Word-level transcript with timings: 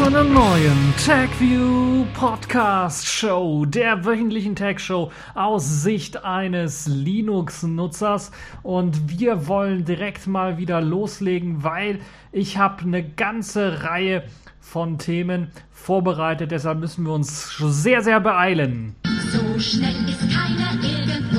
zu 0.00 0.06
einer 0.06 0.24
neuen 0.24 0.94
TagView 1.04 2.06
Podcast 2.14 3.06
Show, 3.06 3.66
der 3.66 4.02
wöchentlichen 4.06 4.56
Tag 4.56 4.80
Show 4.80 5.12
aus 5.34 5.82
Sicht 5.82 6.24
eines 6.24 6.86
Linux-Nutzers. 6.86 8.30
Und 8.62 9.10
wir 9.10 9.46
wollen 9.46 9.84
direkt 9.84 10.26
mal 10.26 10.56
wieder 10.56 10.80
loslegen, 10.80 11.64
weil 11.64 11.98
ich 12.32 12.56
habe 12.56 12.82
eine 12.84 13.06
ganze 13.06 13.82
Reihe 13.82 14.22
von 14.58 14.96
Themen 14.96 15.48
vorbereitet. 15.70 16.50
Deshalb 16.50 16.80
müssen 16.80 17.04
wir 17.04 17.12
uns 17.12 17.58
sehr, 17.58 18.00
sehr 18.00 18.20
beeilen. 18.20 18.96
So 19.04 19.58
schnell 19.58 20.08
ist 20.08 20.22
keiner 20.32 20.82
irgendwo. 20.82 21.29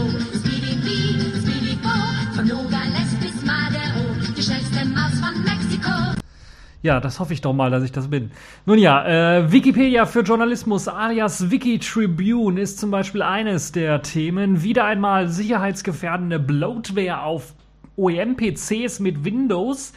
Ja, 6.83 6.99
das 6.99 7.19
hoffe 7.19 7.33
ich 7.33 7.41
doch 7.41 7.53
mal, 7.53 7.69
dass 7.69 7.83
ich 7.83 7.91
das 7.91 8.09
bin. 8.09 8.31
Nun 8.65 8.79
ja, 8.79 9.05
äh, 9.05 9.51
Wikipedia 9.51 10.07
für 10.07 10.21
Journalismus 10.21 10.87
alias 10.87 11.51
Wikitribune 11.51 12.59
ist 12.59 12.79
zum 12.79 12.89
Beispiel 12.89 13.21
eines 13.21 13.71
der 13.71 14.01
Themen. 14.01 14.63
Wieder 14.63 14.85
einmal 14.85 15.29
sicherheitsgefährdende 15.29 16.39
Bloatware 16.39 17.21
auf 17.21 17.53
OEM-PCs 17.97 18.99
mit 18.99 19.23
Windows. 19.23 19.93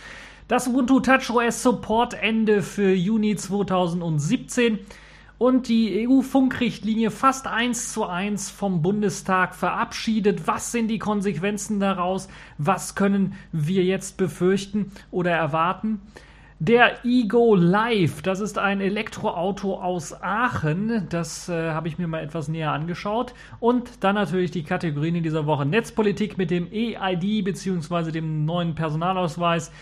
Das 0.46 0.68
Ubuntu 0.68 1.00
TouchOS 1.00 1.62
Support 1.62 2.14
Ende 2.20 2.60
für 2.60 2.92
Juni 2.92 3.34
2017 3.34 4.78
und 5.38 5.68
die 5.68 6.06
EU-Funkrichtlinie 6.06 7.10
fast 7.10 7.46
eins 7.46 7.94
zu 7.94 8.04
eins 8.04 8.50
vom 8.50 8.82
Bundestag 8.82 9.54
verabschiedet. 9.54 10.46
Was 10.46 10.70
sind 10.70 10.88
die 10.88 10.98
Konsequenzen 10.98 11.80
daraus? 11.80 12.28
Was 12.58 12.94
können 12.94 13.32
wir 13.52 13.84
jetzt 13.84 14.18
befürchten 14.18 14.92
oder 15.10 15.30
erwarten? 15.30 16.02
Der 16.66 17.04
Ego 17.04 17.54
Live, 17.54 18.22
das 18.22 18.40
ist 18.40 18.56
ein 18.56 18.80
Elektroauto 18.80 19.82
aus 19.82 20.14
Aachen. 20.22 21.06
Das 21.10 21.50
äh, 21.50 21.72
habe 21.72 21.88
ich 21.88 21.98
mir 21.98 22.08
mal 22.08 22.22
etwas 22.22 22.48
näher 22.48 22.72
angeschaut. 22.72 23.34
Und 23.60 24.02
dann 24.02 24.14
natürlich 24.14 24.50
die 24.50 24.62
Kategorien 24.62 25.16
in 25.16 25.22
dieser 25.22 25.44
Woche 25.44 25.66
Netzpolitik 25.66 26.38
mit 26.38 26.50
dem 26.50 26.72
EID 26.72 27.44
bzw. 27.44 28.12
dem 28.12 28.46
neuen 28.46 28.74
Personalausweis 28.74 29.72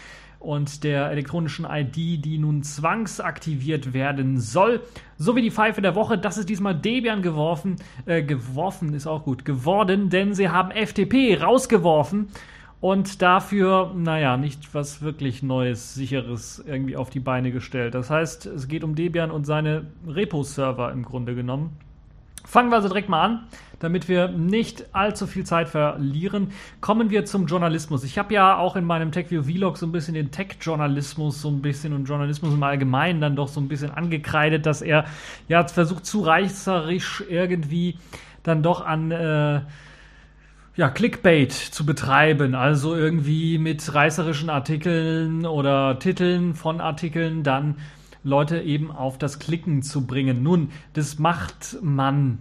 und 0.41 0.83
der 0.83 1.08
elektronischen 1.12 1.69
ID, 1.70 2.25
die 2.25 2.38
nun 2.38 2.64
zwangsaktiviert 2.64 3.92
werden 3.92 4.41
soll. 4.41 4.80
Sowie 5.19 5.42
die 5.42 5.53
Pfeife 5.53 5.83
der 5.83 5.94
Woche, 5.94 6.19
das 6.19 6.36
ist 6.36 6.48
diesmal 6.48 6.75
Debian 6.75 7.22
geworfen, 7.22 7.77
äh, 8.06 8.25
geworfen 8.25 8.92
ist 8.92 9.06
auch 9.06 9.22
gut, 9.22 9.44
geworden, 9.44 10.10
denn 10.10 10.34
sie 10.34 10.48
haben 10.48 10.72
FTP 10.72 11.41
rausgeworfen 11.41 12.27
und 12.83 13.22
dafür, 13.22 13.92
naja, 13.94 14.36
nicht 14.36 14.75
was 14.75 15.02
wirklich 15.02 15.41
Neues, 15.44 15.94
Sicheres 15.94 16.62
irgendwie 16.66 16.97
auf 16.97 17.11
die 17.11 17.20
Beine 17.20 17.52
gestellt. 17.52 17.94
Das 17.94 18.11
heißt, 18.11 18.47
es 18.47 18.66
geht 18.66 18.83
um 18.83 18.97
Debian 18.97 19.30
und 19.30 19.47
seine 19.47 19.86
Repo-Server 20.08 20.91
im 20.91 21.05
Grunde 21.05 21.36
genommen. 21.36 21.77
Fangen 22.44 22.70
wir 22.70 22.77
also 22.77 22.88
direkt 22.88 23.08
mal 23.08 23.22
an, 23.22 23.44
damit 23.78 24.08
wir 24.08 24.27
nicht 24.27 24.86
allzu 24.92 25.28
viel 25.28 25.44
Zeit 25.44 25.69
verlieren. 25.69 26.48
Kommen 26.80 27.10
wir 27.10 27.25
zum 27.25 27.47
Journalismus. 27.47 28.03
Ich 28.03 28.19
habe 28.19 28.34
ja 28.34 28.58
auch 28.58 28.75
in 28.75 28.84
meinem 28.84 29.12
TechView 29.12 29.44
Vlog 29.44 29.78
so 29.78 29.87
ein 29.87 29.92
bisschen 29.92 30.15
den 30.15 30.32
Tech-Journalismus 30.32 31.41
so 31.41 31.50
ein 31.50 31.62
bisschen 31.62 31.92
und 31.92 32.06
Journalismus 32.06 32.53
im 32.53 32.65
Allgemeinen 32.65 33.21
dann 33.21 33.37
doch 33.37 33.47
so 33.47 33.60
ein 33.60 33.69
bisschen 33.69 33.92
angekreidet, 33.92 34.66
dass 34.66 34.82
er 34.82 35.04
ja 35.47 35.65
versucht 35.69 36.04
zu 36.04 36.22
reißerisch 36.22 37.22
irgendwie 37.28 37.97
dann 38.42 38.65
doch 38.65 38.84
an 38.84 39.12
äh, 39.12 39.60
ja, 40.75 40.88
Clickbait 40.88 41.53
zu 41.53 41.84
betreiben, 41.84 42.55
also 42.55 42.94
irgendwie 42.94 43.59
mit 43.59 43.94
reißerischen 43.94 44.49
Artikeln 44.49 45.44
oder 45.44 45.99
Titeln 45.99 46.55
von 46.55 46.81
Artikeln 46.81 47.43
dann 47.43 47.77
Leute 48.25 48.60
eben 48.60 48.91
auf 48.91 49.19
das 49.19 49.38
Klicken 49.38 49.83
zu 49.83 50.06
bringen. 50.06 50.43
Nun, 50.43 50.71
das 50.94 51.19
macht 51.19 51.77
man, 51.83 52.38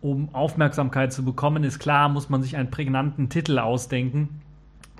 um 0.00 0.34
Aufmerksamkeit 0.34 1.12
zu 1.12 1.24
bekommen. 1.24 1.64
Ist 1.64 1.78
klar, 1.78 2.08
muss 2.08 2.30
man 2.30 2.42
sich 2.42 2.56
einen 2.56 2.70
prägnanten 2.70 3.28
Titel 3.28 3.58
ausdenken. 3.58 4.40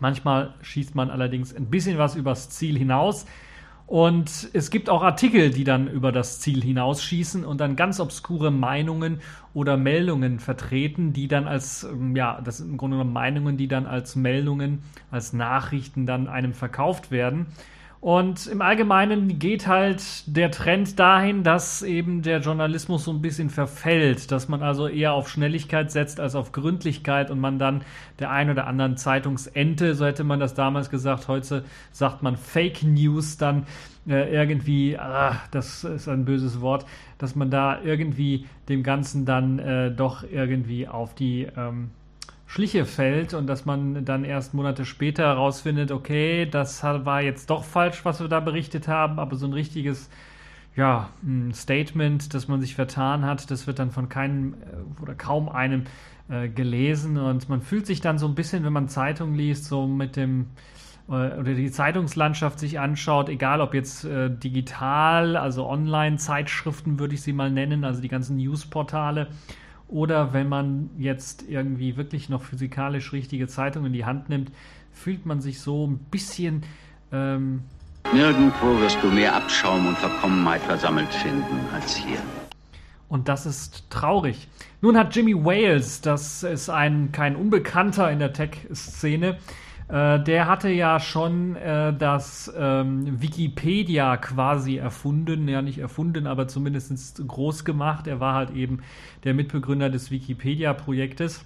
Manchmal 0.01 0.53
schießt 0.61 0.95
man 0.95 1.11
allerdings 1.11 1.55
ein 1.55 1.67
bisschen 1.67 1.99
was 1.99 2.17
übers 2.17 2.51
Ziel 2.51 2.77
hinaus. 2.77 3.27
Und 3.87 4.49
es 4.55 4.71
gibt 4.71 4.89
auch 4.89 5.03
Artikel, 5.03 5.51
die 5.51 5.65
dann 5.65 5.89
über 5.89 6.11
das 6.11 6.41
Ziel 6.41 6.63
hinausschießen 6.63 7.45
und 7.45 7.61
dann 7.61 7.77
ganz 7.77 8.01
obskure 8.01 8.51
Meinungen 8.51 9.21
oder 9.53 9.77
Meldungen 9.77 10.39
vertreten, 10.39 11.13
die 11.13 11.29
dann 11.29 11.47
als, 11.47 11.85
ähm, 11.85 12.17
ja, 12.17 12.41
das 12.43 12.59
sind 12.59 12.71
im 12.71 12.77
Grunde 12.79 12.97
genommen 12.97 13.13
Meinungen, 13.13 13.57
die 13.59 13.69
dann 13.69 13.87
als 13.87 14.17
Meldungen, 14.17 14.83
als 15.11 15.35
Nachrichten 15.35 16.07
dann 16.07 16.29
einem 16.29 16.55
verkauft 16.55 17.11
werden. 17.11 17.47
Und 18.05 18.49
im 18.49 18.61
Allgemeinen 18.61 19.39
geht 19.39 19.67
halt 19.67 20.03
der 20.27 20.51
Trend 20.51 20.99
dahin, 20.99 21.43
dass 21.43 21.81
eben 21.81 22.21
der 22.21 22.41
Journalismus 22.41 23.05
so 23.05 23.11
ein 23.11 23.23
bisschen 23.23 23.49
verfällt, 23.49 24.31
dass 24.31 24.47
man 24.47 24.63
also 24.63 24.89
eher 24.89 25.15
auf 25.15 25.31
Schnelligkeit 25.31 25.91
setzt 25.91 26.21
als 26.21 26.35
auf 26.35 26.53
Gründlichkeit 26.53 27.31
und 27.31 27.41
man 27.41 27.59
dann 27.59 27.81
der 28.19 28.31
ein 28.31 28.51
oder 28.51 28.67
anderen 28.67 28.99
Zeitungsente, 28.99 29.95
so 29.95 30.05
hätte 30.05 30.23
man 30.23 30.39
das 30.39 30.53
damals 30.53 30.91
gesagt, 30.91 31.29
heute 31.29 31.65
sagt 31.93 32.23
man 32.23 32.37
Fake 32.37 32.83
News 32.83 33.39
dann 33.39 33.67
äh, 34.07 34.31
irgendwie, 34.31 34.99
ah, 34.99 35.41
das 35.51 35.85
ist 35.85 36.07
ein 36.07 36.27
böses 36.27 36.61
Wort, 36.61 36.85
dass 37.17 37.35
man 37.35 37.51
da 37.51 37.81
irgendwie 37.81 38.45
dem 38.69 38.83
Ganzen 38.83 39.25
dann 39.25 39.59
äh, 39.59 39.91
doch 39.91 40.25
irgendwie 40.31 40.87
auf 40.87 41.15
die 41.15 41.49
ähm, 41.57 41.89
Schliche 42.55 42.85
fällt 42.85 43.35
und 43.35 43.49
dass 43.49 43.65
man 43.65 44.05
dann 44.05 44.23
erst 44.25 44.55
Monate 44.55 44.85
später 44.85 45.25
herausfindet, 45.25 45.91
okay, 45.91 46.47
das 46.47 46.85
war 46.85 47.21
jetzt 47.21 47.51
doch 47.51 47.65
falsch, 47.65 48.05
was 48.05 48.21
wir 48.21 48.29
da 48.29 48.39
berichtet 48.39 48.87
haben, 48.87 49.19
aber 49.19 49.35
so 49.35 49.47
ein 49.47 49.53
richtiges 49.53 50.09
ja, 50.77 51.11
Statement, 51.53 52.33
dass 52.33 52.47
man 52.47 52.61
sich 52.61 52.77
vertan 52.77 53.25
hat, 53.25 53.51
das 53.51 53.67
wird 53.67 53.81
dann 53.81 53.91
von 53.91 54.09
keinem 54.09 54.55
äh, 54.55 55.03
oder 55.03 55.17
kaum 55.17 55.49
einem 55.49 55.87
äh, 56.29 56.49
gelesen. 56.49 57.17
Und 57.19 57.49
man 57.49 57.61
fühlt 57.61 57.87
sich 57.87 58.01
dann 58.01 58.19
so 58.19 58.29
ein 58.29 58.37
bisschen, 58.37 58.63
wenn 58.63 58.73
man 58.73 58.89
Zeitung 58.89 59.35
liest, 59.35 59.65
so 59.65 59.89
mit 59.89 60.15
dem 60.15 60.47
äh, 61.09 61.13
oder 61.13 61.55
die 61.55 61.73
Zeitungslandschaft 61.73 62.61
sich 62.61 62.79
anschaut, 62.79 63.29
egal 63.31 63.63
ob 63.63 63.75
jetzt 63.75 64.05
äh, 64.05 64.31
digital, 64.31 65.37
also 65.37 65.67
Online-Zeitschriften 65.69 67.01
würde 67.01 67.15
ich 67.15 67.23
sie 67.23 67.33
mal 67.33 67.51
nennen, 67.51 67.83
also 67.83 68.01
die 68.01 68.07
ganzen 68.07 68.37
Newsportale 68.37 69.27
oder 69.95 70.33
wenn 70.33 70.49
man 70.49 70.91
jetzt 70.99 71.45
irgendwie 71.49 71.97
wirklich 71.97 72.29
noch 72.29 72.43
physikalisch 72.43 73.13
richtige 73.13 73.47
Zeitungen 73.47 73.87
in 73.87 73.93
die 73.93 74.05
Hand 74.05 74.29
nimmt, 74.29 74.51
fühlt 74.93 75.25
man 75.25 75.41
sich 75.41 75.61
so 75.61 75.87
ein 75.87 75.99
bisschen. 76.11 76.65
Ähm 77.13 77.63
Nirgendwo 78.13 78.81
wirst 78.81 78.99
du 79.03 79.07
mehr 79.07 79.37
Abschaum 79.37 79.87
und 79.87 79.97
Verkommenheit 79.97 80.63
versammelt 80.63 81.15
finden 81.15 81.61
als 81.73 81.95
hier. 81.95 82.19
Und 83.09 83.29
das 83.29 83.47
ist 83.47 83.89
traurig. 83.89 84.49
Nun 84.81 84.99
hat 84.99 85.15
Jimmy 85.15 85.37
Wales, 85.45 86.01
das 86.01 86.43
ist 86.43 86.69
ein 86.69 87.13
kein 87.13 87.37
Unbekannter 87.37 88.11
in 88.11 88.19
der 88.19 88.33
Tech-Szene, 88.33 89.39
äh, 89.89 90.19
der 90.21 90.49
hatte 90.49 90.71
ja 90.71 90.99
schon 90.99 91.57
äh, 91.57 91.93
das 91.93 92.53
ähm, 92.57 93.21
Wikipedia 93.21 94.17
quasi 94.17 94.77
erfunden, 94.77 95.47
ja 95.49 95.61
nicht 95.61 95.79
erfunden, 95.79 96.27
aber 96.27 96.49
zumindest 96.49 97.27
groß 97.27 97.65
gemacht. 97.65 98.07
Er 98.07 98.19
war 98.21 98.35
halt 98.35 98.51
eben 98.51 98.83
der 99.25 99.35
Mitbegründer 99.35 99.91
des 99.91 100.11
Wikipedia-Projektes. 100.11 101.45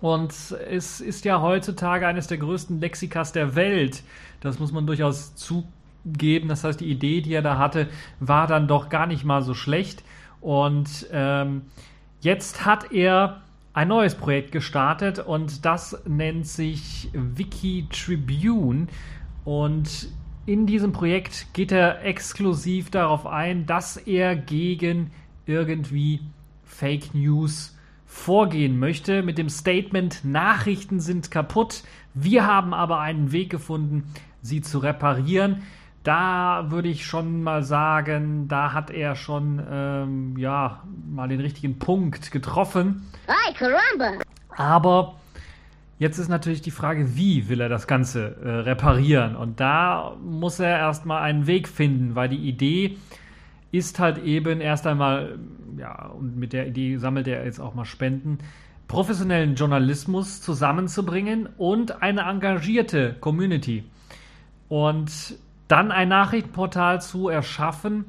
Und 0.00 0.32
es 0.70 1.00
ist 1.00 1.24
ja 1.24 1.40
heutzutage 1.40 2.06
eines 2.06 2.26
der 2.26 2.36
größten 2.36 2.80
Lexikas 2.80 3.32
der 3.32 3.54
Welt. 3.54 4.02
Das 4.40 4.58
muss 4.58 4.70
man 4.70 4.86
durchaus 4.86 5.34
zugeben. 5.34 6.48
Das 6.48 6.64
heißt, 6.64 6.80
die 6.80 6.90
Idee, 6.90 7.22
die 7.22 7.32
er 7.32 7.40
da 7.40 7.56
hatte, 7.56 7.88
war 8.20 8.46
dann 8.46 8.68
doch 8.68 8.90
gar 8.90 9.06
nicht 9.06 9.24
mal 9.24 9.40
so 9.40 9.54
schlecht. 9.54 10.04
Und 10.42 11.06
ähm, 11.10 11.62
jetzt 12.20 12.66
hat 12.66 12.92
er 12.92 13.40
ein 13.74 13.88
neues 13.88 14.14
Projekt 14.14 14.52
gestartet 14.52 15.18
und 15.18 15.64
das 15.64 16.00
nennt 16.06 16.46
sich 16.46 17.10
Wiki 17.12 17.86
Tribune. 17.90 18.86
Und 19.44 20.08
in 20.46 20.66
diesem 20.66 20.92
Projekt 20.92 21.52
geht 21.52 21.72
er 21.72 22.04
exklusiv 22.04 22.90
darauf 22.90 23.26
ein, 23.26 23.66
dass 23.66 23.96
er 23.96 24.36
gegen 24.36 25.10
irgendwie 25.44 26.20
Fake 26.62 27.14
News 27.14 27.76
vorgehen 28.06 28.78
möchte 28.78 29.22
mit 29.22 29.38
dem 29.38 29.48
Statement 29.48 30.24
Nachrichten 30.24 31.00
sind 31.00 31.32
kaputt. 31.32 31.82
Wir 32.14 32.46
haben 32.46 32.72
aber 32.72 33.00
einen 33.00 33.32
Weg 33.32 33.50
gefunden, 33.50 34.04
sie 34.40 34.60
zu 34.60 34.78
reparieren 34.78 35.62
da 36.04 36.66
würde 36.68 36.88
ich 36.88 37.06
schon 37.06 37.42
mal 37.42 37.62
sagen, 37.62 38.46
da 38.46 38.72
hat 38.72 38.90
er 38.90 39.16
schon 39.16 39.60
ähm, 39.68 40.36
ja 40.38 40.82
mal 41.10 41.28
den 41.28 41.40
richtigen 41.40 41.78
Punkt 41.78 42.30
getroffen. 42.30 43.10
Ay, 43.26 43.54
caramba! 43.54 44.22
Aber 44.50 45.16
jetzt 45.98 46.18
ist 46.18 46.28
natürlich 46.28 46.60
die 46.60 46.70
Frage, 46.70 47.16
wie 47.16 47.48
will 47.48 47.60
er 47.60 47.70
das 47.70 47.86
Ganze 47.86 48.36
äh, 48.36 48.48
reparieren? 48.50 49.34
Und 49.34 49.60
da 49.60 50.14
muss 50.22 50.60
er 50.60 50.78
erstmal 50.78 51.22
einen 51.22 51.46
Weg 51.46 51.68
finden, 51.68 52.14
weil 52.14 52.28
die 52.28 52.48
Idee 52.48 52.98
ist 53.72 53.98
halt 53.98 54.18
eben 54.18 54.60
erst 54.60 54.86
einmal, 54.86 55.38
ja, 55.78 56.06
und 56.06 56.36
mit 56.36 56.52
der 56.52 56.68
Idee 56.68 56.98
sammelt 56.98 57.26
er 57.26 57.44
jetzt 57.44 57.60
auch 57.60 57.74
mal 57.74 57.86
Spenden, 57.86 58.38
professionellen 58.88 59.54
Journalismus 59.54 60.42
zusammenzubringen 60.42 61.48
und 61.56 62.02
eine 62.02 62.20
engagierte 62.20 63.16
Community. 63.20 63.84
Und 64.68 65.38
dann 65.68 65.92
ein 65.92 66.08
Nachrichtenportal 66.08 67.00
zu 67.00 67.28
erschaffen, 67.28 68.06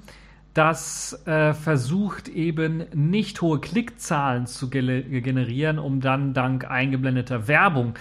das 0.54 1.22
äh, 1.28 1.54
versucht 1.54 2.30
eben 2.30 2.86
nicht 2.94 3.42
hohe 3.42 3.60
Klickzahlen 3.60 4.48
zu 4.48 4.70
generieren, 4.70 5.80
um 5.80 6.00
dann 6.00 6.34
dank 6.34 6.70
eingeblendeter 6.70 7.50
Werbung, 7.50 7.96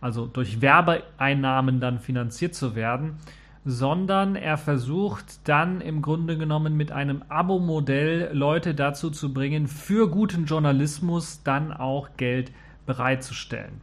also 0.00 0.26
durch 0.26 0.60
Werbeeinnahmen 0.60 1.80
dann 1.80 1.98
finanziert 1.98 2.54
zu 2.54 2.76
werden, 2.76 3.16
sondern 3.64 4.36
er 4.36 4.56
versucht 4.56 5.48
dann 5.48 5.80
im 5.80 6.00
Grunde 6.00 6.38
genommen 6.38 6.76
mit 6.76 6.92
einem 6.92 7.24
Abo-Modell 7.28 8.30
Leute 8.32 8.76
dazu 8.76 9.10
zu 9.10 9.34
bringen, 9.34 9.66
für 9.66 10.08
guten 10.08 10.44
Journalismus 10.44 11.42
dann 11.42 11.72
auch 11.72 12.10
Geld 12.16 12.52
bereitzustellen. 12.86 13.80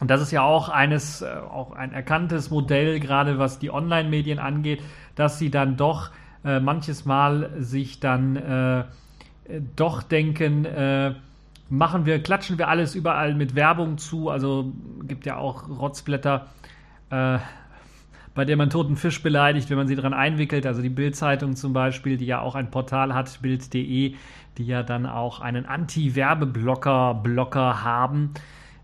Und 0.00 0.10
das 0.10 0.20
ist 0.20 0.32
ja 0.32 0.42
auch 0.42 0.68
eines, 0.68 1.22
äh, 1.22 1.26
auch 1.26 1.72
ein 1.72 1.92
erkanntes 1.92 2.50
Modell, 2.50 3.00
gerade 3.00 3.38
was 3.38 3.58
die 3.58 3.70
Online-Medien 3.70 4.38
angeht, 4.38 4.82
dass 5.14 5.38
sie 5.38 5.50
dann 5.50 5.76
doch 5.76 6.10
äh, 6.44 6.60
manches 6.60 7.04
Mal 7.04 7.50
sich 7.58 8.00
dann 8.00 8.36
äh, 8.36 8.84
doch 9.76 10.02
denken, 10.02 10.64
äh, 10.64 11.14
machen 11.68 12.06
wir, 12.06 12.22
klatschen 12.22 12.58
wir 12.58 12.68
alles 12.68 12.94
überall 12.94 13.34
mit 13.34 13.54
Werbung 13.54 13.98
zu. 13.98 14.30
Also 14.30 14.72
gibt 15.02 15.26
ja 15.26 15.36
auch 15.36 15.68
Rotzblätter, 15.68 16.46
äh, 17.10 17.38
bei 18.34 18.44
der 18.44 18.56
man 18.56 18.70
toten 18.70 18.96
Fisch 18.96 19.22
beleidigt, 19.22 19.70
wenn 19.70 19.76
man 19.76 19.86
sie 19.86 19.96
daran 19.96 20.12
einwickelt. 20.12 20.66
Also 20.66 20.82
die 20.82 20.88
Bild-Zeitung 20.88 21.56
zum 21.56 21.72
Beispiel, 21.72 22.16
die 22.16 22.26
ja 22.26 22.40
auch 22.40 22.56
ein 22.56 22.70
Portal 22.70 23.14
hat, 23.14 23.40
bild.de, 23.42 24.14
die 24.58 24.66
ja 24.66 24.82
dann 24.82 25.06
auch 25.06 25.40
einen 25.40 25.66
Anti-Werbeblocker 25.66 27.14
Blocker 27.22 27.84
haben 27.84 28.34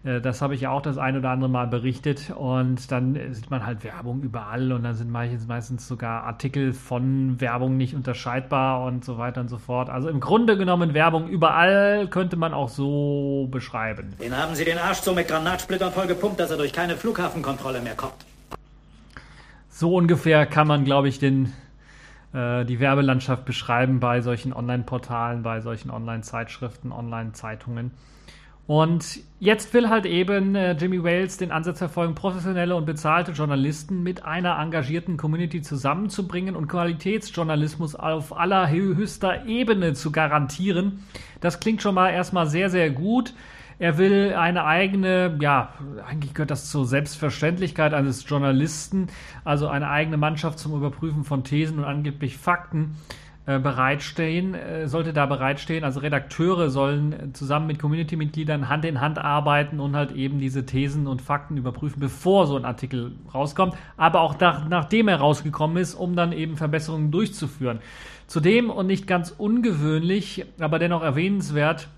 das 0.03 0.41
habe 0.41 0.55
ich 0.55 0.63
ja 0.63 0.71
auch 0.71 0.81
das 0.81 0.97
ein 0.97 1.15
oder 1.19 1.29
andere 1.29 1.51
Mal 1.51 1.67
berichtet 1.67 2.31
und 2.35 2.91
dann 2.91 3.19
sieht 3.33 3.51
man 3.51 3.67
halt 3.67 3.85
Werbung 3.85 4.23
überall 4.23 4.73
und 4.73 4.83
dann 4.83 4.95
sind 4.95 5.11
meistens 5.11 5.87
sogar 5.87 6.25
Artikel 6.25 6.73
von 6.73 7.39
Werbung 7.39 7.77
nicht 7.77 7.95
unterscheidbar 7.95 8.87
und 8.87 9.05
so 9.05 9.19
weiter 9.19 9.43
und 9.43 9.49
so 9.49 9.59
fort. 9.59 9.91
Also 9.91 10.09
im 10.09 10.21
Grunde 10.21 10.57
genommen 10.57 10.95
Werbung 10.95 11.29
überall 11.29 12.09
könnte 12.09 12.37
man 12.37 12.55
auch 12.55 12.71
so 12.71 13.49
beschreiben. 13.51 14.15
Den 14.19 14.35
haben 14.35 14.55
Sie 14.55 14.65
den 14.65 14.79
Arsch 14.79 15.01
so 15.01 15.13
mit 15.13 15.29
Granatsplittern 15.29 15.93
voll 15.93 16.07
gepumpt, 16.07 16.41
dass 16.41 16.51
er 16.51 16.57
durch 16.57 16.73
keine 16.73 16.97
Flughafenkontrolle 16.97 17.83
mehr 17.83 17.95
kommt. 17.95 18.25
So 19.69 19.95
ungefähr 19.95 20.47
kann 20.47 20.67
man, 20.67 20.87
glaube 20.87 21.09
ich, 21.09 21.19
den, 21.19 21.53
äh, 22.33 22.65
die 22.65 22.81
Werbelandschaft 22.81 23.45
beschreiben 23.45 24.01
bei 24.01 24.23
solchen 24.23 24.55
Online-Portalen, 24.55 25.43
bei 25.43 25.61
solchen 25.61 25.91
Online-Zeitschriften, 25.91 26.91
Online-Zeitungen. 26.91 27.91
Und 28.67 29.21
jetzt 29.41 29.75
will 29.75 29.89
halt 29.89 30.07
eben 30.07 30.55
äh, 30.55 30.73
Jimmy 30.73 31.03
Wales 31.03 31.37
den 31.39 31.51
Ansatz 31.51 31.79
verfolgen, 31.79 32.15
professionelle 32.15 32.77
und 32.77 32.87
bezahlte 32.87 33.33
Journalisten 33.33 34.03
mit 34.05 34.25
einer 34.25 34.59
engagierten 34.61 35.17
Community 35.17 35.61
zusammenzubringen 35.61 36.55
und 36.55 36.69
Qualitätsjournalismus 36.69 37.97
auf 37.97 38.37
allerhöchster 38.37 39.47
Ebene 39.47 39.95
zu 39.95 40.13
garantieren. 40.13 41.05
Das 41.41 41.59
klingt 41.59 41.83
schon 41.83 41.97
mal 41.97 42.11
erstmal 42.11 42.47
sehr, 42.47 42.71
sehr 42.71 42.91
gut. 42.91 43.35
Er 43.81 43.97
will 43.97 44.35
eine 44.35 44.67
eigene, 44.67 45.39
ja, 45.41 45.73
eigentlich 46.07 46.35
gehört 46.35 46.51
das 46.51 46.71
zur 46.71 46.85
Selbstverständlichkeit 46.85 47.95
eines 47.95 48.29
Journalisten, 48.29 49.07
also 49.43 49.69
eine 49.69 49.89
eigene 49.89 50.19
Mannschaft 50.19 50.59
zum 50.59 50.77
Überprüfen 50.77 51.25
von 51.25 51.45
Thesen 51.45 51.79
und 51.79 51.87
angeblich 51.87 52.37
Fakten 52.37 52.99
bereitstehen, 53.47 54.55
äh, 54.55 54.87
sollte 54.87 55.13
da 55.13 55.27
bereitstehen. 55.27 55.83
Also 55.83 56.01
Redakteure 56.01 56.71
sollen 56.71 57.35
zusammen 57.35 57.67
mit 57.67 57.79
Community-Mitgliedern 57.79 58.69
Hand 58.69 58.85
in 58.85 59.01
Hand 59.01 59.19
arbeiten 59.19 59.81
und 59.81 59.97
halt 59.97 60.13
eben 60.13 60.39
diese 60.39 60.67
Thesen 60.67 61.07
und 61.07 61.23
Fakten 61.23 61.57
überprüfen, 61.57 62.01
bevor 62.01 62.47
so 62.47 62.57
ein 62.57 62.65
Artikel 62.65 63.13
rauskommt, 63.35 63.75
aber 63.97 64.21
auch 64.21 64.39
nach, 64.39 64.69
nachdem 64.69 65.09
er 65.09 65.17
rausgekommen 65.17 65.79
ist, 65.79 65.95
um 65.95 66.15
dann 66.17 66.33
eben 66.33 66.57
Verbesserungen 66.57 67.11
durchzuführen. 67.11 67.81
Zudem 68.27 68.71
und 68.71 68.87
nicht 68.87 69.07
ganz 69.07 69.35
ungewöhnlich, 69.37 70.45
aber 70.61 70.79
dennoch 70.79 71.03
erwähnenswert, 71.03 71.89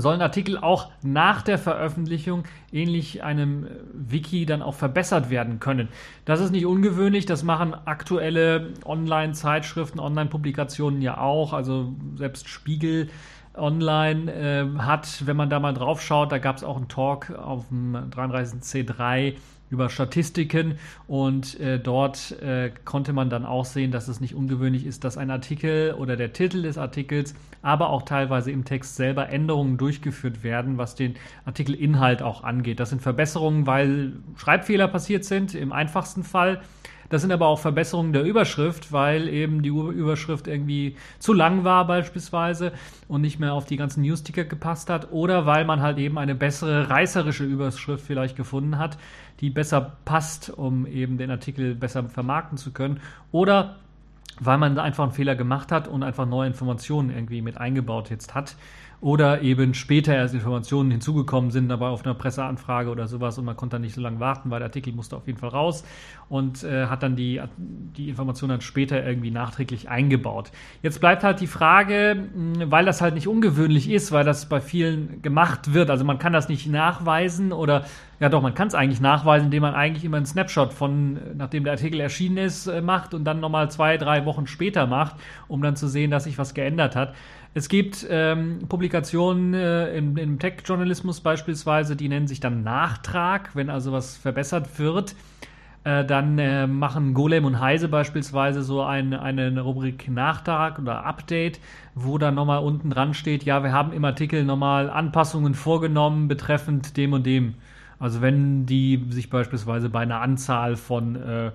sollen 0.00 0.20
Artikel 0.22 0.58
auch 0.58 0.90
nach 1.02 1.42
der 1.42 1.58
Veröffentlichung 1.58 2.44
ähnlich 2.72 3.22
einem 3.22 3.64
äh, 3.64 3.68
Wiki 3.92 4.46
dann 4.46 4.62
auch 4.62 4.74
verbessert 4.74 5.30
werden 5.30 5.60
können. 5.60 5.88
Das 6.24 6.40
ist 6.40 6.50
nicht 6.50 6.66
ungewöhnlich, 6.66 7.26
das 7.26 7.42
machen 7.42 7.74
aktuelle 7.74 8.72
Online-Zeitschriften, 8.84 10.00
Online-Publikationen 10.00 11.02
ja 11.02 11.18
auch, 11.18 11.52
also 11.52 11.94
selbst 12.16 12.48
Spiegel 12.48 13.08
Online 13.54 14.32
äh, 14.32 14.78
hat, 14.78 15.26
wenn 15.26 15.36
man 15.36 15.50
da 15.50 15.60
mal 15.60 15.74
drauf 15.74 16.00
schaut, 16.00 16.32
da 16.32 16.38
gab 16.38 16.56
es 16.56 16.64
auch 16.64 16.76
einen 16.76 16.88
Talk 16.88 17.30
auf 17.30 17.68
dem 17.68 17.96
33C3 18.10 19.34
über 19.70 19.90
Statistiken 19.90 20.78
und 21.06 21.58
äh, 21.60 21.78
dort 21.78 22.32
äh, 22.40 22.70
konnte 22.84 23.12
man 23.12 23.30
dann 23.30 23.44
auch 23.44 23.64
sehen, 23.64 23.90
dass 23.90 24.08
es 24.08 24.20
nicht 24.20 24.34
ungewöhnlich 24.34 24.86
ist, 24.86 25.04
dass 25.04 25.18
ein 25.18 25.30
Artikel 25.30 25.94
oder 25.94 26.16
der 26.16 26.32
Titel 26.32 26.62
des 26.62 26.78
Artikels, 26.78 27.34
aber 27.62 27.90
auch 27.90 28.02
teilweise 28.02 28.50
im 28.50 28.64
Text 28.64 28.96
selber 28.96 29.28
Änderungen 29.28 29.76
durchgeführt 29.76 30.42
werden, 30.42 30.78
was 30.78 30.94
den 30.94 31.14
Artikelinhalt 31.44 32.22
auch 32.22 32.44
angeht. 32.44 32.80
Das 32.80 32.90
sind 32.90 33.02
Verbesserungen, 33.02 33.66
weil 33.66 34.12
Schreibfehler 34.36 34.88
passiert 34.88 35.24
sind, 35.24 35.54
im 35.54 35.72
einfachsten 35.72 36.24
Fall. 36.24 36.60
Das 37.08 37.22
sind 37.22 37.32
aber 37.32 37.46
auch 37.46 37.58
Verbesserungen 37.58 38.12
der 38.12 38.22
Überschrift, 38.22 38.92
weil 38.92 39.28
eben 39.28 39.62
die 39.62 39.70
Überschrift 39.70 40.46
irgendwie 40.46 40.96
zu 41.18 41.32
lang 41.32 41.64
war 41.64 41.86
beispielsweise 41.86 42.72
und 43.08 43.22
nicht 43.22 43.38
mehr 43.38 43.54
auf 43.54 43.64
die 43.64 43.76
ganzen 43.76 44.02
Newsticker 44.02 44.44
gepasst 44.44 44.90
hat 44.90 45.10
oder 45.10 45.46
weil 45.46 45.64
man 45.64 45.80
halt 45.80 45.98
eben 45.98 46.18
eine 46.18 46.34
bessere 46.34 46.90
reißerische 46.90 47.44
Überschrift 47.44 48.04
vielleicht 48.04 48.36
gefunden 48.36 48.78
hat, 48.78 48.98
die 49.40 49.50
besser 49.50 49.96
passt, 50.04 50.50
um 50.50 50.86
eben 50.86 51.16
den 51.16 51.30
Artikel 51.30 51.74
besser 51.74 52.04
vermarkten 52.04 52.58
zu 52.58 52.72
können 52.72 53.00
oder 53.32 53.76
weil 54.40 54.58
man 54.58 54.78
einfach 54.78 55.04
einen 55.04 55.12
Fehler 55.12 55.34
gemacht 55.34 55.72
hat 55.72 55.88
und 55.88 56.02
einfach 56.02 56.26
neue 56.26 56.48
Informationen 56.48 57.10
irgendwie 57.10 57.42
mit 57.42 57.58
eingebaut 57.58 58.10
jetzt 58.10 58.34
hat 58.34 58.54
oder 59.00 59.42
eben 59.42 59.74
später 59.74 60.14
erst 60.14 60.34
Informationen 60.34 60.90
hinzugekommen 60.90 61.50
sind, 61.50 61.70
aber 61.70 61.90
auf 61.90 62.04
einer 62.04 62.14
Presseanfrage 62.14 62.90
oder 62.90 63.06
sowas 63.06 63.38
und 63.38 63.44
man 63.44 63.56
konnte 63.56 63.74
dann 63.74 63.82
nicht 63.82 63.94
so 63.94 64.00
lange 64.00 64.18
warten, 64.18 64.50
weil 64.50 64.58
der 64.58 64.66
Artikel 64.66 64.92
musste 64.92 65.16
auf 65.16 65.26
jeden 65.26 65.38
Fall 65.38 65.50
raus 65.50 65.84
und 66.28 66.64
äh, 66.64 66.86
hat 66.86 67.02
dann 67.02 67.14
die, 67.14 67.40
die 67.56 68.08
Informationen 68.08 68.50
dann 68.50 68.60
später 68.60 69.04
irgendwie 69.04 69.30
nachträglich 69.30 69.88
eingebaut. 69.88 70.50
Jetzt 70.82 71.00
bleibt 71.00 71.22
halt 71.22 71.40
die 71.40 71.46
Frage, 71.46 72.28
weil 72.64 72.84
das 72.84 73.00
halt 73.00 73.14
nicht 73.14 73.28
ungewöhnlich 73.28 73.88
ist, 73.88 74.10
weil 74.10 74.24
das 74.24 74.48
bei 74.48 74.60
vielen 74.60 75.22
gemacht 75.22 75.72
wird, 75.74 75.90
also 75.90 76.04
man 76.04 76.18
kann 76.18 76.32
das 76.32 76.48
nicht 76.48 76.66
nachweisen 76.66 77.52
oder 77.52 77.84
ja 78.20 78.28
doch, 78.28 78.42
man 78.42 78.54
kann 78.54 78.66
es 78.66 78.74
eigentlich 78.74 79.00
nachweisen, 79.00 79.46
indem 79.46 79.62
man 79.62 79.74
eigentlich 79.74 80.04
immer 80.04 80.16
einen 80.16 80.26
Snapshot 80.26 80.72
von, 80.72 81.18
nachdem 81.36 81.62
der 81.64 81.74
Artikel 81.74 82.00
erschienen 82.00 82.38
ist, 82.38 82.66
äh, 82.66 82.80
macht 82.80 83.14
und 83.14 83.24
dann 83.24 83.38
nochmal 83.38 83.70
zwei, 83.70 83.96
drei 83.96 84.24
Wochen 84.24 84.46
später 84.46 84.86
macht, 84.86 85.16
um 85.46 85.62
dann 85.62 85.76
zu 85.76 85.86
sehen, 85.86 86.10
dass 86.10 86.24
sich 86.24 86.36
was 86.36 86.54
geändert 86.54 86.96
hat. 86.96 87.14
Es 87.58 87.68
gibt 87.68 88.06
ähm, 88.08 88.60
Publikationen 88.68 89.52
äh, 89.52 89.96
im, 89.96 90.16
im 90.16 90.38
Tech-Journalismus 90.38 91.20
beispielsweise, 91.20 91.96
die 91.96 92.08
nennen 92.08 92.28
sich 92.28 92.38
dann 92.38 92.62
Nachtrag, 92.62 93.50
wenn 93.56 93.68
also 93.68 93.90
was 93.90 94.16
verbessert 94.16 94.78
wird. 94.78 95.16
Äh, 95.82 96.04
dann 96.04 96.38
äh, 96.38 96.68
machen 96.68 97.14
Golem 97.14 97.44
und 97.46 97.58
Heise 97.58 97.88
beispielsweise 97.88 98.62
so 98.62 98.84
ein, 98.84 99.12
eine 99.12 99.60
Rubrik 99.60 100.08
Nachtrag 100.08 100.78
oder 100.78 101.04
Update, 101.04 101.58
wo 101.96 102.16
dann 102.16 102.36
nochmal 102.36 102.62
unten 102.62 102.90
dran 102.90 103.12
steht, 103.12 103.42
ja, 103.42 103.64
wir 103.64 103.72
haben 103.72 103.92
im 103.92 104.04
Artikel 104.04 104.44
nochmal 104.44 104.88
Anpassungen 104.88 105.54
vorgenommen 105.54 106.28
betreffend 106.28 106.96
dem 106.96 107.12
und 107.12 107.26
dem. 107.26 107.54
Also 107.98 108.20
wenn 108.20 108.66
die 108.66 109.04
sich 109.08 109.30
beispielsweise 109.30 109.88
bei 109.88 109.98
einer 109.98 110.20
Anzahl 110.20 110.76
von 110.76 111.16
äh, 111.16 111.50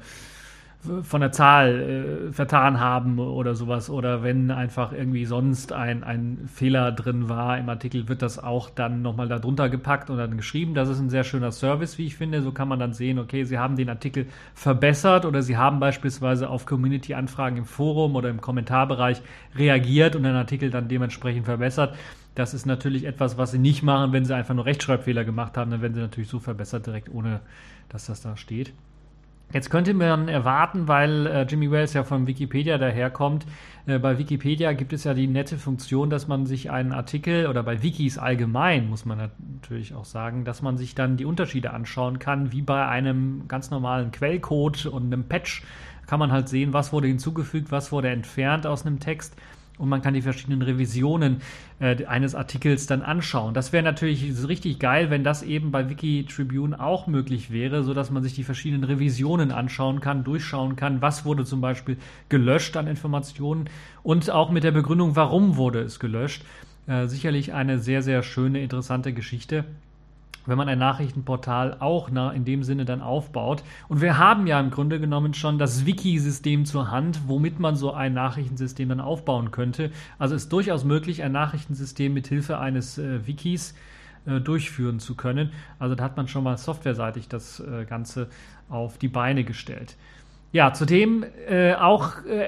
von 1.03 1.21
der 1.21 1.31
Zahl 1.31 2.27
äh, 2.29 2.33
vertan 2.33 2.79
haben 2.79 3.17
oder 3.17 3.55
sowas 3.55 3.89
oder 3.89 4.21
wenn 4.21 4.51
einfach 4.51 4.91
irgendwie 4.91 5.25
sonst 5.25 5.71
ein, 5.71 6.03
ein 6.03 6.49
Fehler 6.53 6.91
drin 6.91 7.29
war 7.29 7.57
im 7.57 7.69
Artikel, 7.69 8.09
wird 8.09 8.21
das 8.21 8.37
auch 8.37 8.69
dann 8.69 9.01
nochmal 9.01 9.29
darunter 9.29 9.69
gepackt 9.69 10.09
und 10.09 10.17
dann 10.17 10.35
geschrieben. 10.35 10.73
Das 10.73 10.89
ist 10.89 10.99
ein 10.99 11.09
sehr 11.09 11.23
schöner 11.23 11.51
Service, 11.51 11.97
wie 11.97 12.05
ich 12.05 12.17
finde. 12.17 12.41
So 12.41 12.51
kann 12.51 12.67
man 12.67 12.79
dann 12.79 12.91
sehen, 12.91 13.17
okay, 13.17 13.45
Sie 13.45 13.57
haben 13.57 13.77
den 13.77 13.89
Artikel 13.89 14.27
verbessert 14.55 15.25
oder 15.25 15.41
Sie 15.41 15.55
haben 15.55 15.79
beispielsweise 15.79 16.49
auf 16.49 16.65
Community-Anfragen 16.65 17.57
im 17.57 17.65
Forum 17.65 18.15
oder 18.15 18.29
im 18.29 18.41
Kommentarbereich 18.41 19.21
reagiert 19.55 20.17
und 20.17 20.23
den 20.23 20.35
Artikel 20.35 20.69
dann 20.69 20.89
dementsprechend 20.89 21.45
verbessert. 21.45 21.95
Das 22.35 22.53
ist 22.53 22.65
natürlich 22.65 23.05
etwas, 23.05 23.37
was 23.37 23.51
Sie 23.51 23.59
nicht 23.59 23.83
machen, 23.83 24.11
wenn 24.11 24.25
Sie 24.25 24.35
einfach 24.35 24.55
nur 24.55 24.65
Rechtschreibfehler 24.65 25.23
gemacht 25.23 25.55
haben. 25.55 25.71
Dann 25.71 25.81
werden 25.81 25.93
Sie 25.93 26.01
natürlich 26.01 26.29
so 26.29 26.39
verbessert, 26.39 26.87
direkt 26.87 27.09
ohne 27.13 27.39
dass 27.89 28.07
das 28.07 28.21
da 28.21 28.35
steht. 28.35 28.73
Jetzt 29.53 29.69
könnte 29.69 29.93
man 29.93 30.29
erwarten, 30.29 30.87
weil 30.87 31.27
äh, 31.27 31.43
Jimmy 31.43 31.69
Wells 31.69 31.93
ja 31.93 32.03
von 32.03 32.25
Wikipedia 32.25 32.79
daherkommt, 32.79 33.45
äh, 33.85 33.99
bei 33.99 34.17
Wikipedia 34.17 34.73
gibt 34.73 34.93
es 34.93 35.03
ja 35.03 35.13
die 35.13 35.27
nette 35.27 35.59
Funktion, 35.59 36.09
dass 36.09 36.27
man 36.27 36.47
sich 36.47 36.71
einen 36.71 36.91
Artikel 36.91 37.45
oder 37.45 37.61
bei 37.61 37.83
Wikis 37.83 38.17
allgemein, 38.17 38.89
muss 38.89 39.05
man 39.05 39.29
natürlich 39.37 39.93
auch 39.93 40.05
sagen, 40.05 40.43
dass 40.43 40.63
man 40.63 40.77
sich 40.77 40.95
dann 40.95 41.17
die 41.17 41.25
Unterschiede 41.25 41.71
anschauen 41.71 42.17
kann, 42.17 42.51
wie 42.51 42.63
bei 42.63 42.87
einem 42.87 43.47
ganz 43.47 43.69
normalen 43.69 44.11
Quellcode 44.11 44.87
und 44.87 45.13
einem 45.13 45.25
Patch 45.25 45.61
kann 46.07 46.17
man 46.19 46.31
halt 46.31 46.49
sehen, 46.49 46.73
was 46.73 46.91
wurde 46.91 47.07
hinzugefügt, 47.07 47.71
was 47.71 47.91
wurde 47.91 48.09
entfernt 48.09 48.65
aus 48.65 48.87
einem 48.87 48.99
Text 48.99 49.35
und 49.83 49.89
man 49.89 50.01
kann 50.01 50.13
die 50.13 50.21
verschiedenen 50.21 50.61
Revisionen 50.61 51.41
äh, 51.79 52.05
eines 52.05 52.35
Artikels 52.35 52.87
dann 52.87 53.01
anschauen. 53.01 53.53
Das 53.53 53.73
wäre 53.73 53.83
natürlich 53.83 54.47
richtig 54.47 54.79
geil, 54.79 55.09
wenn 55.09 55.25
das 55.25 55.43
eben 55.43 55.71
bei 55.71 55.89
Wiki 55.89 56.25
Tribune 56.25 56.79
auch 56.79 57.05
möglich 57.05 57.51
wäre, 57.51 57.83
sodass 57.83 58.09
man 58.09 58.23
sich 58.23 58.33
die 58.33 58.45
verschiedenen 58.45 58.85
Revisionen 58.85 59.51
anschauen 59.51 59.99
kann, 59.99 60.23
durchschauen 60.23 60.77
kann, 60.77 61.01
was 61.01 61.25
wurde 61.25 61.43
zum 61.43 61.59
Beispiel 61.59 61.97
gelöscht 62.29 62.77
an 62.77 62.87
Informationen 62.87 63.69
und 64.03 64.31
auch 64.31 64.51
mit 64.51 64.63
der 64.63 64.71
Begründung, 64.71 65.17
warum 65.17 65.57
wurde 65.57 65.81
es 65.81 65.99
gelöscht. 65.99 66.45
Äh, 66.87 67.07
sicherlich 67.07 67.53
eine 67.53 67.77
sehr, 67.77 68.01
sehr 68.01 68.23
schöne, 68.23 68.61
interessante 68.61 69.11
Geschichte 69.11 69.65
wenn 70.45 70.57
man 70.57 70.69
ein 70.69 70.79
Nachrichtenportal 70.79 71.77
auch 71.79 72.09
in 72.09 72.45
dem 72.45 72.63
Sinne 72.63 72.85
dann 72.85 73.01
aufbaut. 73.01 73.63
Und 73.87 74.01
wir 74.01 74.17
haben 74.17 74.47
ja 74.47 74.59
im 74.59 74.71
Grunde 74.71 74.99
genommen 74.99 75.33
schon 75.33 75.57
das 75.57 75.85
Wiki-System 75.85 76.65
zur 76.65 76.91
Hand, 76.91 77.21
womit 77.27 77.59
man 77.59 77.75
so 77.75 77.93
ein 77.93 78.13
Nachrichtensystem 78.13 78.89
dann 78.89 78.99
aufbauen 78.99 79.51
könnte. 79.51 79.91
Also 80.19 80.35
ist 80.35 80.51
durchaus 80.51 80.83
möglich, 80.83 81.23
ein 81.23 81.31
Nachrichtensystem 81.31 82.13
mit 82.13 82.27
Hilfe 82.27 82.59
eines 82.59 82.97
äh, 82.97 83.25
Wikis 83.25 83.73
äh, 84.25 84.39
durchführen 84.39 84.99
zu 84.99 85.15
können. 85.15 85.51
Also 85.79 85.95
da 85.95 86.03
hat 86.03 86.17
man 86.17 86.27
schon 86.27 86.43
mal 86.43 86.57
softwareseitig 86.57 87.27
das 87.27 87.59
äh, 87.59 87.85
Ganze 87.85 88.29
auf 88.69 88.97
die 88.97 89.09
Beine 89.09 89.43
gestellt. 89.43 89.95
Ja, 90.53 90.71
zudem 90.71 91.25
äh, 91.49 91.73
auch 91.73 92.23
äh, 92.25 92.45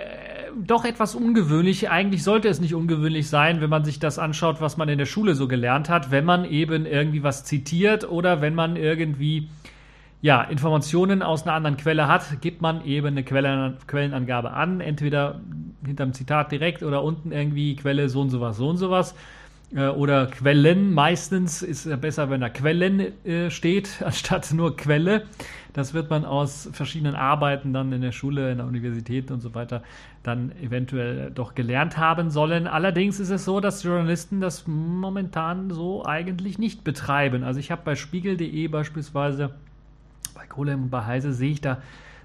doch 0.64 0.86
etwas 0.86 1.16
ungewöhnlich. 1.16 1.90
Eigentlich 1.90 2.24
sollte 2.24 2.48
es 2.48 2.62
nicht 2.62 2.76
ungewöhnlich 2.76 3.28
sein, 3.28 3.62
wenn 3.62 3.70
man 3.70 3.84
sich 3.84 3.98
das 3.98 4.20
anschaut, 4.20 4.62
was 4.62 4.78
man 4.78 4.90
in 4.90 5.00
der 5.00 5.08
Schule 5.08 5.34
so 5.34 5.48
gelernt 5.48 5.90
hat, 5.90 6.12
wenn 6.12 6.24
man 6.24 6.46
eben 6.46 6.86
irgendwie 6.86 7.24
was 7.24 7.46
zitiert 7.46 8.08
oder 8.08 8.42
wenn 8.42 8.54
man 8.54 8.76
irgendwie 8.76 9.50
ja, 10.22 10.44
Informationen 10.44 11.24
aus 11.24 11.44
einer 11.44 11.54
anderen 11.54 11.78
Quelle 11.78 12.08
hat, 12.08 12.42
gibt 12.42 12.62
man 12.62 12.86
eben 12.86 13.08
eine 13.08 13.24
Quelle, 13.24 13.78
Quellenangabe 13.88 14.52
an, 14.52 14.82
entweder 14.82 15.42
hinterm 15.84 16.14
Zitat 16.14 16.52
direkt 16.52 16.84
oder 16.84 17.04
unten 17.04 17.32
irgendwie 17.32 17.76
Quelle 17.76 18.08
so 18.10 18.22
und 18.22 18.30
sowas, 18.30 18.58
so 18.58 18.70
und 18.70 18.78
sowas. 18.78 19.16
Äh, 19.76 19.90
oder 19.90 20.28
Quellen. 20.28 20.94
Meistens 20.94 21.62
ist 21.62 21.86
es 21.86 22.00
besser, 22.00 22.30
wenn 22.30 22.42
da 22.42 22.50
Quellen 22.50 23.26
äh, 23.26 23.52
steht, 23.52 24.02
anstatt 24.06 24.54
nur 24.54 24.76
Quelle. 24.78 25.26
Das 25.74 25.94
wird 25.94 26.10
man 26.10 26.24
aus 26.24 26.70
verschiedenen 26.72 27.16
Arbeiten 27.16 27.74
dann 27.74 27.92
in 27.92 28.02
der 28.02 28.14
Schule, 28.14 28.50
in 28.52 28.60
der 28.60 28.66
Universität 28.66 29.30
und 29.30 29.42
so 29.42 29.54
weiter 29.54 29.84
dann 30.24 30.54
eventuell 30.62 31.30
doch 31.32 31.54
gelernt 31.54 31.98
haben 31.98 32.30
sollen. 32.30 32.66
Allerdings 32.66 33.20
ist 33.20 33.30
es 33.30 33.44
so, 33.44 33.60
dass 33.60 33.84
Journalisten 33.84 34.40
das 34.40 34.66
momentan 34.68 35.70
so 35.70 36.06
eigentlich 36.06 36.58
nicht 36.58 36.86
betreiben. 36.86 37.44
Also 37.44 37.60
ich 37.60 37.72
habe 37.72 37.82
bei 37.84 37.96
spiegel.de 37.96 38.68
beispielsweise, 38.70 39.52
bei 40.34 40.46
Golem 40.48 40.84
und 40.84 40.90
bei 40.90 41.06
Heise 41.06 41.34
sehe 41.34 41.52
ich 41.52 41.62
da 41.62 41.80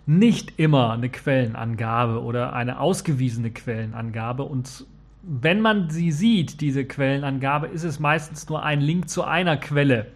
nicht 0.07 0.59
immer 0.59 0.93
eine 0.93 1.09
Quellenangabe 1.09 2.23
oder 2.23 2.53
eine 2.53 2.79
ausgewiesene 2.79 3.51
Quellenangabe 3.51 4.45
und 4.45 4.87
wenn 5.23 5.61
man 5.61 5.91
sie 5.91 6.13
sieht, 6.13 6.61
diese 6.61 6.85
Quellenangabe, 6.85 7.67
ist 7.67 7.85
es 7.85 8.01
meistens 8.01 8.49
nur 8.49 8.63
ein 8.63 8.81
Link 8.81 9.09
zu 9.09 9.25
einer 9.25 9.57
Quelle 9.57 10.07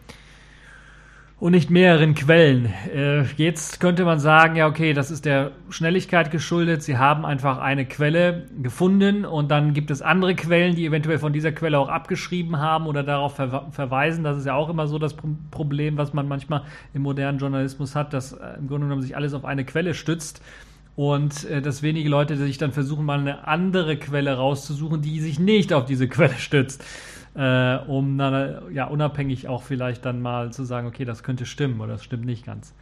und 1.44 1.52
nicht 1.52 1.68
mehreren 1.68 2.14
Quellen. 2.14 2.72
Äh, 2.94 3.24
jetzt 3.36 3.78
könnte 3.80 4.04
man 4.04 4.18
sagen, 4.18 4.56
ja, 4.56 4.66
okay, 4.66 4.94
das 4.94 5.10
ist 5.10 5.24
der 5.24 5.50
Schnelligkeit 5.68 6.30
geschuldet. 6.30 6.82
Sie 6.82 6.96
haben 6.96 7.26
einfach 7.26 7.58
eine 7.58 7.84
Quelle 7.84 8.46
gefunden 8.62 9.26
und 9.26 9.50
dann 9.50 9.74
gibt 9.74 9.90
es 9.90 10.00
andere 10.00 10.36
Quellen, 10.36 10.74
die 10.74 10.86
eventuell 10.86 11.18
von 11.18 11.34
dieser 11.34 11.52
Quelle 11.52 11.78
auch 11.78 11.88
abgeschrieben 11.88 12.58
haben 12.60 12.86
oder 12.86 13.02
darauf 13.02 13.36
ver 13.36 13.66
verweisen. 13.72 14.24
Das 14.24 14.38
ist 14.38 14.46
ja 14.46 14.54
auch 14.54 14.70
immer 14.70 14.86
so 14.86 14.98
das 14.98 15.14
Pro 15.14 15.28
Problem, 15.50 15.98
was 15.98 16.14
man 16.14 16.28
manchmal 16.28 16.62
im 16.94 17.02
modernen 17.02 17.38
Journalismus 17.38 17.94
hat, 17.94 18.14
dass 18.14 18.32
äh, 18.32 18.58
im 18.58 18.68
Grunde 18.68 18.86
genommen 18.86 19.02
sich 19.02 19.16
alles 19.16 19.34
auf 19.34 19.44
eine 19.44 19.64
Quelle 19.64 19.92
stützt 19.92 20.40
und 20.96 21.44
äh, 21.44 21.60
dass 21.60 21.82
wenige 21.82 22.08
Leute 22.08 22.36
sich 22.36 22.58
dann 22.58 22.72
versuchen, 22.72 23.04
mal 23.04 23.18
eine 23.18 23.46
andere 23.46 23.96
Quelle 23.96 24.36
rauszusuchen, 24.36 25.02
die 25.02 25.20
sich 25.20 25.38
nicht 25.38 25.72
auf 25.72 25.84
diese 25.84 26.08
Quelle 26.08 26.34
stützt, 26.34 26.84
äh, 27.34 27.76
um 27.86 28.16
dann 28.18 28.72
ja 28.72 28.86
unabhängig 28.86 29.48
auch 29.48 29.62
vielleicht 29.62 30.04
dann 30.04 30.20
mal 30.20 30.52
zu 30.52 30.64
sagen, 30.64 30.86
okay, 30.86 31.04
das 31.04 31.22
könnte 31.22 31.46
stimmen 31.46 31.80
oder 31.80 31.94
das 31.94 32.04
stimmt 32.04 32.24
nicht 32.24 32.46
ganz. 32.46 32.74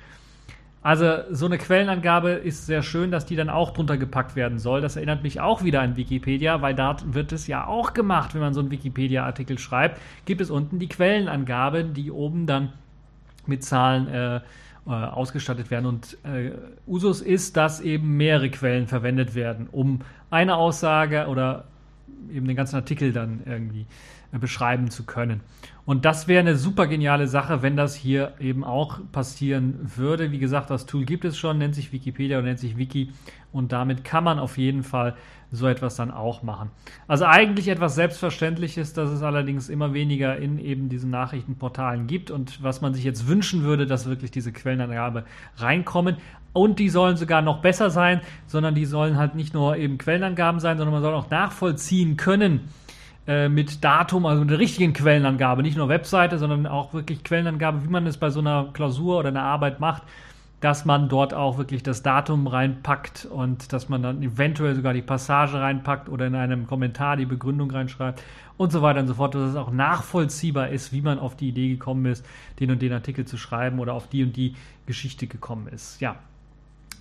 Also 0.85 1.19
so 1.31 1.47
eine 1.47 1.59
Quellenangabe 1.59 2.31
ist 2.31 2.67
sehr 2.67 2.83
schön, 2.83 3.13
dass 3.13 3.25
die 3.25 3.37
dann 3.37 3.49
auch 3.49 3.71
drunter 3.71 3.97
gepackt 3.97 4.35
werden 4.35 4.59
soll. 4.59 4.81
Das 4.81 4.97
erinnert 4.97 5.23
mich 5.23 5.41
auch 5.41 5.63
wieder 5.63 5.81
an 5.81 5.97
Wikipedia, 5.97 6.61
weil 6.61 6.75
da 6.75 6.97
wird 7.07 7.31
es 7.31 7.47
ja 7.47 7.69
auch 7.69 7.95
gemacht, 7.95 8.35
wenn 8.35 8.41
man 8.41 8.53
so 8.53 8.59
einen 8.59 8.73
Wikipedia-Artikel 8.73 9.61
schreibt, 9.61 10.01
gibt 10.25 10.41
es 10.41 10.51
unten 10.51 10.81
die 10.81 10.89
Quellenangabe, 10.89 11.85
die 11.85 12.11
oben 12.11 12.49
dann 12.49 12.73
mit 13.47 13.63
Zahlen 13.63 14.09
äh, 14.09 14.41
äh, 14.87 14.91
ausgestattet 14.91 15.71
werden. 15.71 15.87
Und 15.87 16.19
äh, 16.25 16.53
Usus 16.87 17.21
ist, 17.21 17.57
dass 17.57 17.81
eben 17.81 18.17
mehrere 18.17 18.51
Quellen 18.51 18.87
verwendet 18.87 19.35
werden, 19.35 19.69
um 19.71 20.01
eine 20.31 20.57
Aussage 20.57 21.27
oder 21.29 21.65
eben 22.33 22.47
den 22.47 22.57
ganzen 22.57 22.77
Artikel 22.77 23.13
dann 23.13 23.41
irgendwie 23.45 23.83
äh, 23.83 24.12
beschreiben 24.41 24.91
zu 24.91 25.05
können. 25.05 25.41
Und 25.85 26.05
das 26.05 26.29
wäre 26.29 26.41
eine 26.41 26.57
super 26.57 26.87
geniale 26.87 27.27
Sache, 27.27 27.63
wenn 27.63 27.77
das 27.77 27.95
hier 27.95 28.35
eben 28.39 28.63
auch 28.63 29.01
passieren 29.11 29.79
würde. 29.97 30.31
Wie 30.31 30.39
gesagt, 30.39 30.71
das 30.71 30.87
Tool 30.87 31.05
gibt 31.05 31.25
es 31.25 31.37
schon, 31.37 31.59
nennt 31.59 31.75
sich 31.75 31.93
Wikipedia 31.93 32.39
und 32.39 32.45
nennt 32.45 32.61
sich 32.61 32.77
Wiki. 32.77 33.11
Und 33.53 33.73
damit 33.73 34.05
kann 34.05 34.23
man 34.25 34.39
auf 34.39 34.59
jeden 34.59 34.85
Fall 34.85 35.17
so 35.51 35.67
etwas 35.67 35.97
dann 35.97 36.11
auch 36.11 36.43
machen. 36.43 36.71
Also 37.09 37.27
eigentlich 37.27 37.69
etwas 37.69 37.95
Selbstverständliches, 37.95 38.95
dass 38.95 39.11
es 39.11 39.23
allerdings 39.23 39.69
immer 39.69 39.93
weniger 39.93 40.37
in 40.39 40.59
eben 40.59 40.89
diesen 40.89 41.11
Nachrichtenportalen 41.11 42.07
gibt 42.07 42.31
und 42.31 42.63
was 42.63 42.81
man 42.81 42.95
sich 42.95 43.05
jetzt 43.05 43.29
wünschen 43.29 43.63
würde, 43.63 43.87
dass 43.87 44.07
wirklich 44.07 44.31
diese 44.31 44.53
Quellenangabe 44.53 45.25
reinkommen. 45.57 46.17
Und 46.55 46.79
die 46.79 46.89
sollen 46.89 47.17
sogar 47.17 47.43
noch 47.43 47.61
besser 47.61 47.91
sein, 47.91 48.21
sondern 48.47 48.75
die 48.75 48.87
sollen 48.87 49.17
halt 49.17 49.35
nicht 49.35 49.53
nur 49.53 49.77
eben 49.77 49.99
Quellenangaben 49.99 50.61
sein, 50.61 50.79
sondern 50.79 50.95
man 50.95 51.03
soll 51.03 51.15
auch 51.15 51.29
nachvollziehen 51.29 52.17
können, 52.17 52.61
äh, 53.27 53.49
mit 53.49 53.85
Datum, 53.85 54.27
also 54.27 54.41
mit 54.41 54.51
der 54.51 54.59
richtigen 54.59 54.93
Quellenangabe, 54.93 55.63
nicht 55.63 55.77
nur 55.77 55.89
Webseite, 55.89 56.39
sondern 56.39 56.67
auch 56.67 56.93
wirklich 56.93 57.23
Quellenangabe, 57.23 57.85
wie 57.85 57.89
man 57.89 58.07
es 58.07 58.17
bei 58.17 58.31
so 58.31 58.41
einer 58.41 58.71
Klausur 58.73 59.19
oder 59.19 59.29
einer 59.29 59.45
Arbeit 59.45 59.79
macht, 59.79 60.03
dass 60.63 60.85
man 60.85 61.09
dort 61.09 61.35
auch 61.35 61.59
wirklich 61.59 61.83
das 61.83 62.03
Datum 62.03 62.47
reinpackt 62.47 63.25
und 63.25 63.73
dass 63.73 63.89
man 63.89 64.03
dann 64.03 64.23
eventuell 64.23 64.75
sogar 64.77 64.93
die 64.93 65.03
Passage 65.03 65.61
reinpackt 65.61 66.09
oder 66.09 66.27
in 66.27 66.37
einem 66.37 66.67
Kommentar 66.69 67.17
die 67.17 67.27
Begründung 67.27 67.71
reinschreibt 67.71 68.23
und 68.57 68.71
so 68.71 68.81
weiter 68.81 69.01
und 69.01 69.09
so 69.09 69.15
fort, 69.15 69.35
dass 69.35 69.51
es 69.51 69.57
auch 69.57 69.73
nachvollziehbar 69.73 70.69
ist, 70.69 70.93
wie 70.93 71.01
man 71.01 71.19
auf 71.19 71.37
die 71.37 71.49
Idee 71.49 71.69
gekommen 71.69 72.07
ist, 72.07 72.25
den 72.61 72.71
und 72.71 72.81
den 72.81 72.93
Artikel 72.93 73.25
zu 73.25 73.37
schreiben 73.37 73.81
oder 73.81 73.93
auf 73.95 74.09
die 74.09 74.23
und 74.23 74.37
die 74.37 74.55
Geschichte 74.87 75.27
gekommen 75.27 75.67
ist. 75.67 76.01
Ja. 76.01 76.17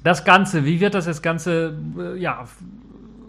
Das 0.04 0.26
Ganze, 0.26 0.66
wie 0.66 0.80
wird 0.80 0.96
das 0.96 1.06
das 1.06 1.22
Ganze, 1.22 1.78
äh, 2.00 2.18
ja, 2.18 2.46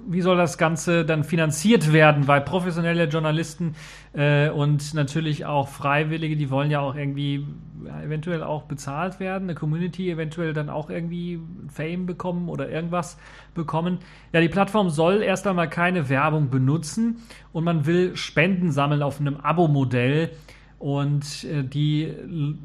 wie 0.07 0.21
soll 0.21 0.37
das 0.37 0.59
Ganze 0.59 1.05
dann 1.05 1.25
finanziert 1.25 1.93
werden? 1.93 2.29
Weil 2.29 2.41
professionelle 2.41 3.05
Journalisten 3.05 3.75
äh, 4.13 4.51
und 4.51 4.95
natürlich 4.95 5.45
auch 5.47 5.69
Freiwillige, 5.69 6.37
die 6.37 6.51
wollen 6.51 6.71
ja 6.71 6.81
auch 6.81 6.95
irgendwie 6.95 7.47
ja, 7.85 8.03
eventuell 8.03 8.43
auch 8.43 8.65
bezahlt 8.65 9.21
werden, 9.21 9.45
eine 9.45 9.55
Community 9.55 10.11
eventuell 10.11 10.53
dann 10.53 10.71
auch 10.71 10.91
irgendwie 10.91 11.41
Fame 11.69 12.07
bekommen 12.07 12.49
oder 12.49 12.71
irgendwas 12.71 13.19
bekommen. 13.55 13.99
Ja, 14.33 14.41
die 14.41 14.49
Plattform 14.49 14.91
soll 14.91 15.23
erst 15.23 15.47
einmal 15.47 15.69
keine 15.69 16.09
Werbung 16.09 16.51
benutzen 16.51 17.17
und 17.53 17.65
man 17.65 17.87
will 17.87 18.17
Spenden 18.17 18.71
sammeln 18.71 19.03
auf 19.03 19.21
einem 19.21 19.37
Abo-Modell. 19.37 20.31
Und 20.79 21.45
äh, 21.45 21.63
die, 21.63 22.13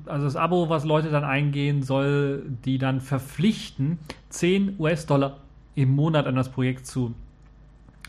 also 0.08 0.26
das 0.26 0.36
Abo, 0.36 0.70
was 0.70 0.86
Leute 0.86 1.12
dann 1.12 1.24
eingehen, 1.24 1.84
soll 1.84 2.44
die 2.66 2.80
dann 2.80 3.00
verpflichten, 3.00 4.00
10 4.30 4.78
US-Dollar 4.80 5.38
im 5.76 5.96
Monat 5.96 6.26
an 6.26 6.36
das 6.36 6.50
Projekt 6.50 6.88
zu 6.88 7.14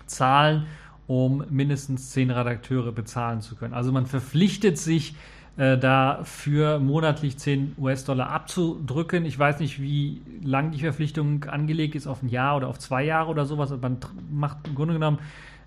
zahlen, 0.08 0.66
um 1.06 1.44
mindestens 1.50 2.10
zehn 2.10 2.30
Redakteure 2.30 2.92
bezahlen 2.92 3.40
zu 3.40 3.56
können. 3.56 3.74
Also 3.74 3.92
man 3.92 4.06
verpflichtet 4.06 4.78
sich 4.78 5.14
äh, 5.56 5.76
dafür 5.76 6.78
monatlich 6.78 7.36
10 7.36 7.74
US-Dollar 7.78 8.30
abzudrücken. 8.30 9.24
Ich 9.24 9.38
weiß 9.38 9.58
nicht, 9.58 9.82
wie 9.82 10.22
lang 10.42 10.70
die 10.70 10.78
Verpflichtung 10.78 11.44
angelegt 11.44 11.96
ist, 11.96 12.06
auf 12.06 12.22
ein 12.22 12.28
Jahr 12.28 12.56
oder 12.56 12.68
auf 12.68 12.78
zwei 12.78 13.02
Jahre 13.04 13.30
oder 13.30 13.44
sowas. 13.44 13.72
Man 13.80 13.98
macht 14.30 14.68
im 14.68 14.74
Grunde 14.76 14.94
genommen 14.94 15.18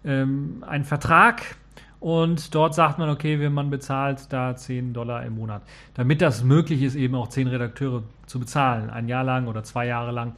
ähm, 0.06 0.64
einen 0.66 0.86
Vertrag 0.86 1.58
und 2.00 2.56
dort 2.56 2.74
sagt 2.74 3.00
man, 3.00 3.10
okay, 3.10 3.40
wenn 3.40 3.54
man 3.54 3.70
bezahlt 3.70 4.32
da 4.32 4.56
10 4.56 4.94
Dollar 4.94 5.24
im 5.26 5.36
Monat. 5.36 5.62
Damit 5.94 6.22
das 6.22 6.44
möglich 6.44 6.82
ist, 6.84 6.96
eben 6.96 7.16
auch 7.16 7.28
10 7.28 7.48
Redakteure 7.48 8.04
zu 8.28 8.40
bezahlen, 8.40 8.90
ein 8.90 9.08
Jahr 9.08 9.24
lang 9.24 9.48
oder 9.48 9.64
zwei 9.64 9.88
Jahre 9.88 10.12
lang 10.12 10.36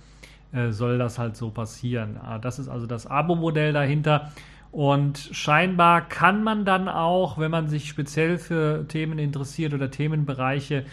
soll 0.70 0.98
das 0.98 1.18
halt 1.18 1.36
so 1.36 1.50
passieren. 1.50 2.18
Ah, 2.22 2.38
das 2.38 2.60
ist 2.60 2.68
also 2.68 2.86
das 2.86 3.08
Abo-Modell 3.08 3.74
dahinter. 3.74 4.32
Und 4.72 5.30
scheinbar 5.32 6.02
kann 6.02 6.44
man 6.44 6.66
dann 6.66 6.90
auch, 6.90 7.38
wenn 7.38 7.52
man 7.52 7.68
sich 7.68 7.88
speziell 7.88 8.40
für 8.40 8.88
Themen 8.88 9.20
interessiert 9.20 9.74
oder 9.74 9.92
Themenbereiche 9.92 10.86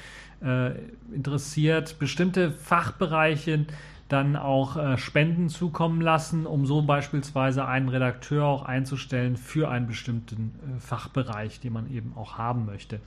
äh, 0.43 0.73
interessiert, 1.15 1.99
bestimmte 1.99 2.51
Fachbereiche 2.51 3.65
dann 4.11 4.37
auch 4.37 4.77
äh, 4.77 4.99
Spenden 4.99 5.49
zukommen 5.49 6.01
lassen, 6.01 6.45
um 6.45 6.67
so 6.67 6.83
beispielsweise 6.83 7.65
einen 7.67 7.89
Redakteur 7.89 8.45
auch 8.45 8.65
einzustellen 8.65 9.37
für 9.37 9.71
einen 9.71 9.87
bestimmten 9.87 10.53
äh, 10.77 10.81
Fachbereich, 10.81 11.61
den 11.61 11.73
man 11.73 11.91
eben 11.91 12.13
auch 12.17 12.37
haben 12.37 12.67
möchte. 12.67 13.01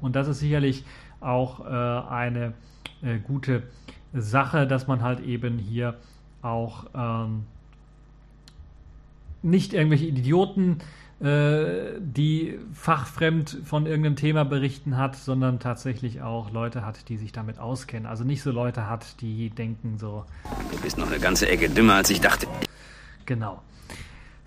Und 0.00 0.16
das 0.16 0.28
ist 0.28 0.40
sicherlich 0.40 0.84
auch 1.20 1.64
äh, 1.64 2.08
eine 2.10 2.54
äh, 3.02 3.18
gute 3.18 3.62
Sache, 4.12 4.66
dass 4.66 4.86
man 4.86 5.02
halt 5.02 5.20
eben 5.20 5.58
hier 5.58 5.94
auch 6.42 6.86
ähm, 6.94 7.44
nicht 9.42 9.74
irgendwelche 9.74 10.06
Idioten, 10.06 10.78
äh, 11.20 11.98
die 11.98 12.58
fachfremd 12.72 13.58
von 13.64 13.86
irgendeinem 13.86 14.16
Thema 14.16 14.44
berichten 14.44 14.96
hat, 14.96 15.16
sondern 15.16 15.58
tatsächlich 15.58 16.22
auch 16.22 16.52
Leute 16.52 16.84
hat, 16.84 17.08
die 17.08 17.16
sich 17.16 17.32
damit 17.32 17.58
auskennen. 17.58 18.06
Also 18.06 18.24
nicht 18.24 18.42
so 18.42 18.52
Leute 18.52 18.88
hat, 18.88 19.20
die 19.20 19.50
denken 19.50 19.98
so, 19.98 20.24
Du 20.70 20.80
bist 20.80 20.96
noch 20.96 21.08
eine 21.08 21.18
ganze 21.18 21.48
Ecke 21.48 21.68
dümmer, 21.70 21.94
als 21.94 22.10
ich 22.10 22.20
dachte. 22.20 22.46
Genau. 23.26 23.60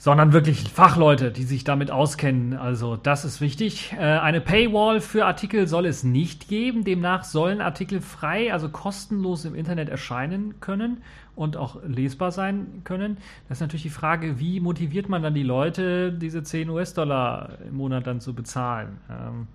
Sondern 0.02 0.34
wirklich 0.34 0.68
Fachleute, 0.68 1.30
die 1.30 1.44
sich 1.44 1.64
damit 1.64 1.92
auskennen. 1.92 2.54
Also 2.54 2.96
das 2.96 3.24
ist 3.24 3.40
wichtig. 3.40 3.94
Äh, 3.94 4.00
eine 4.00 4.42
Paywall 4.42 5.00
für 5.00 5.28
Artikel 5.28 5.68
soll 5.68 5.86
es 5.86 6.04
nicht 6.04 6.48
geben. 6.48 6.84
Demnach 6.84 7.24
sollen 7.24 7.62
Artikel 7.62 8.02
frei, 8.02 8.52
also 8.52 8.70
kostenlos 8.70 9.46
im 9.46 9.54
Internet 9.54 9.90
erscheinen 9.90 10.60
können 10.60 11.04
und 11.36 11.56
auch 11.56 11.84
lesbar 11.86 12.32
sein 12.32 12.82
können. 12.84 13.18
Das 13.48 13.58
ist 13.58 13.62
natürlich 13.62 13.84
die 13.84 13.90
Frage, 13.90 14.40
wie 14.40 14.60
motiviert 14.60 15.08
man 15.08 15.22
dann 15.22 15.36
die 15.36 15.44
Leute, 15.44 16.12
diese 16.12 16.42
10 16.42 16.72
US-Dollar 16.72 17.60
im 17.68 17.76
Monat 17.76 18.08
dann 18.08 18.22
zu 18.22 18.34
bezahlen? 18.34 18.98
Ähm, 19.08 19.46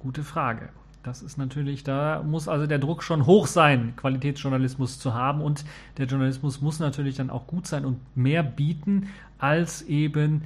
gute 0.00 0.24
Frage. 0.24 0.70
Das 1.04 1.20
ist 1.20 1.36
natürlich, 1.36 1.84
da 1.84 2.22
muss 2.22 2.48
also 2.48 2.66
der 2.66 2.78
Druck 2.78 3.02
schon 3.02 3.26
hoch 3.26 3.46
sein, 3.46 3.92
Qualitätsjournalismus 3.94 4.98
zu 4.98 5.12
haben 5.12 5.42
und 5.42 5.66
der 5.98 6.06
Journalismus 6.06 6.62
muss 6.62 6.80
natürlich 6.80 7.16
dann 7.16 7.28
auch 7.28 7.46
gut 7.46 7.66
sein 7.66 7.84
und 7.84 7.98
mehr 8.16 8.42
bieten 8.42 9.08
als 9.38 9.82
eben 9.82 10.42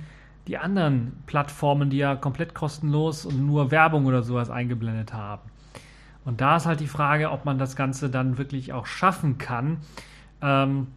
die 0.46 0.58
anderen 0.58 1.12
Plattformen, 1.26 1.90
die 1.90 1.98
ja 1.98 2.16
komplett 2.16 2.54
kostenlos 2.54 3.26
und 3.26 3.46
nur 3.46 3.70
Werbung 3.70 4.06
oder 4.06 4.22
sowas 4.22 4.50
eingeblendet 4.50 5.12
haben. 5.12 5.42
Und 6.24 6.40
da 6.40 6.56
ist 6.56 6.66
halt 6.66 6.80
die 6.80 6.86
Frage, 6.86 7.30
ob 7.30 7.44
man 7.44 7.58
das 7.58 7.76
Ganze 7.76 8.10
dann 8.10 8.38
wirklich 8.38 8.72
auch 8.72 8.86
schaffen 8.86 9.38
kann, 9.38 9.78
ähm, 10.42 10.88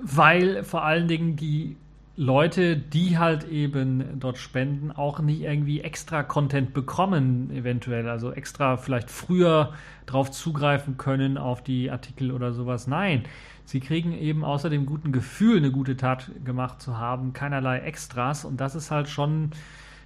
weil 0.00 0.62
vor 0.62 0.84
allen 0.84 1.08
Dingen 1.08 1.36
die 1.36 1.76
Leute, 2.16 2.76
die 2.76 3.16
halt 3.16 3.44
eben 3.48 4.18
dort 4.18 4.38
spenden, 4.38 4.90
auch 4.90 5.20
nicht 5.20 5.42
irgendwie 5.42 5.82
extra 5.82 6.24
Content 6.24 6.74
bekommen, 6.74 7.50
eventuell. 7.52 8.08
Also 8.08 8.32
extra 8.32 8.76
vielleicht 8.76 9.08
früher 9.08 9.72
drauf 10.06 10.30
zugreifen 10.32 10.96
können 10.96 11.38
auf 11.38 11.62
die 11.62 11.92
Artikel 11.92 12.32
oder 12.32 12.52
sowas. 12.52 12.88
Nein, 12.88 13.22
sie 13.68 13.80
kriegen 13.80 14.12
eben 14.12 14.44
außer 14.44 14.70
dem 14.70 14.86
guten 14.86 15.12
Gefühl, 15.12 15.58
eine 15.58 15.70
gute 15.70 15.98
Tat 15.98 16.30
gemacht 16.42 16.80
zu 16.80 16.96
haben, 16.96 17.34
keinerlei 17.34 17.80
Extras. 17.80 18.46
Und 18.46 18.62
das 18.62 18.74
ist 18.74 18.90
halt 18.90 19.10
schon 19.10 19.50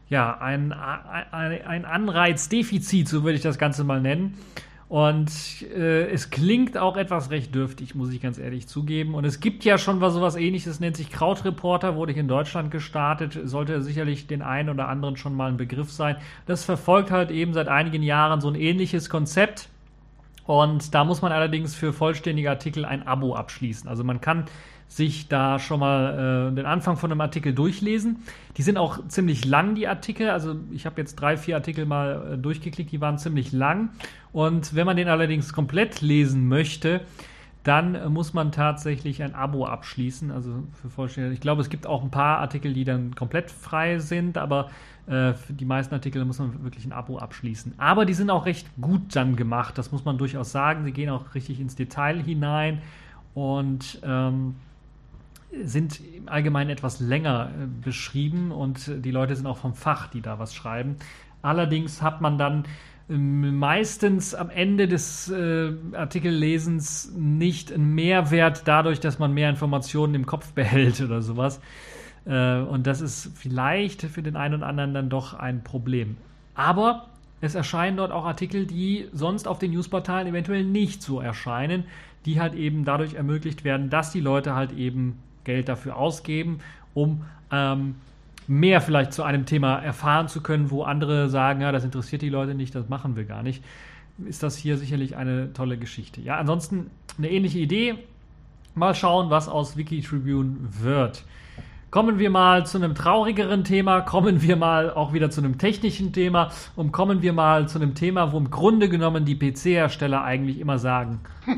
ja 0.08 0.36
ein, 0.40 0.72
ein, 0.72 1.84
Anreizdefizit, 1.84 3.08
so 3.08 3.22
würde 3.22 3.36
ich 3.36 3.42
das 3.42 3.58
Ganze 3.58 3.84
mal 3.84 4.00
nennen. 4.00 4.36
Und 4.88 5.30
äh, 5.74 6.10
es 6.10 6.30
klingt 6.30 6.76
auch 6.76 6.96
etwas 6.96 7.30
recht 7.30 7.54
dürftig, 7.54 7.94
muss 7.94 8.12
ich 8.12 8.20
ganz 8.20 8.36
ehrlich 8.36 8.66
zugeben. 8.66 9.14
Und 9.14 9.24
es 9.24 9.38
gibt 9.38 9.64
ja 9.64 9.78
schon 9.78 10.00
was 10.00 10.14
sowas 10.14 10.34
ähnliches, 10.34 10.80
nennt 10.80 10.96
sich 10.96 11.10
Krautreporter, 11.10 11.94
wurde 11.94 12.10
ich 12.10 12.18
in 12.18 12.26
Deutschland 12.28 12.72
gestartet, 12.72 13.38
sollte 13.44 13.80
sicherlich 13.80 14.26
den 14.26 14.42
einen 14.42 14.70
oder 14.70 14.88
anderen 14.88 15.16
schon 15.16 15.36
mal 15.36 15.48
ein 15.48 15.56
Begriff 15.56 15.92
sein. 15.92 16.16
Das 16.46 16.64
verfolgt 16.64 17.12
halt 17.12 17.30
eben 17.30 17.54
seit 17.54 17.68
einigen 17.68 18.02
Jahren 18.02 18.40
so 18.40 18.48
ein 18.48 18.56
ähnliches 18.56 19.08
Konzept. 19.08 19.68
Und 20.46 20.94
da 20.94 21.04
muss 21.04 21.22
man 21.22 21.32
allerdings 21.32 21.74
für 21.74 21.92
vollständige 21.92 22.50
Artikel 22.50 22.84
ein 22.84 23.06
Abo 23.06 23.34
abschließen. 23.34 23.88
Also 23.88 24.04
man 24.04 24.20
kann 24.20 24.46
sich 24.88 25.28
da 25.28 25.58
schon 25.58 25.80
mal 25.80 26.50
äh, 26.50 26.54
den 26.54 26.66
Anfang 26.66 26.96
von 26.96 27.10
einem 27.10 27.20
Artikel 27.20 27.54
durchlesen. 27.54 28.22
Die 28.56 28.62
sind 28.62 28.76
auch 28.76 28.98
ziemlich 29.08 29.44
lang, 29.44 29.74
die 29.74 29.88
Artikel. 29.88 30.28
Also 30.28 30.56
ich 30.70 30.84
habe 30.84 31.00
jetzt 31.00 31.14
drei, 31.16 31.36
vier 31.36 31.56
Artikel 31.56 31.86
mal 31.86 32.34
äh, 32.34 32.38
durchgeklickt, 32.38 32.92
die 32.92 33.00
waren 33.00 33.18
ziemlich 33.18 33.52
lang. 33.52 33.90
Und 34.32 34.74
wenn 34.74 34.84
man 34.84 34.96
den 34.96 35.08
allerdings 35.08 35.52
komplett 35.52 36.02
lesen 36.02 36.48
möchte, 36.48 37.00
dann 37.64 37.94
äh, 37.94 38.08
muss 38.08 38.34
man 38.34 38.52
tatsächlich 38.52 39.22
ein 39.22 39.34
Abo 39.34 39.66
abschließen. 39.66 40.30
Also 40.30 40.64
für 40.80 40.90
vollständig. 40.90 41.34
Ich 41.34 41.40
glaube, 41.40 41.62
es 41.62 41.70
gibt 41.70 41.86
auch 41.86 42.02
ein 42.02 42.10
paar 42.10 42.38
Artikel, 42.38 42.72
die 42.72 42.84
dann 42.84 43.14
komplett 43.14 43.50
frei 43.50 43.98
sind, 43.98 44.38
aber 44.38 44.70
äh, 45.06 45.32
für 45.34 45.52
die 45.52 45.64
meisten 45.64 45.94
Artikel 45.94 46.24
muss 46.24 46.38
man 46.38 46.62
wirklich 46.64 46.84
ein 46.84 46.92
Abo 46.92 47.18
abschließen. 47.18 47.74
Aber 47.78 48.04
die 48.04 48.14
sind 48.14 48.30
auch 48.30 48.46
recht 48.46 48.68
gut 48.80 49.14
dann 49.14 49.36
gemacht, 49.36 49.78
das 49.78 49.92
muss 49.92 50.04
man 50.04 50.18
durchaus 50.18 50.52
sagen. 50.52 50.84
Sie 50.84 50.92
gehen 50.92 51.10
auch 51.10 51.34
richtig 51.34 51.60
ins 51.60 51.76
Detail 51.76 52.22
hinein 52.22 52.82
und 53.34 54.00
ähm, 54.04 54.56
sind 55.64 56.00
im 56.16 56.28
Allgemeinen 56.28 56.70
etwas 56.70 57.00
länger 57.00 57.50
äh, 57.50 57.66
beschrieben 57.84 58.52
und 58.52 58.90
die 59.04 59.10
Leute 59.10 59.36
sind 59.36 59.46
auch 59.46 59.58
vom 59.58 59.74
Fach, 59.74 60.08
die 60.08 60.20
da 60.20 60.38
was 60.38 60.54
schreiben. 60.54 60.96
Allerdings 61.42 62.02
hat 62.02 62.20
man 62.20 62.38
dann 62.38 62.64
meistens 63.18 64.34
am 64.34 64.50
Ende 64.50 64.88
des 64.88 65.28
äh, 65.30 65.72
Artikellesens 65.92 67.12
nicht 67.16 67.72
einen 67.72 67.94
Mehrwert 67.94 68.62
dadurch, 68.66 69.00
dass 69.00 69.18
man 69.18 69.32
mehr 69.32 69.50
Informationen 69.50 70.14
im 70.14 70.26
Kopf 70.26 70.52
behält 70.54 71.00
oder 71.00 71.22
sowas. 71.22 71.60
Äh, 72.24 72.58
und 72.60 72.86
das 72.86 73.00
ist 73.00 73.30
vielleicht 73.34 74.02
für 74.02 74.22
den 74.22 74.36
einen 74.36 74.54
oder 74.54 74.66
anderen 74.66 74.94
dann 74.94 75.08
doch 75.10 75.34
ein 75.34 75.62
Problem. 75.64 76.16
Aber 76.54 77.06
es 77.40 77.54
erscheinen 77.54 77.96
dort 77.96 78.12
auch 78.12 78.24
Artikel, 78.24 78.66
die 78.66 79.08
sonst 79.12 79.48
auf 79.48 79.58
den 79.58 79.72
Newsportalen 79.72 80.28
eventuell 80.28 80.64
nicht 80.64 81.02
so 81.02 81.20
erscheinen, 81.20 81.84
die 82.24 82.40
halt 82.40 82.54
eben 82.54 82.84
dadurch 82.84 83.14
ermöglicht 83.14 83.64
werden, 83.64 83.90
dass 83.90 84.12
die 84.12 84.20
Leute 84.20 84.54
halt 84.54 84.72
eben 84.72 85.18
Geld 85.44 85.68
dafür 85.68 85.96
ausgeben, 85.96 86.60
um 86.94 87.24
ähm, 87.50 87.96
mehr 88.48 88.80
vielleicht 88.80 89.12
zu 89.12 89.22
einem 89.22 89.46
Thema 89.46 89.78
erfahren 89.78 90.28
zu 90.28 90.42
können, 90.42 90.70
wo 90.70 90.82
andere 90.82 91.28
sagen, 91.28 91.60
ja, 91.60 91.72
das 91.72 91.84
interessiert 91.84 92.22
die 92.22 92.28
Leute 92.28 92.54
nicht, 92.54 92.74
das 92.74 92.88
machen 92.88 93.16
wir 93.16 93.24
gar 93.24 93.42
nicht, 93.42 93.62
ist 94.26 94.42
das 94.42 94.56
hier 94.56 94.76
sicherlich 94.76 95.16
eine 95.16 95.52
tolle 95.52 95.78
Geschichte. 95.78 96.20
Ja, 96.20 96.36
ansonsten 96.36 96.90
eine 97.18 97.30
ähnliche 97.30 97.58
Idee. 97.58 97.94
Mal 98.74 98.94
schauen, 98.94 99.28
was 99.30 99.48
aus 99.48 99.76
Wikitribune 99.76 100.56
wird. 100.80 101.24
Kommen 101.90 102.18
wir 102.18 102.30
mal 102.30 102.64
zu 102.64 102.78
einem 102.78 102.94
traurigeren 102.94 103.64
Thema, 103.64 104.00
kommen 104.00 104.40
wir 104.40 104.56
mal 104.56 104.90
auch 104.90 105.12
wieder 105.12 105.28
zu 105.28 105.42
einem 105.42 105.58
technischen 105.58 106.14
Thema 106.14 106.50
und 106.74 106.90
kommen 106.90 107.20
wir 107.20 107.34
mal 107.34 107.68
zu 107.68 107.78
einem 107.78 107.94
Thema, 107.94 108.32
wo 108.32 108.38
im 108.38 108.50
Grunde 108.50 108.88
genommen 108.88 109.26
die 109.26 109.36
PC-Hersteller 109.36 110.24
eigentlich 110.24 110.58
immer 110.58 110.78
sagen, 110.78 111.20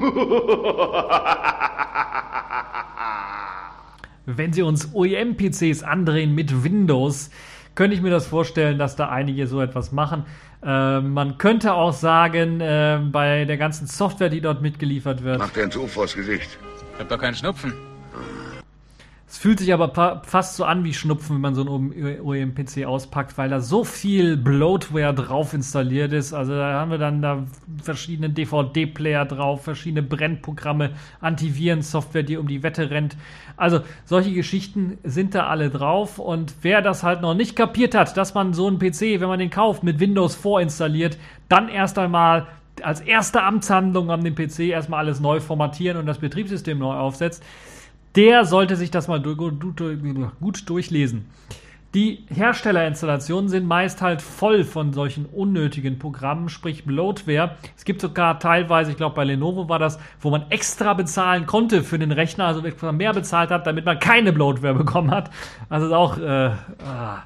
wenn 4.26 4.52
sie 4.52 4.62
uns 4.62 4.94
OEM-PCs 4.94 5.82
andrehen 5.82 6.34
mit 6.34 6.64
Windows, 6.64 7.30
könnte 7.74 7.96
ich 7.96 8.02
mir 8.02 8.10
das 8.10 8.26
vorstellen, 8.26 8.78
dass 8.78 8.96
da 8.96 9.08
einige 9.08 9.46
so 9.46 9.60
etwas 9.60 9.92
machen. 9.92 10.24
Äh, 10.62 11.00
man 11.00 11.38
könnte 11.38 11.74
auch 11.74 11.92
sagen, 11.92 12.60
äh, 12.60 13.00
bei 13.10 13.44
der 13.44 13.56
ganzen 13.56 13.86
Software, 13.86 14.30
die 14.30 14.40
dort 14.40 14.62
mitgeliefert 14.62 15.24
wird, 15.24 15.38
Macht 15.38 15.56
er 15.56 15.64
ein 15.64 15.70
Tuch 15.70 15.88
vors 15.88 16.14
Gesicht. 16.14 16.58
Ich 16.94 17.00
hab 17.00 17.08
doch 17.08 17.18
keinen 17.18 17.34
Schnupfen. 17.34 17.72
Es 19.34 19.38
fühlt 19.38 19.58
sich 19.58 19.74
aber 19.74 20.22
fast 20.24 20.54
so 20.54 20.64
an 20.64 20.84
wie 20.84 20.94
Schnupfen, 20.94 21.34
wenn 21.34 21.40
man 21.40 21.54
so 21.56 21.62
einen 21.62 22.20
OEM-PC 22.20 22.86
auspackt, 22.86 23.36
weil 23.36 23.48
da 23.48 23.58
so 23.60 23.82
viel 23.82 24.36
Bloatware 24.36 25.12
drauf 25.12 25.54
installiert 25.54 26.12
ist. 26.12 26.32
Also 26.32 26.54
da 26.54 26.74
haben 26.74 26.92
wir 26.92 26.98
dann 26.98 27.20
da 27.20 27.42
verschiedene 27.82 28.30
DVD-Player 28.30 29.24
drauf, 29.24 29.64
verschiedene 29.64 30.04
Brennprogramme, 30.04 30.92
Antivirensoftware, 31.20 32.22
die 32.22 32.36
um 32.36 32.46
die 32.46 32.62
Wette 32.62 32.90
rennt. 32.90 33.16
Also 33.56 33.80
solche 34.04 34.32
Geschichten 34.32 34.98
sind 35.02 35.34
da 35.34 35.48
alle 35.48 35.68
drauf 35.68 36.20
und 36.20 36.54
wer 36.62 36.80
das 36.80 37.02
halt 37.02 37.20
noch 37.20 37.34
nicht 37.34 37.56
kapiert 37.56 37.96
hat, 37.96 38.16
dass 38.16 38.34
man 38.34 38.54
so 38.54 38.68
einen 38.68 38.78
PC, 38.78 39.18
wenn 39.18 39.26
man 39.26 39.40
den 39.40 39.50
kauft, 39.50 39.82
mit 39.82 39.98
Windows 39.98 40.36
vorinstalliert, 40.36 41.18
dann 41.48 41.68
erst 41.68 41.98
einmal 41.98 42.46
als 42.82 43.00
erste 43.00 43.42
Amtshandlung 43.42 44.12
an 44.12 44.22
dem 44.22 44.36
PC 44.36 44.60
erstmal 44.60 45.00
alles 45.00 45.18
neu 45.18 45.40
formatieren 45.40 45.98
und 45.98 46.06
das 46.06 46.18
Betriebssystem 46.18 46.78
neu 46.78 46.94
aufsetzt, 46.94 47.42
der 48.16 48.44
sollte 48.44 48.76
sich 48.76 48.90
das 48.90 49.08
mal 49.08 49.20
gut 49.20 50.70
durchlesen. 50.70 51.26
Die 51.94 52.26
Herstellerinstallationen 52.28 53.48
sind 53.48 53.68
meist 53.68 54.02
halt 54.02 54.20
voll 54.20 54.64
von 54.64 54.92
solchen 54.92 55.26
unnötigen 55.26 56.00
Programmen, 56.00 56.48
sprich 56.48 56.84
Bloatware. 56.84 57.54
Es 57.76 57.84
gibt 57.84 58.00
sogar 58.00 58.40
teilweise, 58.40 58.90
ich 58.90 58.96
glaube 58.96 59.14
bei 59.14 59.22
Lenovo 59.22 59.68
war 59.68 59.78
das, 59.78 60.00
wo 60.20 60.30
man 60.30 60.50
extra 60.50 60.94
bezahlen 60.94 61.46
konnte 61.46 61.84
für 61.84 62.00
den 62.00 62.10
Rechner, 62.10 62.46
also 62.46 62.62
mehr 62.90 63.12
bezahlt 63.12 63.50
hat, 63.50 63.68
damit 63.68 63.84
man 63.84 64.00
keine 64.00 64.32
Bloatware 64.32 64.74
bekommen 64.74 65.12
hat. 65.12 65.30
Also 65.68 65.94
auch 65.94 66.18
äh, 66.18 66.50
ah, 66.84 67.22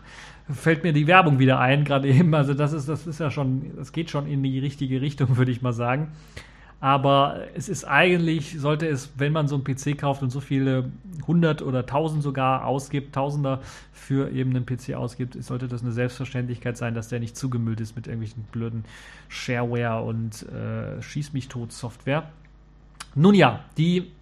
fällt 0.53 0.85
mir 0.85 0.93
die 0.93 1.07
Werbung 1.07 1.39
wieder 1.39 1.59
ein, 1.59 1.85
gerade 1.85 2.07
eben. 2.07 2.35
Also 2.35 2.53
das 2.53 2.75
ist, 2.75 2.91
das 2.91 3.07
ist 3.07 3.21
ja 3.21 3.31
schon, 3.31 3.75
das 3.75 3.93
geht 3.93 4.11
schon 4.11 4.27
in 4.27 4.43
die 4.43 4.59
richtige 4.59 5.01
Richtung, 5.01 5.39
würde 5.39 5.51
ich 5.51 5.63
mal 5.63 5.73
sagen. 5.73 6.13
Aber 6.81 7.47
es 7.55 7.69
ist 7.69 7.85
eigentlich, 7.85 8.61
sollte 8.61 8.87
es, 8.87 9.11
wenn 9.17 9.33
man 9.33 9.49
so 9.49 9.57
einen 9.57 9.65
PC 9.65 9.99
kauft 9.99 10.23
und 10.23 10.31
so 10.31 10.39
viele 10.39 10.93
hundert 11.27 11.61
oder 11.61 11.87
tausend 11.87 12.23
sogar 12.23 12.67
ausgibt, 12.67 13.15
Tausender 13.15 13.61
für 13.93 14.31
eben 14.31 14.51
einen 14.51 14.65
PC 14.65 14.95
ausgibt, 14.95 15.43
sollte 15.43 15.67
das 15.67 15.83
eine 15.83 15.91
Selbstverständlichkeit 15.91 16.77
sein, 16.77 16.95
dass 16.95 17.09
der 17.09 17.19
nicht 17.19 17.37
zugemüllt 17.37 17.81
ist 17.81 17.97
mit 17.97 18.07
irgendwelchen 18.07 18.45
blöden 18.53 18.85
Shareware 19.29 20.05
und 20.05 20.47
äh, 20.51 21.03
Schieß 21.03 21.33
mich 21.33 21.49
tot 21.49 21.73
Software. 21.73 22.31
Nun 23.17 23.35
ja, 23.35 23.65
die 23.77 24.13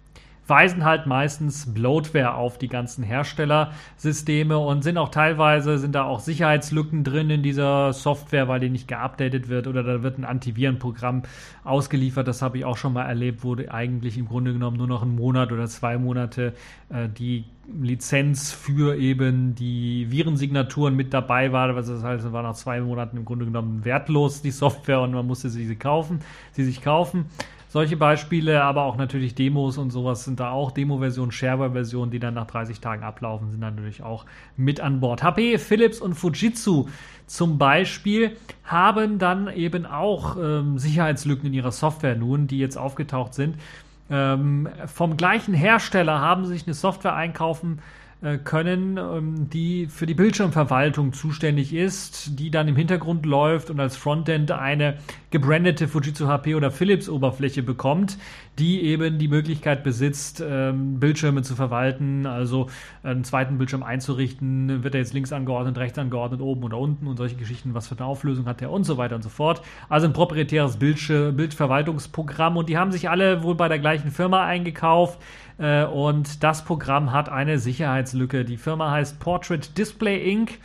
weisen 0.47 0.85
halt 0.85 1.05
meistens 1.05 1.73
Bloatware 1.73 2.35
auf 2.35 2.57
die 2.57 2.67
ganzen 2.67 3.03
Herstellersysteme 3.03 4.57
und 4.57 4.83
sind 4.83 4.97
auch 4.97 5.09
teilweise, 5.09 5.77
sind 5.77 5.93
da 5.93 6.03
auch 6.03 6.19
Sicherheitslücken 6.19 7.03
drin 7.03 7.29
in 7.29 7.43
dieser 7.43 7.93
Software, 7.93 8.47
weil 8.47 8.59
die 8.59 8.69
nicht 8.69 8.87
geupdatet 8.87 9.49
wird 9.49 9.67
oder 9.67 9.83
da 9.83 10.03
wird 10.03 10.17
ein 10.17 10.25
Antivirenprogramm 10.25 11.23
ausgeliefert. 11.63 12.27
Das 12.27 12.41
habe 12.41 12.57
ich 12.57 12.65
auch 12.65 12.77
schon 12.77 12.93
mal 12.93 13.05
erlebt, 13.05 13.43
wo 13.43 13.55
eigentlich 13.69 14.17
im 14.17 14.27
Grunde 14.27 14.53
genommen 14.53 14.77
nur 14.77 14.87
noch 14.87 15.01
einen 15.01 15.15
Monat 15.15 15.51
oder 15.51 15.67
zwei 15.67 15.97
Monate 15.97 16.53
äh, 16.89 17.09
die 17.09 17.45
Lizenz 17.81 18.51
für 18.51 18.97
eben 18.97 19.55
die 19.55 20.09
Virensignaturen 20.09 20.95
mit 20.95 21.13
dabei 21.13 21.51
war. 21.51 21.75
Also 21.75 21.95
das 21.95 22.03
heißt, 22.03 22.25
es 22.25 22.31
war 22.31 22.43
nach 22.43 22.55
zwei 22.55 22.79
Monaten 22.79 23.17
im 23.17 23.25
Grunde 23.25 23.45
genommen 23.45 23.83
wertlos, 23.83 24.41
die 24.41 24.51
Software, 24.51 25.01
und 25.01 25.11
man 25.11 25.27
musste 25.27 25.49
sie 25.49 25.75
kaufen, 25.75 26.21
sie 26.53 26.63
sich 26.63 26.81
kaufen. 26.81 27.25
Solche 27.69 27.97
Beispiele, 27.97 28.63
aber 28.63 28.83
auch 28.83 28.95
natürlich 28.95 29.35
Demos 29.35 29.77
und 29.77 29.91
sowas 29.91 30.23
sind 30.23 30.39
da 30.39 30.51
auch. 30.51 30.71
Demo-Versionen, 30.71 31.31
Shareware-Versionen, 31.31 32.11
die 32.11 32.19
dann 32.19 32.33
nach 32.33 32.47
30 32.47 32.79
Tagen 32.79 33.03
ablaufen, 33.03 33.49
sind 33.49 33.59
natürlich 33.59 34.01
auch 34.01 34.25
mit 34.55 34.79
an 34.79 35.01
Bord. 35.01 35.21
HP, 35.21 35.57
Philips 35.57 35.99
und 35.99 36.13
Fujitsu 36.13 36.87
zum 37.25 37.57
Beispiel 37.57 38.37
haben 38.63 39.19
dann 39.19 39.49
eben 39.53 39.85
auch 39.85 40.37
ähm, 40.37 40.79
Sicherheitslücken 40.79 41.47
in 41.47 41.53
ihrer 41.53 41.73
Software 41.73 42.15
nun, 42.15 42.47
die 42.47 42.57
jetzt 42.57 42.77
aufgetaucht 42.77 43.33
sind. 43.33 43.57
Ähm, 44.09 44.69
vom 44.85 45.17
gleichen 45.17 45.53
Hersteller 45.53 46.21
haben 46.21 46.45
sie 46.45 46.53
sich 46.53 46.67
eine 46.67 46.73
Software 46.73 47.15
einkaufen 47.15 47.79
können, 48.43 48.97
ähm, 48.97 49.49
die 49.49 49.85
für 49.85 50.07
die 50.07 50.15
Bildschirmverwaltung 50.15 51.13
zuständig 51.13 51.73
ist, 51.73 52.39
die 52.39 52.49
dann 52.49 52.67
im 52.67 52.75
Hintergrund 52.75 53.25
läuft 53.25 53.69
und 53.69 53.79
als 53.79 53.95
Frontend 53.95 54.51
eine 54.51 54.97
gebrandete 55.29 55.87
Fujitsu 55.87 56.27
HP 56.27 56.55
oder 56.55 56.71
Philips 56.71 57.09
Oberfläche 57.09 57.61
bekommt, 57.61 58.17
die 58.59 58.81
eben 58.81 59.19
die 59.19 59.27
Möglichkeit 59.27 59.83
besitzt, 59.83 60.43
ähm, 60.45 60.99
Bildschirme 60.99 61.41
zu 61.43 61.55
verwalten, 61.55 62.25
also 62.25 62.67
einen 63.03 63.23
zweiten 63.23 63.57
Bildschirm 63.57 63.83
einzurichten, 63.83 64.83
wird 64.83 64.95
er 64.95 65.01
jetzt 65.01 65.13
links 65.13 65.31
angeordnet, 65.31 65.77
rechts 65.77 65.97
angeordnet, 65.99 66.41
oben 66.41 66.63
oder 66.63 66.77
unten 66.77 67.07
und 67.07 67.17
solche 67.17 67.35
Geschichten, 67.35 67.73
was 67.73 67.87
für 67.87 67.95
eine 67.97 68.05
Auflösung 68.05 68.45
hat 68.45 68.61
er 68.61 68.71
und 68.71 68.83
so 68.83 68.97
weiter 68.97 69.15
und 69.15 69.23
so 69.23 69.29
fort. 69.29 69.61
Also 69.89 70.07
ein 70.07 70.13
proprietäres 70.13 70.77
Bildverwaltungsprogramm 70.77 72.57
und 72.57 72.69
die 72.69 72.77
haben 72.77 72.91
sich 72.91 73.09
alle 73.09 73.43
wohl 73.43 73.55
bei 73.55 73.67
der 73.67 73.79
gleichen 73.79 74.11
Firma 74.11 74.45
eingekauft 74.45 75.19
äh, 75.59 75.85
und 75.85 76.43
das 76.43 76.63
Programm 76.63 77.11
hat 77.11 77.29
eine 77.29 77.59
Sicherheitslücke. 77.59 78.45
Die 78.45 78.57
Firma 78.57 78.91
heißt 78.91 79.19
Portrait 79.19 79.77
Display 79.77 80.31
Inc. 80.31 80.59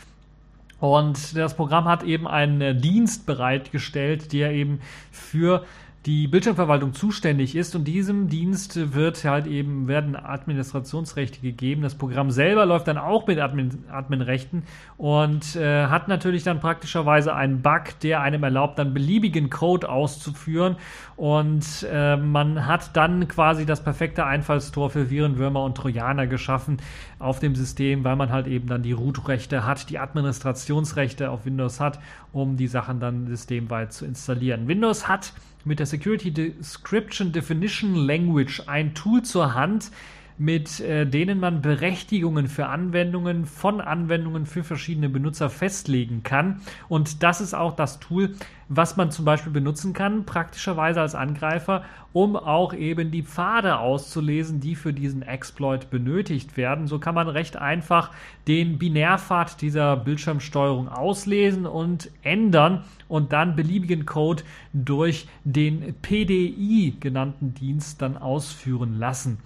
Und 0.79 1.37
das 1.37 1.55
Programm 1.55 1.85
hat 1.85 2.03
eben 2.03 2.27
einen 2.27 2.81
Dienst 2.81 3.25
bereitgestellt, 3.25 4.33
der 4.33 4.51
eben 4.51 4.81
für 5.11 5.63
die 6.05 6.27
Bildschirmverwaltung 6.27 6.93
zuständig 6.93 7.55
ist 7.55 7.75
und 7.75 7.85
diesem 7.85 8.27
Dienst 8.27 8.93
wird 8.93 9.23
halt 9.23 9.47
eben 9.47 9.87
werden 9.87 10.17
Administrationsrechte 10.17 11.39
gegeben. 11.39 11.81
Das 11.81 11.95
Programm 11.95 12.29
selber 12.29 12.65
läuft 12.65 12.89
dann 12.89 12.97
auch 12.97 13.25
mit 13.25 13.39
Admin, 13.39 13.85
Adminrechten 13.89 14.63
und 14.97 15.55
äh, 15.55 15.85
hat 15.85 16.09
natürlich 16.09 16.43
dann 16.43 16.59
praktischerweise 16.59 17.33
einen 17.33 17.61
Bug, 17.61 17.99
der 18.01 18.19
einem 18.19 18.43
erlaubt, 18.43 18.79
dann 18.79 18.93
beliebigen 18.93 19.49
Code 19.49 19.87
auszuführen 19.87 20.75
und 21.15 21.87
äh, 21.89 22.17
man 22.17 22.67
hat 22.67 22.97
dann 22.97 23.29
quasi 23.29 23.65
das 23.65 23.81
perfekte 23.81 24.25
Einfallstor 24.25 24.89
für 24.89 25.09
Virenwürmer 25.09 25.63
und 25.63 25.77
Trojaner 25.77 26.27
geschaffen 26.27 26.77
auf 27.19 27.39
dem 27.39 27.55
System, 27.55 28.03
weil 28.03 28.17
man 28.17 28.29
halt 28.29 28.47
eben 28.47 28.67
dann 28.67 28.83
die 28.83 28.91
Root-Rechte 28.91 29.65
hat, 29.65 29.89
die 29.89 29.99
Administrationsrechte 29.99 31.29
auf 31.29 31.45
Windows 31.45 31.79
hat, 31.79 31.99
um 32.33 32.57
die 32.57 32.67
Sachen 32.67 32.99
dann 32.99 33.27
systemweit 33.27 33.93
zu 33.93 34.05
installieren. 34.05 34.67
Windows 34.67 35.07
hat 35.07 35.31
mit 35.65 35.79
der 35.79 35.85
Security 35.85 36.31
Description 36.31 37.31
Definition 37.31 37.95
Language 37.95 38.63
ein 38.67 38.93
Tool 38.93 39.23
zur 39.23 39.53
Hand, 39.53 39.91
mit 40.37 40.79
äh, 40.79 41.05
denen 41.05 41.39
man 41.39 41.61
Berechtigungen 41.61 42.47
für 42.47 42.67
Anwendungen 42.67 43.45
von 43.45 43.81
Anwendungen 43.81 44.45
für 44.45 44.63
verschiedene 44.63 45.09
Benutzer 45.09 45.49
festlegen 45.49 46.23
kann. 46.23 46.61
Und 46.89 47.23
das 47.23 47.41
ist 47.41 47.53
auch 47.53 47.75
das 47.75 47.99
Tool, 47.99 48.35
was 48.69 48.97
man 48.97 49.11
zum 49.11 49.25
Beispiel 49.25 49.51
benutzen 49.51 49.93
kann, 49.93 50.25
praktischerweise 50.25 51.01
als 51.01 51.15
Angreifer, 51.15 51.83
um 52.11 52.35
auch 52.35 52.73
eben 52.73 53.11
die 53.11 53.23
Pfade 53.23 53.77
auszulesen, 53.77 54.59
die 54.59 54.75
für 54.75 54.93
diesen 54.93 55.21
Exploit 55.21 55.89
benötigt 55.89 56.57
werden. 56.57 56.87
So 56.87 56.99
kann 56.99 57.15
man 57.15 57.27
recht 57.27 57.57
einfach 57.57 58.11
den 58.47 58.77
Binärpfad 58.77 59.61
dieser 59.61 59.97
Bildschirmsteuerung 59.97 60.89
auslesen 60.89 61.65
und 61.65 62.09
ändern 62.23 62.83
und 63.07 63.33
dann 63.33 63.55
beliebigen 63.55 64.05
Code 64.05 64.43
durch 64.73 65.27
den 65.43 65.95
PDI 66.01 66.95
genannten 66.99 67.53
Dienst 67.53 68.01
dann 68.01 68.17
ausführen 68.17 68.97
lassen. 68.97 69.39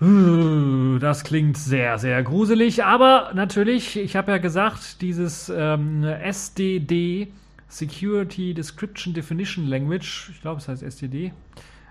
Das 0.00 1.24
klingt 1.24 1.56
sehr, 1.56 1.98
sehr 1.98 2.22
gruselig, 2.22 2.84
aber 2.84 3.32
natürlich, 3.34 3.96
ich 3.96 4.14
habe 4.14 4.30
ja 4.30 4.38
gesagt, 4.38 5.02
dieses 5.02 5.52
ähm, 5.54 6.04
SDD, 6.04 7.32
Security 7.66 8.54
Description 8.54 9.12
Definition 9.12 9.66
Language, 9.66 10.30
ich 10.30 10.40
glaube, 10.40 10.58
es 10.58 10.68
heißt 10.68 10.84
SDD, 10.84 11.32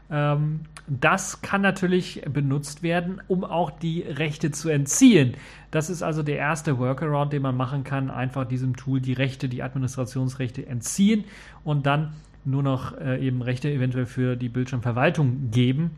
ähm, 0.09 0.61
das 0.87 1.41
kann 1.41 1.61
natürlich 1.61 2.21
benutzt 2.31 2.81
werden, 2.81 3.21
um 3.27 3.43
auch 3.43 3.71
die 3.71 4.03
Rechte 4.03 4.51
zu 4.51 4.69
entziehen. 4.69 5.33
Das 5.69 5.89
ist 5.89 6.01
also 6.01 6.23
der 6.23 6.37
erste 6.37 6.79
Workaround, 6.79 7.33
den 7.33 7.41
man 7.41 7.57
machen 7.57 7.83
kann, 7.83 8.09
einfach 8.09 8.45
diesem 8.45 8.77
Tool 8.77 9.01
die 9.01 9.13
Rechte, 9.13 9.49
die 9.49 9.63
Administrationsrechte 9.63 10.65
entziehen 10.65 11.25
und 11.65 11.85
dann 11.85 12.13
nur 12.45 12.63
noch 12.63 12.97
äh, 12.97 13.19
eben 13.19 13.41
Rechte 13.41 13.69
eventuell 13.69 14.05
für 14.05 14.37
die 14.37 14.47
Bildschirmverwaltung 14.47 15.51
geben 15.51 15.91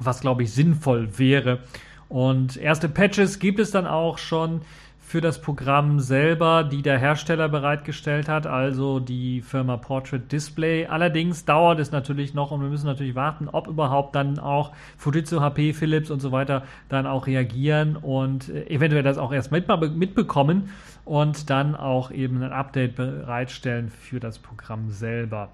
was 0.00 0.20
glaube 0.20 0.42
ich 0.42 0.52
sinnvoll 0.52 1.18
wäre. 1.18 1.60
Und 2.08 2.56
erste 2.56 2.88
Patches 2.88 3.38
gibt 3.38 3.60
es 3.60 3.70
dann 3.70 3.86
auch 3.86 4.18
schon 4.18 4.62
für 5.10 5.20
das 5.20 5.40
Programm 5.40 5.98
selber, 5.98 6.62
die 6.62 6.82
der 6.82 6.96
Hersteller 6.96 7.48
bereitgestellt 7.48 8.28
hat, 8.28 8.46
also 8.46 9.00
die 9.00 9.40
Firma 9.40 9.76
Portrait 9.76 10.30
Display. 10.30 10.86
Allerdings 10.86 11.44
dauert 11.44 11.80
es 11.80 11.90
natürlich 11.90 12.32
noch 12.32 12.52
und 12.52 12.60
wir 12.60 12.68
müssen 12.68 12.86
natürlich 12.86 13.16
warten, 13.16 13.48
ob 13.48 13.66
überhaupt 13.66 14.14
dann 14.14 14.38
auch 14.38 14.70
Fujitsu, 14.96 15.40
HP, 15.40 15.72
Philips 15.72 16.12
und 16.12 16.20
so 16.20 16.30
weiter 16.30 16.62
dann 16.88 17.08
auch 17.08 17.26
reagieren 17.26 17.96
und 17.96 18.50
äh, 18.50 18.68
eventuell 18.68 19.02
das 19.02 19.18
auch 19.18 19.32
erst 19.32 19.50
mitbekommen 19.50 20.70
und 21.04 21.50
dann 21.50 21.74
auch 21.74 22.12
eben 22.12 22.40
ein 22.44 22.52
Update 22.52 22.94
bereitstellen 22.94 23.88
für 23.88 24.20
das 24.20 24.38
Programm 24.38 24.90
selber. 24.90 25.48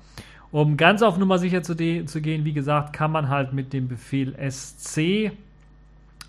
Um 0.52 0.76
ganz 0.76 1.02
auf 1.02 1.18
Nummer 1.18 1.38
sicher 1.38 1.62
zu, 1.62 1.74
zu 1.74 2.20
gehen, 2.20 2.44
wie 2.44 2.52
gesagt, 2.52 2.92
kann 2.92 3.10
man 3.10 3.28
halt 3.28 3.52
mit 3.52 3.72
dem 3.72 3.88
Befehl 3.88 4.34
SC, 4.50 4.98
äh, 4.98 5.30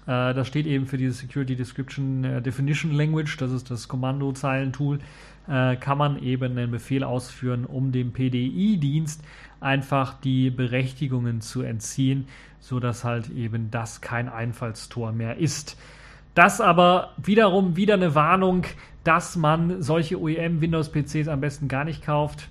das 0.06 0.48
steht 0.48 0.66
eben 0.66 0.86
für 0.88 0.98
diese 0.98 1.14
Security 1.14 1.56
Description 1.56 2.24
äh, 2.24 2.42
Definition 2.42 2.92
Language, 2.94 3.38
das 3.38 3.52
ist 3.52 3.70
das 3.70 3.88
Kommandozeilentool, 3.88 5.00
äh, 5.48 5.76
kann 5.76 5.98
man 5.98 6.22
eben 6.24 6.58
einen 6.58 6.72
Befehl 6.72 7.04
ausführen, 7.04 7.66
um 7.66 7.92
dem 7.92 8.14
PDI-Dienst 8.14 9.24
einfach 9.60 10.20
die 10.20 10.50
Berechtigungen 10.50 11.42
zu 11.42 11.62
entziehen, 11.62 12.28
sodass 12.60 13.04
halt 13.04 13.30
eben 13.30 13.70
das 13.70 14.02
kein 14.02 14.30
Einfallstor 14.30 15.12
mehr 15.12 15.38
ist. 15.38 15.78
Das 16.34 16.62
aber 16.62 17.14
wiederum 17.18 17.76
wieder 17.76 17.96
eine 17.96 18.14
Warnung, 18.14 18.64
dass 19.04 19.36
man 19.36 19.82
solche 19.82 20.20
OEM-Windows-PCs 20.20 21.28
am 21.28 21.42
besten 21.42 21.68
gar 21.68 21.84
nicht 21.84 22.04
kauft 22.04 22.50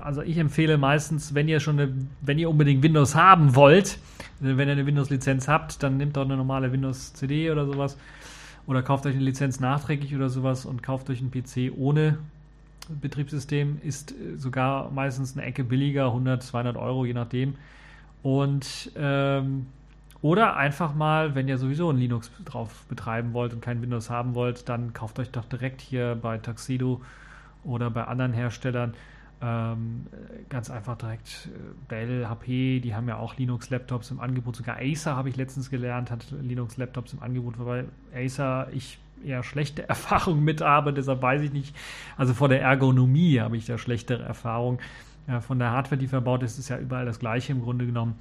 also 0.00 0.22
ich 0.22 0.38
empfehle 0.38 0.78
meistens, 0.78 1.34
wenn 1.34 1.48
ihr 1.48 1.60
schon 1.60 1.78
eine, 1.78 1.94
wenn 2.20 2.38
ihr 2.38 2.50
unbedingt 2.50 2.82
Windows 2.82 3.14
haben 3.14 3.54
wollt, 3.54 3.98
äh, 4.40 4.56
wenn 4.56 4.68
ihr 4.68 4.72
eine 4.72 4.86
Windows-Lizenz 4.86 5.48
habt, 5.48 5.82
dann 5.82 5.96
nehmt 5.96 6.16
doch 6.16 6.24
eine 6.24 6.36
normale 6.36 6.72
Windows-CD 6.72 7.50
oder 7.50 7.66
sowas 7.66 7.96
oder 8.66 8.82
kauft 8.82 9.06
euch 9.06 9.14
eine 9.14 9.24
Lizenz 9.24 9.60
nachträglich 9.60 10.14
oder 10.14 10.28
sowas 10.28 10.64
und 10.66 10.82
kauft 10.82 11.10
euch 11.10 11.20
einen 11.20 11.30
PC 11.30 11.72
ohne 11.76 12.18
Betriebssystem. 12.88 13.80
Ist 13.82 14.12
äh, 14.12 14.36
sogar 14.36 14.90
meistens 14.90 15.36
eine 15.36 15.46
Ecke 15.46 15.64
billiger, 15.64 16.06
100, 16.06 16.42
200 16.42 16.76
Euro, 16.76 17.04
je 17.04 17.14
nachdem. 17.14 17.54
Und 18.22 18.92
ähm, 18.96 19.66
oder 20.20 20.56
einfach 20.56 20.94
mal, 20.94 21.34
wenn 21.34 21.48
ihr 21.48 21.58
sowieso 21.58 21.90
ein 21.90 21.96
Linux 21.96 22.30
drauf 22.44 22.84
betreiben 22.88 23.32
wollt 23.32 23.52
und 23.52 23.60
kein 23.60 23.82
Windows 23.82 24.08
haben 24.08 24.36
wollt, 24.36 24.68
dann 24.68 24.92
kauft 24.92 25.18
euch 25.18 25.30
doch 25.30 25.44
direkt 25.44 25.80
hier 25.80 26.16
bei 26.20 26.38
Tuxedo 26.38 27.00
oder 27.64 27.90
bei 27.90 28.04
anderen 28.04 28.32
Herstellern 28.32 28.94
ähm, 29.42 30.06
ganz 30.48 30.70
einfach 30.70 30.96
direkt 30.96 31.48
äh, 31.52 31.90
Dell, 31.90 32.28
HP, 32.28 32.80
die 32.80 32.94
haben 32.94 33.08
ja 33.08 33.16
auch 33.16 33.36
Linux-Laptops 33.36 34.12
im 34.12 34.20
Angebot. 34.20 34.54
Sogar 34.54 34.76
Acer 34.80 35.16
habe 35.16 35.28
ich 35.28 35.36
letztens 35.36 35.68
gelernt, 35.68 36.10
hat 36.10 36.32
Linux-Laptops 36.40 37.14
im 37.14 37.22
Angebot, 37.22 37.58
wobei 37.58 37.86
Acer 38.14 38.68
ich 38.72 38.98
eher 39.24 39.42
schlechte 39.42 39.82
Erfahrungen 39.88 40.44
mit 40.44 40.60
habe, 40.60 40.92
deshalb 40.92 41.22
weiß 41.22 41.42
ich 41.42 41.52
nicht. 41.52 41.74
Also 42.16 42.34
vor 42.34 42.48
der 42.48 42.62
Ergonomie 42.62 43.40
habe 43.40 43.56
ich 43.56 43.66
da 43.66 43.78
schlechtere 43.78 44.22
Erfahrungen. 44.22 44.78
Äh, 45.26 45.40
von 45.40 45.58
der 45.58 45.72
Hardware, 45.72 45.98
die 45.98 46.06
verbaut 46.08 46.44
ist, 46.44 46.58
ist 46.58 46.68
ja 46.68 46.78
überall 46.78 47.04
das 47.04 47.18
gleiche 47.18 47.52
im 47.52 47.62
Grunde 47.62 47.86
genommen. 47.86 48.14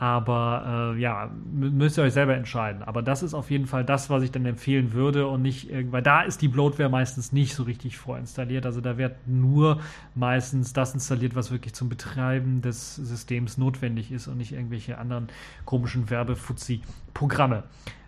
Aber 0.00 0.94
äh, 0.96 0.98
ja, 0.98 1.26
mü- 1.26 1.70
müsst 1.70 1.98
ihr 1.98 2.04
euch 2.04 2.14
selber 2.14 2.34
entscheiden. 2.34 2.82
Aber 2.82 3.02
das 3.02 3.22
ist 3.22 3.34
auf 3.34 3.50
jeden 3.50 3.66
Fall 3.66 3.84
das, 3.84 4.08
was 4.08 4.22
ich 4.22 4.30
dann 4.30 4.46
empfehlen 4.46 4.94
würde 4.94 5.26
und 5.26 5.42
nicht 5.42 5.68
irgendwann. 5.70 6.02
Da 6.02 6.22
ist 6.22 6.40
die 6.40 6.48
Bloatware 6.48 6.88
meistens 6.88 7.32
nicht 7.32 7.54
so 7.54 7.64
richtig 7.64 7.98
vorinstalliert. 7.98 8.64
Also 8.64 8.80
da 8.80 8.96
wird 8.96 9.16
nur 9.26 9.78
meistens 10.14 10.72
das 10.72 10.94
installiert, 10.94 11.34
was 11.36 11.50
wirklich 11.50 11.74
zum 11.74 11.90
Betreiben 11.90 12.62
des 12.62 12.96
Systems 12.96 13.58
notwendig 13.58 14.10
ist 14.10 14.26
und 14.26 14.38
nicht 14.38 14.52
irgendwelche 14.52 14.96
anderen 14.96 15.28
komischen 15.66 16.08
Werbefuzzi-Programme. 16.08 17.64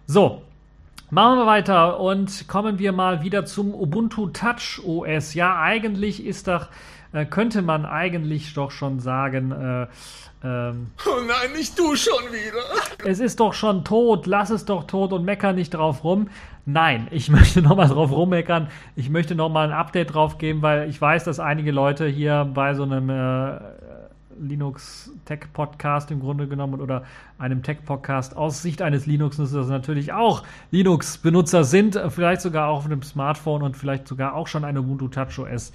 So, 0.07 0.45
Machen 1.15 1.41
wir 1.41 1.47
weiter 1.47 2.01
und 2.01 2.49
kommen 2.49 2.79
wir 2.79 2.91
mal 2.93 3.23
wieder 3.23 3.45
zum 3.45 3.75
Ubuntu 3.75 4.29
Touch 4.29 4.81
OS. 4.83 5.35
Ja, 5.35 5.61
eigentlich 5.61 6.25
ist 6.25 6.49
doch, 6.49 6.69
äh, 7.13 7.27
könnte 7.27 7.61
man 7.61 7.85
eigentlich 7.85 8.55
doch 8.55 8.71
schon 8.71 8.99
sagen, 8.99 9.53
äh, 9.53 9.87
ähm, 10.43 10.87
Oh 11.05 11.21
nein, 11.21 11.53
nicht 11.55 11.79
du 11.79 11.95
schon 11.97 12.33
wieder. 12.33 12.65
es 13.05 13.21
ist 13.21 13.41
doch 13.41 13.53
schon 13.53 13.85
tot, 13.85 14.27
lass 14.27 14.49
es 14.49 14.65
doch 14.65 14.85
tot 14.85 15.13
und 15.13 15.27
mecker 15.27 15.53
nicht 15.53 15.75
drauf 15.75 16.03
rum. 16.03 16.31
Nein, 16.65 17.09
ich 17.11 17.29
möchte 17.31 17.61
nochmal 17.61 17.89
drauf 17.89 18.11
rummeckern. 18.11 18.69
Ich 18.97 19.11
möchte 19.11 19.35
nochmal 19.35 19.67
ein 19.67 19.75
Update 19.75 20.15
drauf 20.15 20.39
geben, 20.39 20.63
weil 20.63 20.89
ich 20.89 20.99
weiß, 20.99 21.25
dass 21.25 21.39
einige 21.39 21.73
Leute 21.73 22.07
hier 22.07 22.49
bei 22.55 22.73
so 22.73 22.85
einem 22.85 23.11
äh, 23.11 23.61
Linux 24.43 25.13
Tech 25.25 25.53
Podcast 25.53 26.11
im 26.11 26.21
Grunde 26.21 26.49
genommen 26.49 26.81
oder 26.81 27.05
einem 27.39 27.63
Tech 27.63 27.79
Podcast 27.85 28.37
aus 28.37 28.63
Sicht 28.63 28.83
eines 28.83 29.07
Linux-Nutzers 29.07 29.69
natürlich 29.69 30.13
auch 30.13 30.43
Linux-Benutzer 30.71 31.65
sind, 31.65 31.97
äh, 31.97 32.11
vielleicht 32.11 32.41
sogar 32.41 32.69
auch 32.69 32.79
auf 32.79 32.87
einem 32.87 33.03
Smartphone 33.03 33.63
und 33.63 33.77
vielleicht 33.77 34.09
sogar 34.09 34.35
auch 34.35 34.47
schon 34.47 34.65
ein 34.65 34.77
Ubuntu 34.77 35.09
TouchOS 35.09 35.73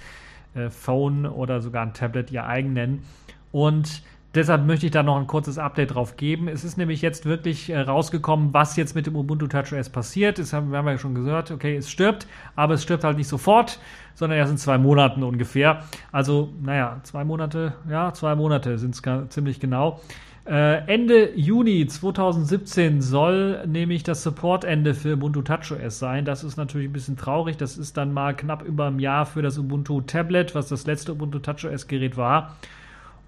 äh, 0.54 0.70
Phone 0.70 1.26
oder 1.26 1.60
sogar 1.60 1.82
ein 1.82 1.94
Tablet 1.94 2.30
ihr 2.30 2.46
eigen 2.46 2.72
nennen. 2.72 3.04
Und 3.52 4.02
deshalb 4.34 4.66
möchte 4.66 4.86
ich 4.86 4.92
da 4.92 5.02
noch 5.02 5.18
ein 5.18 5.26
kurzes 5.26 5.58
Update 5.58 5.94
drauf 5.94 6.16
geben. 6.16 6.48
Es 6.48 6.64
ist 6.64 6.76
nämlich 6.76 7.02
jetzt 7.02 7.26
wirklich 7.26 7.70
äh, 7.70 7.80
rausgekommen, 7.80 8.52
was 8.52 8.76
jetzt 8.76 8.94
mit 8.94 9.06
dem 9.06 9.16
Ubuntu 9.16 9.46
TouchOS 9.46 9.88
passiert. 9.88 10.38
Das 10.38 10.52
haben, 10.52 10.70
wir 10.70 10.78
haben 10.78 10.88
ja 10.88 10.98
schon 10.98 11.14
gehört, 11.14 11.50
okay, 11.50 11.76
es 11.76 11.90
stirbt, 11.90 12.26
aber 12.56 12.74
es 12.74 12.82
stirbt 12.82 13.04
halt 13.04 13.16
nicht 13.16 13.28
sofort, 13.28 13.78
sondern 14.14 14.38
erst 14.38 14.52
in 14.52 14.58
zwei 14.58 14.78
Monaten 14.78 15.22
ungefähr. 15.22 15.84
Also, 16.12 16.52
naja, 16.62 17.00
zwei 17.04 17.24
Monate, 17.24 17.74
ja, 17.88 18.12
zwei 18.12 18.34
Monate 18.34 18.78
sind 18.78 18.94
es 18.94 19.28
ziemlich 19.30 19.60
genau. 19.60 20.00
Äh, 20.48 20.86
Ende 20.86 21.36
Juni 21.36 21.86
2017 21.86 23.02
soll 23.02 23.66
nämlich 23.66 24.02
das 24.02 24.22
Support-Ende 24.22 24.94
für 24.94 25.12
Ubuntu 25.14 25.42
TouchOS 25.42 25.98
sein. 25.98 26.24
Das 26.24 26.42
ist 26.42 26.56
natürlich 26.56 26.88
ein 26.88 26.92
bisschen 26.94 27.18
traurig. 27.18 27.58
Das 27.58 27.76
ist 27.76 27.98
dann 27.98 28.14
mal 28.14 28.34
knapp 28.34 28.62
über 28.62 28.86
ein 28.86 28.98
Jahr 28.98 29.26
für 29.26 29.42
das 29.42 29.58
Ubuntu 29.58 30.00
Tablet, 30.00 30.54
was 30.54 30.68
das 30.68 30.86
letzte 30.86 31.12
Ubuntu 31.12 31.38
TouchOS-Gerät 31.40 32.16
war. 32.16 32.56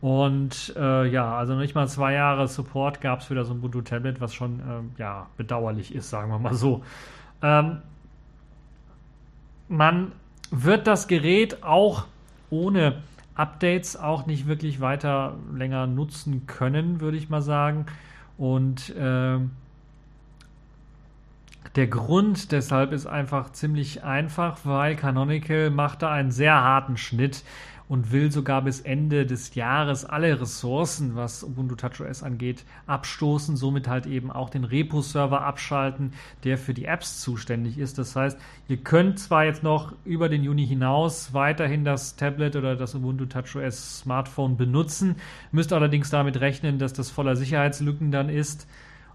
Und 0.00 0.74
äh, 0.76 1.06
ja, 1.08 1.36
also 1.36 1.54
nicht 1.56 1.74
mal 1.74 1.86
zwei 1.86 2.14
Jahre 2.14 2.48
Support 2.48 3.00
gab 3.00 3.20
es 3.20 3.26
für 3.26 3.34
das 3.34 3.50
Ubuntu 3.50 3.82
Tablet, 3.82 4.20
was 4.20 4.32
schon 4.32 4.60
ähm, 4.60 4.92
ja, 4.96 5.26
bedauerlich 5.36 5.94
ist, 5.94 6.08
sagen 6.08 6.30
wir 6.30 6.38
mal 6.38 6.54
so. 6.54 6.82
Ähm, 7.42 7.78
man 9.68 10.12
wird 10.50 10.86
das 10.86 11.06
Gerät 11.06 11.62
auch 11.62 12.06
ohne 12.48 13.02
Updates 13.34 13.96
auch 13.96 14.26
nicht 14.26 14.46
wirklich 14.46 14.80
weiter 14.80 15.36
länger 15.54 15.86
nutzen 15.86 16.46
können, 16.46 17.00
würde 17.00 17.16
ich 17.16 17.28
mal 17.28 17.42
sagen. 17.42 17.86
Und 18.36 18.94
ähm, 18.98 19.50
der 21.76 21.86
Grund 21.86 22.52
deshalb 22.52 22.92
ist 22.92 23.06
einfach 23.06 23.52
ziemlich 23.52 24.02
einfach, 24.02 24.58
weil 24.64 24.96
Canonical 24.96 25.70
macht 25.70 26.02
da 26.02 26.10
einen 26.10 26.32
sehr 26.32 26.54
harten 26.54 26.96
Schnitt 26.96 27.44
und 27.90 28.12
will 28.12 28.30
sogar 28.30 28.62
bis 28.62 28.80
Ende 28.80 29.26
des 29.26 29.56
Jahres 29.56 30.04
alle 30.04 30.40
Ressourcen, 30.40 31.16
was 31.16 31.42
Ubuntu 31.42 31.74
TouchOS 31.74 32.22
angeht, 32.22 32.64
abstoßen, 32.86 33.56
somit 33.56 33.88
halt 33.88 34.06
eben 34.06 34.30
auch 34.30 34.48
den 34.48 34.62
Repo-Server 34.62 35.42
abschalten, 35.42 36.12
der 36.44 36.56
für 36.56 36.72
die 36.72 36.84
Apps 36.84 37.20
zuständig 37.20 37.78
ist. 37.78 37.98
Das 37.98 38.14
heißt, 38.14 38.38
ihr 38.68 38.76
könnt 38.76 39.18
zwar 39.18 39.44
jetzt 39.44 39.64
noch 39.64 39.92
über 40.04 40.28
den 40.28 40.44
Juni 40.44 40.68
hinaus 40.68 41.34
weiterhin 41.34 41.84
das 41.84 42.14
Tablet 42.14 42.54
oder 42.54 42.76
das 42.76 42.94
Ubuntu 42.94 43.26
TouchOS 43.26 43.98
Smartphone 43.98 44.56
benutzen, 44.56 45.16
müsst 45.50 45.72
allerdings 45.72 46.10
damit 46.10 46.40
rechnen, 46.40 46.78
dass 46.78 46.92
das 46.92 47.10
voller 47.10 47.34
Sicherheitslücken 47.34 48.12
dann 48.12 48.28
ist. 48.28 48.68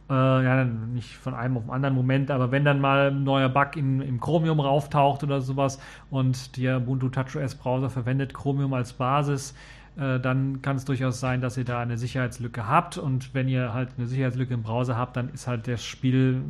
Äh, 0.08 0.14
ja, 0.14 0.64
nicht 0.64 1.16
von 1.18 1.34
einem 1.34 1.58
auf 1.58 1.64
den 1.64 1.72
anderen 1.72 1.96
Moment, 1.96 2.30
aber 2.30 2.52
wenn 2.52 2.64
dann 2.64 2.80
mal 2.80 3.10
ein 3.10 3.24
neuer 3.24 3.50
Bug 3.50 3.76
in, 3.76 4.02
im 4.02 4.20
Chromium 4.20 4.60
rauftaucht 4.60 5.24
oder 5.24 5.42
sowas 5.42 5.80
und 6.12 6.58
der 6.58 6.78
Ubuntu 6.78 7.10
TouchOS 7.10 7.56
Browser 7.56 7.90
verwendet 7.90 8.34
Chromium 8.34 8.74
als 8.76 8.94
Basis, 8.94 9.56
äh, 9.98 10.20
dann 10.20 10.62
kann 10.62 10.76
es 10.76 10.86
durchaus 10.86 11.20
sein, 11.20 11.42
dass 11.42 11.58
ihr 11.58 11.66
da 11.66 11.80
eine 11.80 11.98
Sicherheitslücke 11.98 12.68
habt 12.68 13.00
und 13.00 13.34
wenn 13.34 13.48
ihr 13.48 13.74
halt 13.74 13.90
eine 13.98 14.06
Sicherheitslücke 14.06 14.54
im 14.54 14.62
Browser 14.62 14.96
habt, 14.96 15.18
dann 15.18 15.30
ist 15.30 15.48
halt 15.48 15.68
das 15.68 15.84
Spiel 15.84 16.44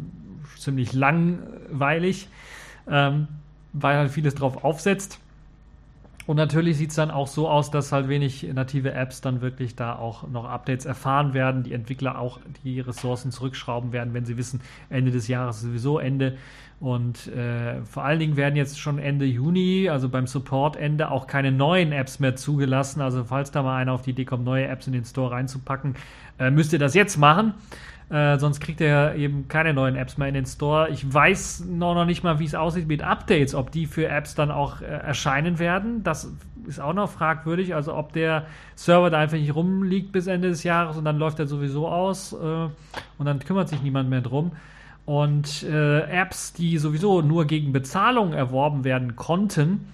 ziemlich 0.57 0.91
langweilig, 0.91 2.27
ähm, 2.89 3.29
weil 3.71 3.97
halt 3.97 4.11
vieles 4.11 4.35
drauf 4.35 4.65
aufsetzt. 4.65 5.21
Und 6.27 6.37
natürlich 6.37 6.77
sieht 6.77 6.89
es 6.89 6.95
dann 6.95 7.11
auch 7.11 7.27
so 7.27 7.47
aus, 7.47 7.69
dass 7.69 7.91
halt 7.91 8.09
wenig 8.09 8.43
native 8.53 8.93
Apps 8.93 9.21
dann 9.21 9.41
wirklich 9.41 9.75
da 9.75 9.95
auch 9.95 10.27
noch 10.27 10.45
Updates 10.45 10.85
erfahren 10.85 11.33
werden, 11.35 11.61
die 11.61 11.73
Entwickler 11.73 12.17
auch 12.17 12.39
die 12.63 12.79
Ressourcen 12.79 13.31
zurückschrauben 13.31 13.91
werden, 13.91 14.13
wenn 14.13 14.25
sie 14.25 14.35
wissen, 14.35 14.61
Ende 14.89 15.11
des 15.11 15.27
Jahres 15.27 15.61
sowieso 15.61 15.99
Ende. 15.99 16.37
Und 16.79 17.27
äh, 17.27 17.81
vor 17.83 18.03
allen 18.03 18.19
Dingen 18.19 18.37
werden 18.37 18.55
jetzt 18.55 18.79
schon 18.79 18.99
Ende 18.99 19.25
Juni, 19.25 19.87
also 19.87 20.09
beim 20.09 20.27
Support-Ende, 20.27 21.09
auch 21.09 21.27
keine 21.27 21.51
neuen 21.51 21.91
Apps 21.91 22.19
mehr 22.19 22.35
zugelassen. 22.35 23.01
Also 23.01 23.23
falls 23.23 23.51
da 23.51 23.63
mal 23.63 23.77
einer 23.77 23.93
auf 23.93 24.01
die 24.01 24.09
Idee 24.09 24.25
kommt, 24.25 24.43
neue 24.43 24.67
Apps 24.67 24.87
in 24.87 24.93
den 24.93 25.05
Store 25.05 25.31
reinzupacken, 25.31 25.95
äh, 26.39 26.51
müsst 26.51 26.73
ihr 26.73 26.79
das 26.79 26.93
jetzt 26.95 27.17
machen. 27.17 27.53
Äh, 28.09 28.37
sonst 28.37 28.59
kriegt 28.59 28.81
er 28.81 29.15
eben 29.15 29.47
keine 29.47 29.73
neuen 29.73 29.95
Apps 29.95 30.17
mehr 30.17 30.27
in 30.27 30.35
den 30.35 30.45
Store. 30.45 30.89
Ich 30.89 31.11
weiß 31.11 31.65
noch, 31.67 31.95
noch 31.95 32.05
nicht 32.05 32.23
mal, 32.23 32.39
wie 32.39 32.45
es 32.45 32.53
aussieht 32.53 32.87
mit 32.87 33.01
Updates, 33.01 33.55
ob 33.55 33.71
die 33.71 33.87
für 33.87 34.07
Apps 34.07 34.35
dann 34.35 34.51
auch 34.51 34.81
äh, 34.81 34.85
erscheinen 34.85 35.57
werden. 35.57 36.03
Das 36.03 36.31
ist 36.67 36.79
auch 36.79 36.93
noch 36.93 37.09
fragwürdig. 37.09 37.73
Also 37.73 37.95
ob 37.95 38.13
der 38.13 38.45
Server 38.75 39.09
da 39.09 39.19
einfach 39.19 39.37
nicht 39.37 39.55
rumliegt 39.55 40.11
bis 40.11 40.27
Ende 40.27 40.49
des 40.49 40.63
Jahres 40.63 40.97
und 40.97 41.05
dann 41.05 41.17
läuft 41.17 41.39
er 41.39 41.47
sowieso 41.47 41.87
aus 41.87 42.33
äh, 42.33 42.35
und 42.35 43.25
dann 43.25 43.39
kümmert 43.39 43.69
sich 43.69 43.81
niemand 43.81 44.09
mehr 44.09 44.21
drum. 44.21 44.51
Und 45.05 45.63
äh, 45.63 45.99
Apps, 46.01 46.53
die 46.53 46.77
sowieso 46.77 47.21
nur 47.21 47.45
gegen 47.45 47.73
Bezahlung 47.73 48.33
erworben 48.33 48.83
werden 48.83 49.15
konnten, 49.15 49.87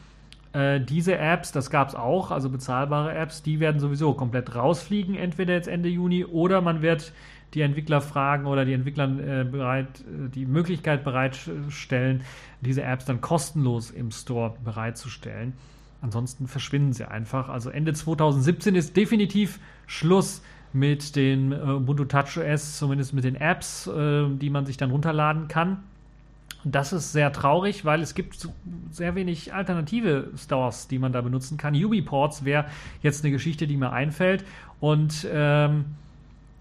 äh, 0.54 0.80
diese 0.82 1.18
Apps, 1.18 1.52
das 1.52 1.70
gab 1.70 1.90
es 1.90 1.96
auch, 1.96 2.32
also 2.32 2.50
bezahlbare 2.50 3.14
Apps, 3.14 3.42
die 3.42 3.60
werden 3.60 3.80
sowieso 3.80 4.14
komplett 4.14 4.56
rausfliegen, 4.56 5.16
entweder 5.16 5.54
jetzt 5.54 5.68
Ende 5.68 5.90
Juni 5.90 6.26
oder 6.26 6.62
man 6.62 6.82
wird 6.82 7.14
die 7.54 7.62
Entwickler 7.62 8.02
fragen 8.02 8.46
oder 8.46 8.66
die 8.66 8.74
Entwickler 8.74 9.06
äh, 9.06 9.44
bereit, 9.44 10.02
äh, 10.02 10.30
die 10.30 10.46
Möglichkeit 10.46 11.04
bereitstellen, 11.04 12.22
diese 12.62 12.84
Apps 12.84 13.06
dann 13.06 13.22
kostenlos 13.22 13.92
im 13.92 14.12
Store 14.12 14.56
bereitzustellen. 14.64 15.54
Ansonsten 16.02 16.48
verschwinden 16.48 16.94
sie 16.94 17.08
einfach. 17.08 17.50
Also 17.50 17.70
Ende 17.70 17.94
2017 17.94 18.76
ist 18.76 18.98
definitiv 18.98 19.60
Schluss 19.86 20.42
mit 20.74 21.16
den 21.16 21.52
äh, 21.52 21.56
Ubuntu 21.56 22.06
TouchOS, 22.06 22.78
zumindest 22.78 23.14
mit 23.14 23.24
den 23.24 23.36
Apps, 23.36 23.88
äh, 23.88 24.28
die 24.30 24.50
man 24.50 24.66
sich 24.66 24.78
dann 24.78 24.92
runterladen 24.92 25.48
kann. 25.48 25.84
Das 26.64 26.94
ist 26.94 27.12
sehr 27.12 27.34
traurig, 27.34 27.86
weil 27.86 28.02
es 28.02 28.14
gibt 28.14 28.48
sehr 28.92 29.16
wenig 29.16 29.54
alternative 29.54 30.30
Stores, 30.38 30.88
die 30.88 31.00
man 31.00 31.12
da 31.12 31.22
benutzen 31.22 31.58
kann. 31.58 31.74
UbiPorts 31.74 32.46
wäre 32.46 32.66
jetzt 33.02 33.24
eine 33.24 33.32
Geschichte, 33.32 33.66
die 33.66 33.78
mir 33.78 33.92
einfällt. 33.92 34.46
Und 34.80 35.28
ähm, 35.32 35.86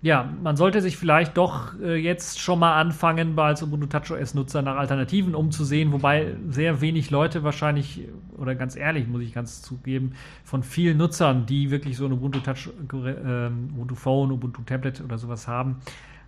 ja, 0.03 0.33
man 0.43 0.57
sollte 0.57 0.81
sich 0.81 0.97
vielleicht 0.97 1.37
doch 1.37 1.79
äh, 1.79 1.97
jetzt 1.97 2.41
schon 2.41 2.59
mal 2.59 2.81
anfangen, 2.81 3.39
als 3.39 3.63
Ubuntu 3.63 3.87
TouchOS-Nutzer 3.87 4.63
nach 4.63 4.77
Alternativen 4.77 5.35
umzusehen, 5.35 5.93
wobei 5.93 6.35
sehr 6.49 6.81
wenig 6.81 7.11
Leute 7.11 7.43
wahrscheinlich, 7.43 8.09
oder 8.39 8.55
ganz 8.55 8.77
ehrlich, 8.77 9.07
muss 9.07 9.21
ich 9.21 9.35
ganz 9.35 9.61
zugeben, 9.61 10.13
von 10.43 10.63
vielen 10.63 10.97
Nutzern, 10.97 11.45
die 11.45 11.71
wirklich 11.71 11.99
so 11.99 12.07
ein 12.07 12.13
Ubuntu 12.13 12.41
Touch, 12.41 12.71
äh, 12.93 13.49
Ubuntu 13.49 13.95
Phone, 13.95 14.33
Ubuntu 14.33 14.63
Tablet 14.63 15.03
oder 15.03 15.19
sowas 15.19 15.47
haben, 15.47 15.77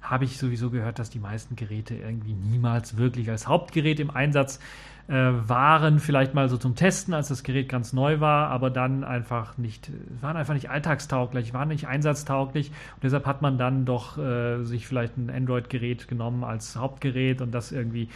habe 0.03 0.25
ich 0.25 0.37
sowieso 0.37 0.69
gehört, 0.69 0.99
dass 0.99 1.09
die 1.09 1.21
meisten 1.21 1.57
Geräte 1.57 1.95
irgendwie 1.95 2.35
niemals 2.35 2.99
wirklich 2.99 3.31
als 3.31 3.47
Hauptgerät 3.47 4.01
im 4.01 4.11
Einsatz 4.11 4.57
äh, 4.57 4.61
waren. 5.09 5.99
Vielleicht 5.99 6.35
mal 6.35 6.49
so 6.49 6.57
zum 6.57 6.75
Testen, 6.75 7.13
als 7.13 7.29
das 7.29 7.43
Gerät 7.43 7.69
ganz 7.69 7.93
neu 7.93 8.21
war, 8.21 8.49
aber 8.49 8.71
dann 8.71 9.05
einfach 9.05 9.59
nicht, 9.59 9.91
waren 10.21 10.37
einfach 10.37 10.55
nicht 10.55 10.71
alltagstauglich, 10.71 11.53
waren 11.53 11.69
nicht 11.69 11.89
einsatztauglich. 11.89 12.69
Und 12.69 13.05
deshalb 13.05 13.27
hat 13.27 13.43
man 13.43 13.59
dann 13.59 13.85
doch 13.85 14.17
äh, 14.19 14.63
sich 14.63 14.87
vielleicht 14.87 15.17
ein 15.17 15.31
Android-Gerät 15.31 16.09
genommen 16.09 16.45
als 16.45 16.77
Hauptgerät 16.77 17.41
und 17.41 17.53
das 17.53 17.73
irgendwie 17.73 18.09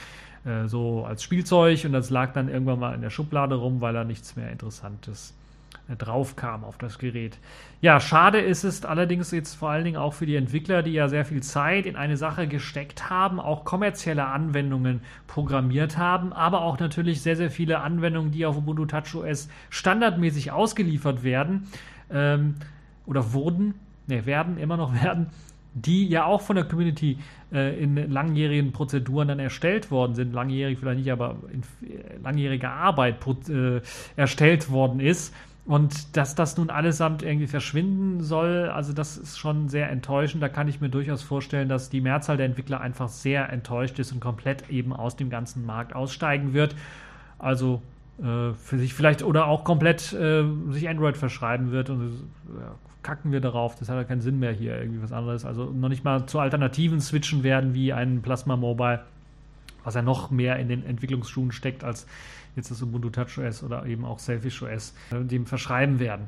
äh, 0.45 0.69
so 0.69 1.05
als 1.05 1.23
Spielzeug 1.23 1.85
und 1.85 1.93
das 1.93 2.11
lag 2.11 2.33
dann 2.33 2.49
irgendwann 2.49 2.79
mal 2.79 2.95
in 2.95 3.01
der 3.01 3.11
Schublade 3.11 3.57
rum, 3.57 3.81
weil 3.81 3.93
da 3.93 4.05
nichts 4.05 4.37
mehr 4.37 4.51
Interessantes 4.51 5.31
äh, 5.31 5.46
drauf 5.95 6.35
kam 6.35 6.65
auf 6.65 6.79
das 6.79 6.99
Gerät. 6.99 7.39
Ja, 7.81 8.01
schade 8.01 8.41
ist 8.41 8.65
es 8.65 8.85
allerdings 8.85 9.31
jetzt 9.31 9.55
vor 9.55 9.71
allen 9.71 9.85
Dingen 9.85 9.97
auch 9.97 10.15
für 10.15 10.27
die 10.27 10.35
Entwickler, 10.35 10.83
die 10.83 10.93
ja 10.93 11.09
sehr 11.09 11.25
viel 11.25 11.43
Zeit 11.43 11.87
in 11.87 11.95
eine 11.95 12.17
Sache 12.17 12.49
gesteckt 12.49 13.09
haben, 13.09 13.39
auch 13.39 13.65
kommerzielle 13.65 14.27
Anwendungen 14.27 15.01
programmiert 15.27 15.97
haben, 15.97 16.33
aber 16.33 16.63
auch 16.63 16.79
natürlich 16.79 17.23
sehr, 17.23 17.37
sehr 17.37 17.51
viele 17.51 17.81
Anwendungen, 17.81 18.33
die 18.33 18.47
auf 18.47 18.57
Ubuntu 18.57 18.87
TouchOS 18.87 19.49
standardmäßig 19.71 20.51
ausgeliefert 20.51 21.23
werden 21.23 21.69
ähm, 22.11 22.57
oder 23.07 23.33
wurden, 23.33 23.75
ne, 24.09 24.27
werden, 24.27 24.59
immer 24.59 24.77
noch 24.77 24.95
werden, 25.03 25.29
die 25.77 26.09
ja 26.09 26.25
auch 26.25 26.41
von 26.41 26.57
der 26.57 26.65
Community 26.65 27.19
äh, 27.53 27.79
in 27.79 28.11
langjährigen 28.11 28.73
Prozeduren 28.73 29.29
dann 29.29 29.39
erstellt 29.39 29.91
worden 29.91 30.15
sind, 30.15 30.33
langjährig 30.33 30.79
vielleicht 30.79 31.01
nicht, 31.01 31.13
aber 31.13 31.37
in 31.53 31.61
äh, 31.87 32.17
langjähriger 32.23 32.71
Arbeit 32.71 33.17
äh, 33.49 33.83
erstellt 34.17 34.71
worden 34.71 35.01
ist. 35.01 35.35
Und 35.67 36.17
dass 36.17 36.37
das 36.37 36.57
nun 36.57 36.71
allesamt 36.71 37.25
irgendwie 37.25 37.49
verschwinden 37.49 38.23
soll, 38.23 38.69
also 38.69 38.93
das 38.93 39.17
ist 39.17 39.37
schon 39.37 39.69
sehr 39.69 39.91
enttäuschend. 39.91 40.41
Da 40.41 40.49
kann 40.49 40.69
ich 40.69 40.81
mir 40.81 40.89
durchaus 40.89 41.23
vorstellen, 41.23 41.69
dass 41.69 41.91
die 41.91 42.01
Mehrzahl 42.01 42.37
der 42.37 42.47
Entwickler 42.47 42.81
einfach 42.81 43.09
sehr 43.09 43.51
enttäuscht 43.51 43.99
ist 43.99 44.13
und 44.13 44.21
komplett 44.21 44.71
eben 44.71 44.93
aus 44.93 45.17
dem 45.17 45.29
ganzen 45.29 45.67
Markt 45.67 45.93
aussteigen 45.93 46.53
wird. 46.53 46.77
Also 47.41 47.83
äh, 48.19 48.53
für 48.55 48.79
sich 48.79 48.95
vielleicht 48.95 49.25
oder 49.25 49.49
auch 49.49 49.65
komplett 49.65 50.13
äh, 50.13 50.45
sich 50.71 50.89
Android 50.89 51.17
verschreiben 51.17 51.73
wird 51.73 51.91
und 51.91 52.13
äh, 52.13 53.03
kacken 53.03 53.33
wir 53.33 53.41
darauf. 53.41 53.75
Das 53.75 53.89
hat 53.89 53.97
ja 53.97 54.05
keinen 54.05 54.21
Sinn 54.21 54.39
mehr 54.39 54.53
hier 54.53 54.79
irgendwie 54.79 55.03
was 55.03 55.11
anderes. 55.11 55.45
Also 55.45 55.65
noch 55.65 55.89
nicht 55.89 56.05
mal 56.05 56.27
zu 56.27 56.39
Alternativen 56.39 57.01
switchen 57.01 57.43
werden 57.43 57.75
wie 57.75 57.93
ein 57.93 58.23
Plasma 58.23 58.55
Mobile, 58.55 59.03
was 59.83 59.97
ja 59.97 60.03
noch 60.03 60.31
mehr 60.31 60.61
in 60.61 60.69
den 60.69 60.87
Entwicklungsschuhen 60.87 61.51
steckt 61.51 61.83
als 61.83 62.07
jetzt 62.57 62.71
das 62.71 62.83
Ubuntu 62.83 63.11
TouchOS 63.11 63.63
oder 63.63 63.87
eben 63.87 64.05
auch 64.05 64.19
Selfish 64.19 64.63
OS, 64.63 64.95
äh, 65.13 65.25
dem 65.25 65.47
verschreiben 65.47 66.01
werden. 66.01 66.27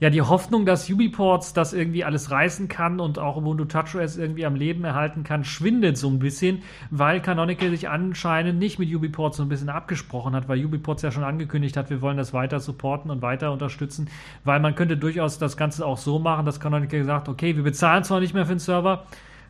Ja, 0.00 0.10
die 0.10 0.22
Hoffnung, 0.22 0.64
dass 0.64 0.88
Ubiports 0.88 1.54
das 1.54 1.72
irgendwie 1.72 2.04
alles 2.04 2.30
reißen 2.30 2.68
kann 2.68 3.00
und 3.00 3.18
auch 3.18 3.36
Ubuntu 3.36 3.64
TouchOS 3.64 4.16
irgendwie 4.16 4.46
am 4.46 4.54
Leben 4.54 4.84
erhalten 4.84 5.24
kann, 5.24 5.42
schwindet 5.42 5.98
so 5.98 6.08
ein 6.08 6.20
bisschen, 6.20 6.62
weil 6.90 7.20
Canonical 7.20 7.70
sich 7.70 7.88
anscheinend 7.88 8.60
nicht 8.60 8.78
mit 8.78 8.94
Ubiports 8.94 9.38
so 9.38 9.42
ein 9.42 9.48
bisschen 9.48 9.70
abgesprochen 9.70 10.36
hat, 10.36 10.48
weil 10.48 10.64
Ubiports 10.64 11.02
ja 11.02 11.10
schon 11.10 11.24
angekündigt 11.24 11.76
hat, 11.76 11.90
wir 11.90 12.00
wollen 12.00 12.16
das 12.16 12.32
weiter 12.32 12.60
supporten 12.60 13.10
und 13.10 13.22
weiter 13.22 13.50
unterstützen, 13.50 14.08
weil 14.44 14.60
man 14.60 14.76
könnte 14.76 14.96
durchaus 14.96 15.38
das 15.38 15.56
Ganze 15.56 15.84
auch 15.84 15.98
so 15.98 16.20
machen, 16.20 16.46
dass 16.46 16.60
Canonical 16.60 17.02
sagt, 17.02 17.28
okay, 17.28 17.56
wir 17.56 17.64
bezahlen 17.64 18.04
zwar 18.04 18.20
nicht 18.20 18.34
mehr 18.34 18.46
für 18.46 18.54
den 18.54 18.60
Server, 18.60 19.04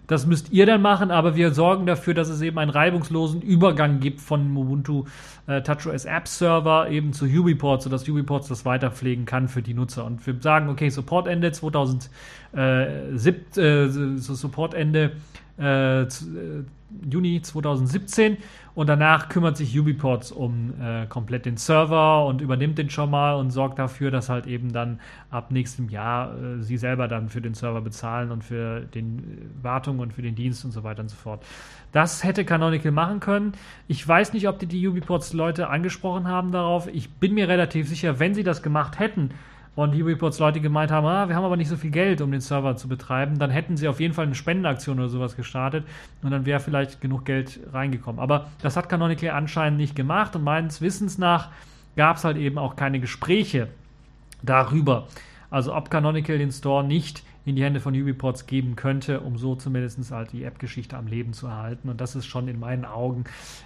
das 0.09 0.27
müsst 0.27 0.51
ihr 0.51 0.67
dann 0.67 0.83
machen, 0.83 1.11
aber 1.11 1.37
wir 1.37 1.53
sorgen 1.53 1.87
dafür, 1.87 2.15
dass 2.15 2.29
es 2.29 2.41
eben 2.41 2.59
einen 2.59 2.71
reibungslosen 2.71 3.43
Übergang 3.43 4.01
gibt 4.01 4.21
von 4.21 4.57
Ubuntu 4.57 5.05
äh, 5.47 5.63
TouchOS 5.63 6.07
App 6.07 6.27
Server 6.27 6.89
eben 6.89 7.13
zu 7.13 7.27
UbiPorts, 7.27 7.85
sodass 7.85 8.09
UbiPorts 8.09 8.49
das 8.49 8.65
weiterpflegen 8.65 9.27
kann 9.27 9.49
für 9.49 9.63
die 9.63 9.75
Nutzer. 9.75 10.07
Und 10.07 10.27
wir 10.27 10.35
sagen, 10.41 10.71
okay, 10.71 10.89
Supportende 10.89 11.53
2007, 11.53 12.11
äh, 12.55 13.89
so 13.89 14.35
Supportende 14.35 15.13
äh, 15.59 16.03
äh, 16.03 16.07
Juni 17.11 17.43
2017 17.43 18.39
und 18.75 18.87
danach 18.87 19.29
kümmert 19.29 19.57
sich 19.57 19.79
Ubiports 19.79 20.33
um 20.33 20.73
äh, 20.81 21.07
komplett 21.07 21.45
den 21.45 21.57
Server 21.57 22.25
und 22.25 22.41
übernimmt 22.41 22.79
den 22.79 22.89
schon 22.89 23.11
mal 23.11 23.35
und 23.35 23.51
sorgt 23.51 23.79
dafür, 23.79 24.11
dass 24.11 24.29
halt 24.29 24.47
eben 24.47 24.73
dann 24.73 25.01
ab 25.31 25.51
nächstem 25.51 25.89
Jahr 25.91 26.35
äh, 26.35 26.63
sie 26.63 26.79
selber 26.79 27.09
dann 27.09 27.29
für 27.29 27.41
den 27.41 27.55
Server 27.55 27.81
bezahlen 27.81 28.31
und 28.31 28.43
für 28.45 28.81
den 28.81 29.19
äh, 29.19 29.65
Wartung 29.65 29.99
und 29.99 30.15
für 30.15 30.23
den 30.23 30.35
Dienst 30.35 30.65
und 30.65 30.71
so 30.71 30.83
weiter 30.83 31.03
und 31.03 31.09
so 31.09 31.17
fort. 31.17 31.45
Das 31.93 32.25
hätte 32.25 32.45
Canonical 32.45 32.93
machen 32.93 33.21
können. 33.21 33.53
Ich 33.87 34.07
weiß 34.07 34.33
nicht, 34.33 34.49
ob 34.49 34.59
die, 34.59 34.67
die 34.67 34.87
Ubiports 34.87 35.33
Leute 35.33 35.69
angesprochen 35.69 36.29
haben 36.29 36.53
darauf. 36.53 36.89
Ich 36.89 37.11
bin 37.11 37.35
mir 37.35 37.49
relativ 37.49 37.89
sicher, 37.89 38.19
wenn 38.19 38.35
sie 38.35 38.45
das 38.45 38.63
gemacht 38.63 38.99
hätten, 38.99 39.31
und 39.79 39.93
die 39.93 40.03
Reports 40.03 40.41
Leute 40.41 40.61
gemeint 40.61 40.91
haben, 40.91 41.07
ah, 41.07 41.29
wir 41.29 41.37
haben 41.37 41.45
aber 41.45 41.57
nicht 41.57 41.69
so 41.69 41.77
viel 41.77 41.93
Geld, 41.93 42.21
um 42.21 42.33
den 42.33 42.41
Server 42.41 42.75
zu 42.75 42.89
betreiben, 42.89 43.39
dann 43.39 43.51
hätten 43.51 43.77
sie 43.77 43.87
auf 43.87 44.01
jeden 44.01 44.13
Fall 44.13 44.27
eine 44.27 44.35
Spendenaktion 44.35 44.99
oder 44.99 45.09
sowas 45.09 45.37
gestartet 45.37 45.85
und 46.21 46.33
dann 46.33 46.47
wäre 46.47 46.59
vielleicht 46.59 47.01
genug 47.01 47.25
Geld 47.25 47.61
reingekommen. 47.73 48.21
Aber 48.21 48.49
das 48.61 48.77
hat 48.77 48.89
Canonical 48.89 49.31
anscheinend 49.31 49.79
nicht 49.79 49.95
gemacht 49.95 50.35
und 50.35 50.43
meines 50.43 50.81
Wissens 50.81 51.17
nach 51.17 51.51
gab 51.95 52.17
es 52.17 52.25
halt 52.25 52.39
eben 52.39 52.59
auch 52.59 52.75
keine 52.75 52.99
Gespräche 52.99 53.69
darüber. 54.43 55.07
Also 55.49 55.73
ob 55.73 55.93
Canonical 55.93 56.39
den 56.39 56.51
Store 56.51 56.83
nicht 56.83 57.23
in 57.45 57.55
die 57.55 57.63
Hände 57.63 57.79
von 57.79 57.95
Ubiports 57.95 58.47
geben 58.47 58.75
könnte, 58.75 59.21
um 59.21 59.39
so 59.39 59.55
zumindest 59.55 60.11
halt 60.11 60.33
die 60.33 60.43
App-Geschichte 60.43 60.97
am 60.97 61.07
Leben 61.07 61.33
zu 61.33 61.47
erhalten. 61.47 61.89
Und 61.89 62.01
das 62.01 62.17
ist 62.17 62.27
schon 62.27 62.47
in 62.49 62.59
meinen 62.59 62.85
Augen, 62.85 63.25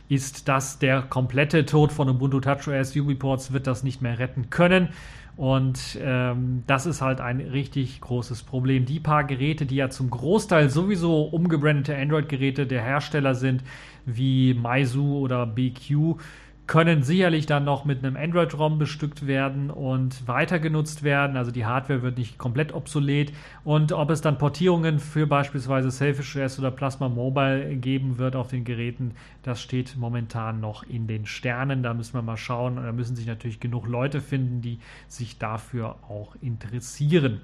ist 0.09 0.46
das 0.46 0.79
der 0.79 1.03
komplette 1.03 1.64
Tod 1.64 1.90
von 1.90 2.09
Ubuntu 2.09 2.38
TouchOS. 2.38 2.94
Ubiports 2.94 3.53
wird 3.53 3.66
das 3.66 3.83
nicht 3.83 4.01
mehr 4.03 4.18
retten 4.18 4.51
können. 4.51 4.90
Und 5.37 5.99
ähm, 6.01 6.62
das 6.66 6.85
ist 6.85 7.01
halt 7.01 7.21
ein 7.21 7.40
richtig 7.40 8.01
großes 8.01 8.42
Problem. 8.42 8.85
Die 8.85 9.01
paar 9.01 9.25
Geräte, 9.25 9.64
die 9.64 9.77
ja 9.77 9.88
zum 9.88 10.11
Großteil 10.11 10.68
sowieso 10.68 11.23
umgebrandete 11.23 11.97
Android-Geräte 11.97 12.66
der 12.66 12.83
Hersteller 12.83 13.35
sind, 13.35 13.62
wie 14.05 14.53
Meizu 14.55 15.18
oder 15.18 15.47
BQ, 15.47 16.16
können 16.73 17.03
sicherlich 17.03 17.45
dann 17.45 17.65
noch 17.65 17.85
mit 17.85 18.03
einem 18.03 18.17
Android-ROM 18.17 18.79
bestückt 18.79 19.27
werden 19.27 19.69
und 19.69 20.27
weiter 20.27 20.59
genutzt 20.59 21.03
werden. 21.03 21.37
Also 21.37 21.51
die 21.51 21.67
Hardware 21.67 22.01
wird 22.01 22.17
nicht 22.17 22.39
komplett 22.39 22.73
obsolet. 22.73 23.31
Und 23.63 23.93
ob 23.93 24.09
es 24.09 24.23
dann 24.23 24.39
Portierungen 24.39 24.99
für 24.99 25.27
beispielsweise 25.27 25.91
Selfish 25.91 26.35
OS 26.35 26.59
oder 26.59 26.71
Plasma 26.71 27.11
Mobile 27.11 27.77
geben 27.77 28.17
wird 28.17 28.37
auf 28.37 28.49
den 28.49 28.65
Geräten, 28.65 29.13
das 29.43 29.61
steht 29.61 29.99
momentan 29.99 30.61
noch 30.61 30.83
in 30.85 31.07
den 31.07 31.27
Sternen. 31.27 31.83
Da 31.83 31.93
müssen 31.93 32.15
wir 32.15 32.23
mal 32.23 32.39
schauen. 32.39 32.77
Da 32.77 32.91
müssen 32.91 33.17
sich 33.17 33.27
natürlich 33.27 33.61
genug 33.61 33.87
Leute 33.87 34.23
finden, 34.23 34.63
die 34.63 34.79
sich 35.09 35.37
dafür 35.37 35.97
auch 36.09 36.37
interessieren. 36.41 37.43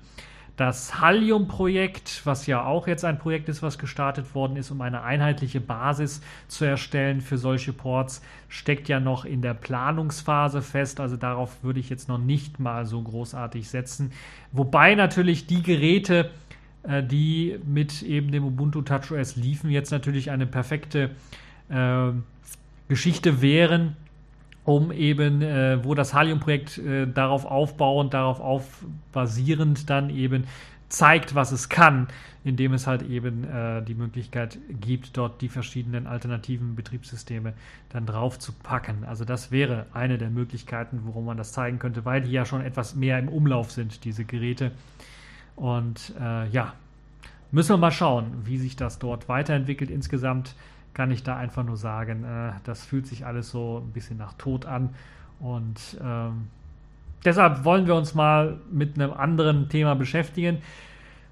Das 0.59 1.01
Halium-Projekt, 1.01 2.23
was 2.25 2.49
ja 2.49 2.65
auch 2.65 2.89
jetzt 2.89 3.05
ein 3.05 3.21
Projekt 3.21 3.49
ist, 3.49 3.63
was 3.63 3.79
gestartet 3.79 4.35
worden 4.35 4.57
ist, 4.57 4.73
um 4.73 4.81
eine 4.81 5.05
einheitliche 5.05 5.61
Basis 5.61 6.21
zu 6.49 6.65
erstellen 6.65 7.21
für 7.21 7.39
solche 7.39 7.73
Ports, 7.73 8.23
steckt 8.49 8.89
ja 8.89 8.99
noch 8.99 9.25
in 9.25 9.41
der 9.41 9.55
Planungsphase 9.55 10.61
fest. 10.61 10.99
Also 10.99 11.17
darauf 11.17 11.63
würde 11.63 11.79
ich 11.79 11.89
jetzt 11.91 12.09
noch 12.09 12.19
nicht 12.19 12.59
mal 12.59 12.87
so 12.87 13.01
großartig 13.01 13.69
setzen. 13.69 14.11
Wobei 14.51 14.97
natürlich 14.97 15.47
die 15.47 15.63
Geräte, 15.63 16.33
äh, 16.83 17.05
die 17.05 17.61
mit 17.65 18.03
eben 18.03 18.33
dem 18.33 18.45
Ubuntu 18.45 18.83
TouchOS 18.83 19.37
liefen, 19.37 19.71
jetzt 19.71 19.93
natürlich 19.93 20.33
eine 20.33 20.49
perfekte 20.49 21.11
äh, 21.69 22.11
Geschichte 22.89 23.43
wären, 23.43 23.95
um 24.69 24.93
eben, 24.93 25.41
äh, 25.41 25.83
wo 25.83 25.95
das 25.95 26.13
Halium-Projekt 26.13 26.77
äh, 26.77 27.07
darauf 27.07 27.47
aufbauend, 27.47 28.13
darauf 28.13 28.39
auf 28.39 28.85
basierend 29.13 29.89
dann 29.89 30.11
eben 30.11 30.45
zeigt, 30.91 31.35
was 31.35 31.53
es 31.53 31.71
kann, 31.71 32.09
indem 32.45 32.75
es 32.75 32.87
halt 32.87 33.01
eben 33.01 33.45
äh, 33.45 33.83
die 33.83 33.95
Möglichkeit 33.95 34.59
gibt, 34.69 35.17
dort 35.17 35.41
die 35.41 35.49
verschiedenen 35.49 36.07
alternativen 36.07 36.77
Betriebssysteme 36.77 37.55
dann 37.89 38.05
drauf 38.05 38.39
zu 38.39 38.53
packen. 38.53 39.05
Also 39.07 39.25
das 39.25 39.51
wäre 39.51 39.87
eine 39.95 40.19
der 40.19 40.29
Möglichkeiten, 40.29 41.01
worum 41.05 41.25
man 41.25 41.39
das 41.39 41.53
zeigen 41.53 41.79
könnte, 41.79 42.05
weil 42.05 42.21
die 42.21 42.31
ja 42.33 42.45
schon 42.45 42.61
etwas 42.61 42.95
mehr 42.95 43.19
im 43.19 43.31
Umlauf 43.31 43.73
sind, 43.73 44.05
diese 44.05 44.27
Geräte. 44.27 44.73
Und 45.57 46.13
äh, 46.21 46.47
ja, 46.51 46.75
müssen 47.53 47.71
wir 47.71 47.79
mal 47.79 47.91
schauen, 47.91 48.43
wie 48.45 48.59
sich 48.59 48.77
das 48.77 48.99
dort 48.99 49.31
weiterentwickelt 49.31 49.91
insgesamt 49.91 50.55
kann 50.99 51.13
ich 51.13 51.23
da 51.23 51.37
einfach 51.37 51.63
nur 51.63 51.77
sagen, 51.77 52.25
äh, 52.25 52.51
das 52.65 52.85
fühlt 52.85 53.07
sich 53.07 53.25
alles 53.25 53.53
so 53.53 53.85
ein 53.87 53.93
bisschen 53.93 54.19
nach 54.19 54.33
Tod 54.33 54.67
an. 54.67 54.91
Und 55.39 55.79
ähm, 56.03 56.49
deshalb 57.25 57.65
wollen 57.65 57.87
wir 57.87 57.95
uns 57.95 58.17
mal 58.17 58.59
mit 58.73 58.97
einem 58.97 59.13
anderen 59.13 59.69
Thema 59.69 59.95
beschäftigen, 59.95 60.59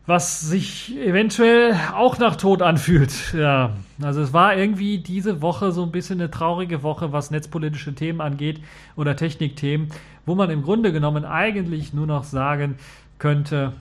was 0.06 0.40
sich 0.40 0.96
eventuell 0.96 1.74
auch 1.96 2.16
nach 2.20 2.36
Tod 2.36 2.62
anfühlt. 2.62 3.34
Ja, 3.36 3.72
also 4.00 4.22
es 4.22 4.32
war 4.32 4.54
irgendwie 4.54 4.98
diese 4.98 5.42
Woche 5.42 5.72
so 5.72 5.82
ein 5.82 5.90
bisschen 5.90 6.20
eine 6.20 6.30
traurige 6.30 6.84
Woche, 6.84 7.10
was 7.10 7.32
netzpolitische 7.32 7.92
Themen 7.92 8.20
angeht 8.20 8.60
oder 8.94 9.16
Technikthemen, 9.16 9.88
wo 10.26 10.36
man 10.36 10.48
im 10.50 10.62
Grunde 10.62 10.92
genommen 10.92 11.24
eigentlich 11.24 11.92
nur 11.92 12.06
noch 12.06 12.22
sagen 12.22 12.76
könnte. 13.18 13.72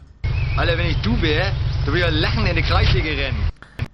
Alter, 0.57 0.79
wenn 0.79 0.87
ich 0.87 0.97
du 1.03 1.21
wäre, 1.21 1.51
du 1.85 1.93
würdest 1.93 2.19
lachen 2.19 2.47
in 2.47 2.55
die 2.55 2.63
Kreissäge 2.63 3.09
rennen. 3.09 3.37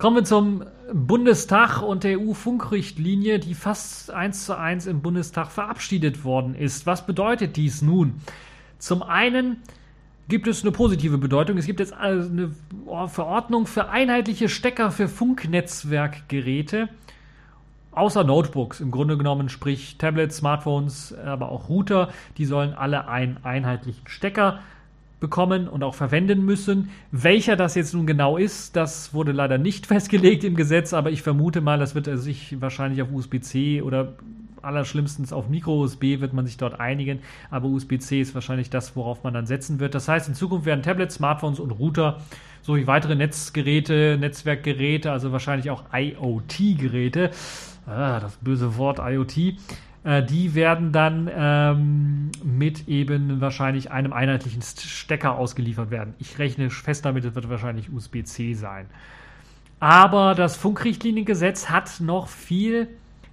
Kommen 0.02 0.16
wir 0.16 0.24
zum 0.24 0.64
Bundestag 0.92 1.84
und 1.84 2.04
der 2.04 2.20
EU-Funkrichtlinie, 2.20 3.38
die 3.38 3.54
fast 3.54 4.10
eins 4.10 4.46
zu 4.48 4.58
eins 4.58 4.88
im 4.88 5.04
Bundestag 5.04 5.52
verabschiedet 5.52 6.24
worden 6.24 6.56
ist. 6.56 6.88
Was 6.88 7.06
bedeutet 7.06 7.56
dies 7.56 7.84
nun? 7.84 8.16
Zum 8.80 9.04
einen 9.04 9.58
gibt 10.28 10.48
es 10.48 10.64
eine 10.64 10.72
positive 10.72 11.20
Bedeutung. 11.20 11.56
Es 11.60 11.68
gibt 11.68 11.80
jetzt 11.80 11.94
eine 11.94 12.50
Verordnung 13.10 13.68
für 13.68 13.90
einheitliche 13.90 14.50
Stecker 14.50 14.90
für 14.90 15.08
Funknetzwerkgeräte. 15.08 16.90
Außer 17.92 18.24
Notebooks 18.24 18.80
im 18.80 18.90
Grunde 18.90 19.20
genommen, 19.20 19.50
sprich 19.50 20.00
Tablets, 20.00 20.38
Smartphones, 20.38 21.14
aber 21.14 21.52
auch 21.52 21.70
Router, 21.70 22.10
die 22.40 22.46
sollen 22.46 22.74
alle 22.74 23.08
einen 23.08 23.38
einheitlichen 23.44 24.08
Stecker 24.08 24.62
bekommen 25.22 25.70
und 25.70 25.84
auch 25.84 25.96
verwenden 25.96 26.44
müssen. 26.44 26.90
Welcher 27.12 27.56
das 27.56 27.76
jetzt 27.76 27.94
nun 27.94 28.06
genau 28.06 28.36
ist, 28.36 28.76
das 28.76 29.14
wurde 29.14 29.32
leider 29.32 29.58
nicht 29.58 29.86
festgelegt 29.88 30.44
im 30.44 30.56
Gesetz, 30.56 30.92
aber 30.92 31.12
ich 31.12 31.22
vermute 31.22 31.62
mal, 31.62 31.80
das 31.80 31.96
wird 31.96 32.10
sich 32.20 32.60
wahrscheinlich 32.60 33.02
auf 33.02 33.10
USB-C 33.14 33.82
oder 33.82 34.16
allerschlimmstens 34.62 35.34
auf 35.34 35.50
Micro-USB 35.50 36.20
wird 36.20 36.34
man 36.34 36.46
sich 36.46 36.58
dort 36.58 36.80
einigen, 36.80 37.20
aber 37.50 37.68
USB-C 37.68 38.22
ist 38.22 38.36
wahrscheinlich 38.36 38.70
das, 38.70 38.96
worauf 38.96 39.24
man 39.24 39.34
dann 39.34 39.46
setzen 39.46 39.80
wird. 39.80 39.96
Das 39.96 40.08
heißt, 40.08 40.28
in 40.28 40.36
Zukunft 40.36 40.66
werden 40.66 40.84
Tablets, 40.84 41.16
Smartphones 41.16 41.60
und 41.60 41.72
Router 41.72 42.22
sowie 42.62 42.86
weitere 42.88 43.16
Netzgeräte, 43.16 44.18
Netzwerkgeräte, 44.20 45.12
also 45.12 45.32
wahrscheinlich 45.32 45.70
auch 45.72 45.86
IoT-Geräte, 45.94 47.32
ah, 47.88 48.20
das 48.20 48.36
böse 48.38 48.78
Wort 48.78 49.00
IoT, 49.00 49.56
Äh, 50.04 50.24
die 50.24 50.56
werden 50.56 50.92
dann 50.92 51.30
ähm, 51.34 52.32
mit 52.44 52.88
eben 52.88 53.42
wahrscheinlich 53.42 53.92
einem 53.92 54.14
einheitlichen 54.14 54.62
Stecker 54.62 55.38
ausgeliefert 55.38 55.92
werden. 55.92 56.14
Ich 56.20 56.40
rechne 56.40 56.70
fest 56.70 57.06
damit, 57.06 57.26
es 57.26 57.36
wird 57.36 57.50
wahrscheinlich 57.50 57.92
USB-C 57.92 58.54
sein. 58.54 58.88
Aber 59.80 60.36
das 60.36 60.58
Funkrichtliniengesetz 60.58 61.70
hat 61.70 62.02
noch 62.02 62.28
viel 62.28 62.88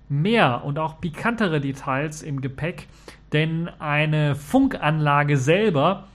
mehr 0.09 0.65
und 0.65 0.79
auch 0.79 1.01
pikantere 1.01 1.61
Details 1.61 2.23
im 2.23 2.41
Gepäck, 2.41 2.87
denn 3.33 3.69
eine 3.79 4.35
Funkanlage 4.35 5.37
selber 5.37 6.09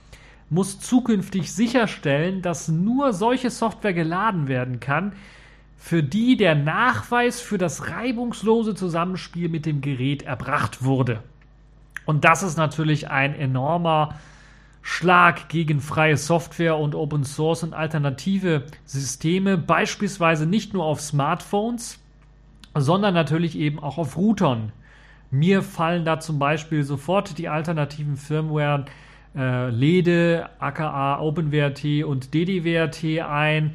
muss 0.50 0.80
zukünftig 0.80 1.52
sicherstellen, 1.52 2.42
dass 2.42 2.68
nur 2.68 3.12
solche 3.12 3.50
Software 3.50 3.92
geladen 3.92 4.48
werden 4.48 4.80
kann, 4.80 5.12
für 5.84 6.02
die 6.02 6.38
der 6.38 6.54
Nachweis 6.54 7.42
für 7.42 7.58
das 7.58 7.90
reibungslose 7.90 8.74
Zusammenspiel 8.74 9.50
mit 9.50 9.66
dem 9.66 9.82
Gerät 9.82 10.22
erbracht 10.22 10.82
wurde. 10.82 11.22
Und 12.06 12.24
das 12.24 12.42
ist 12.42 12.56
natürlich 12.56 13.10
ein 13.10 13.34
enormer 13.34 14.14
Schlag 14.80 15.50
gegen 15.50 15.80
freie 15.80 16.16
Software 16.16 16.78
und 16.78 16.94
Open 16.94 17.24
Source 17.24 17.64
und 17.64 17.74
alternative 17.74 18.62
Systeme, 18.86 19.58
beispielsweise 19.58 20.46
nicht 20.46 20.72
nur 20.72 20.86
auf 20.86 21.02
Smartphones, 21.02 22.02
sondern 22.74 23.12
natürlich 23.12 23.54
eben 23.54 23.78
auch 23.78 23.98
auf 23.98 24.16
Routern. 24.16 24.72
Mir 25.30 25.60
fallen 25.60 26.06
da 26.06 26.18
zum 26.18 26.38
Beispiel 26.38 26.82
sofort 26.82 27.36
die 27.36 27.50
alternativen 27.50 28.16
Firmware 28.16 28.86
äh, 29.36 29.68
LEDE, 29.68 30.48
aka 30.60 31.20
OpenWRT 31.20 32.04
und 32.04 32.32
DDWRT 32.32 33.20
ein, 33.20 33.74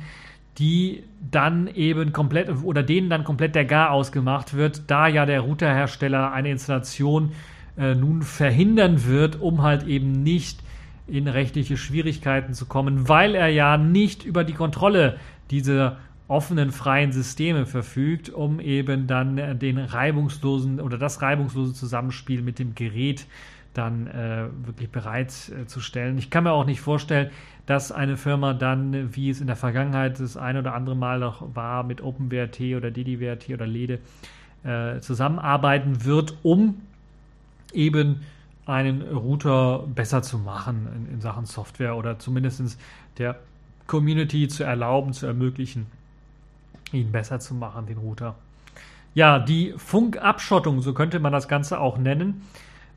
die 0.59 1.03
dann 1.31 1.67
eben 1.67 2.11
komplett 2.11 2.49
oder 2.63 2.83
denen 2.83 3.09
dann 3.09 3.23
komplett 3.23 3.55
der 3.55 3.65
Gar 3.65 3.91
ausgemacht 3.91 4.53
wird, 4.53 4.83
da 4.87 5.07
ja 5.07 5.25
der 5.25 5.41
Routerhersteller 5.41 6.33
eine 6.33 6.51
Installation 6.51 7.31
äh, 7.77 7.95
nun 7.95 8.21
verhindern 8.21 9.05
wird, 9.05 9.39
um 9.39 9.61
halt 9.61 9.87
eben 9.87 10.11
nicht 10.11 10.59
in 11.07 11.27
rechtliche 11.27 11.77
Schwierigkeiten 11.77 12.53
zu 12.53 12.65
kommen, 12.65 13.07
weil 13.07 13.35
er 13.35 13.47
ja 13.47 13.77
nicht 13.77 14.25
über 14.25 14.43
die 14.43 14.53
Kontrolle 14.53 15.17
dieser 15.49 15.97
offenen 16.27 16.71
freien 16.71 17.11
Systeme 17.11 17.65
verfügt, 17.65 18.29
um 18.29 18.59
eben 18.59 19.07
dann 19.07 19.57
den 19.57 19.79
reibungslosen 19.79 20.79
oder 20.79 20.99
das 20.99 21.21
reibungslose 21.23 21.73
Zusammenspiel 21.73 22.43
mit 22.43 22.59
dem 22.59 22.75
Gerät 22.75 23.25
dann 23.73 24.07
äh, 24.07 24.47
wirklich 24.65 24.89
bereitzustellen. 24.89 26.15
Äh, 26.15 26.19
ich 26.19 26.29
kann 26.29 26.43
mir 26.43 26.51
auch 26.51 26.65
nicht 26.65 26.81
vorstellen, 26.81 27.29
dass 27.69 27.91
eine 27.91 28.17
Firma 28.17 28.53
dann, 28.55 29.15
wie 29.15 29.29
es 29.29 29.41
in 29.41 29.45
der 29.45 29.55
Vergangenheit 29.55 30.19
das 30.19 30.37
ein 30.37 30.57
oder 30.57 30.73
andere 30.73 30.95
Mal 30.95 31.19
noch 31.19 31.55
war, 31.55 31.83
mit 31.83 32.01
OpenWrt 32.01 32.59
oder 32.75 32.89
DDWrt 32.89 33.47
oder 33.51 33.67
LEDE 33.67 33.99
äh, 34.63 34.99
zusammenarbeiten 35.01 36.03
wird, 36.03 36.35
um 36.41 36.81
eben 37.71 38.21
einen 38.65 39.03
Router 39.03 39.83
besser 39.85 40.23
zu 40.23 40.39
machen 40.39 40.87
in, 40.95 41.13
in 41.13 41.21
Sachen 41.21 41.45
Software 41.45 41.95
oder 41.95 42.17
zumindest 42.17 42.79
der 43.19 43.35
Community 43.85 44.47
zu 44.47 44.63
erlauben, 44.63 45.13
zu 45.13 45.27
ermöglichen, 45.27 45.85
ihn 46.91 47.11
besser 47.11 47.39
zu 47.39 47.53
machen, 47.53 47.85
den 47.85 47.99
Router. 47.99 48.33
Ja, 49.13 49.37
die 49.37 49.75
Funkabschottung, 49.77 50.81
so 50.81 50.95
könnte 50.95 51.19
man 51.19 51.33
das 51.33 51.47
Ganze 51.47 51.79
auch 51.79 51.99
nennen. 51.99 52.41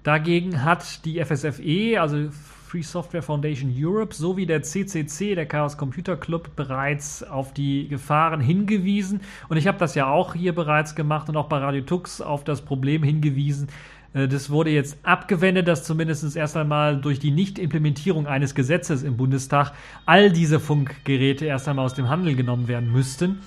Dagegen 0.03 0.65
hat 0.65 1.05
die 1.05 1.23
FSFE, 1.23 2.01
also 2.01 2.31
Free 2.73 2.81
Software 2.81 3.23
Foundation 3.23 3.71
Europe, 3.77 4.15
sowie 4.15 4.47
der 4.47 4.63
CCC, 4.63 5.35
der 5.35 5.45
Chaos 5.45 5.77
Computer 5.77 6.17
Club, 6.17 6.57
bereits 6.57 7.23
auf 7.23 7.53
die 7.53 7.87
Gefahren 7.87 8.41
hingewiesen. 8.41 9.21
Und 9.51 9.59
ich 9.59 9.67
habe 9.67 9.77
das 9.77 9.95
ja 9.95 10.07
auch 10.07 10.33
hier 10.33 10.55
bereits 10.55 10.95
gemacht 10.95 11.29
und 11.29 11.37
auch 11.37 11.51
bei 11.51 11.59
Radio 11.59 11.83
Tux 11.83 12.23
auf 12.23 12.45
das 12.45 12.63
Problem 12.63 13.03
hingewiesen. 13.03 13.69
Äh, 14.15 14.27
das 14.27 14.49
wurde 14.49 14.71
jetzt 14.71 14.97
abgewendet, 15.03 15.69
dass 15.69 15.85
zumindest 15.85 16.35
erst 16.35 16.57
einmal 16.57 16.99
durch 16.99 17.19
die 17.19 17.31
Nichtimplementierung 17.31 18.27
eines 18.27 18.55
Gesetzes 18.55 19.03
im 19.03 19.19
Bundestag 19.19 19.73
all 20.07 20.33
diese 20.33 20.59
Funkgeräte 20.59 21.45
erst 21.45 21.69
einmal 21.69 21.85
aus 21.85 21.93
dem 21.93 22.09
Handel 22.09 22.37
genommen 22.37 22.69
werden 22.69 22.91
müssten. 22.91 23.41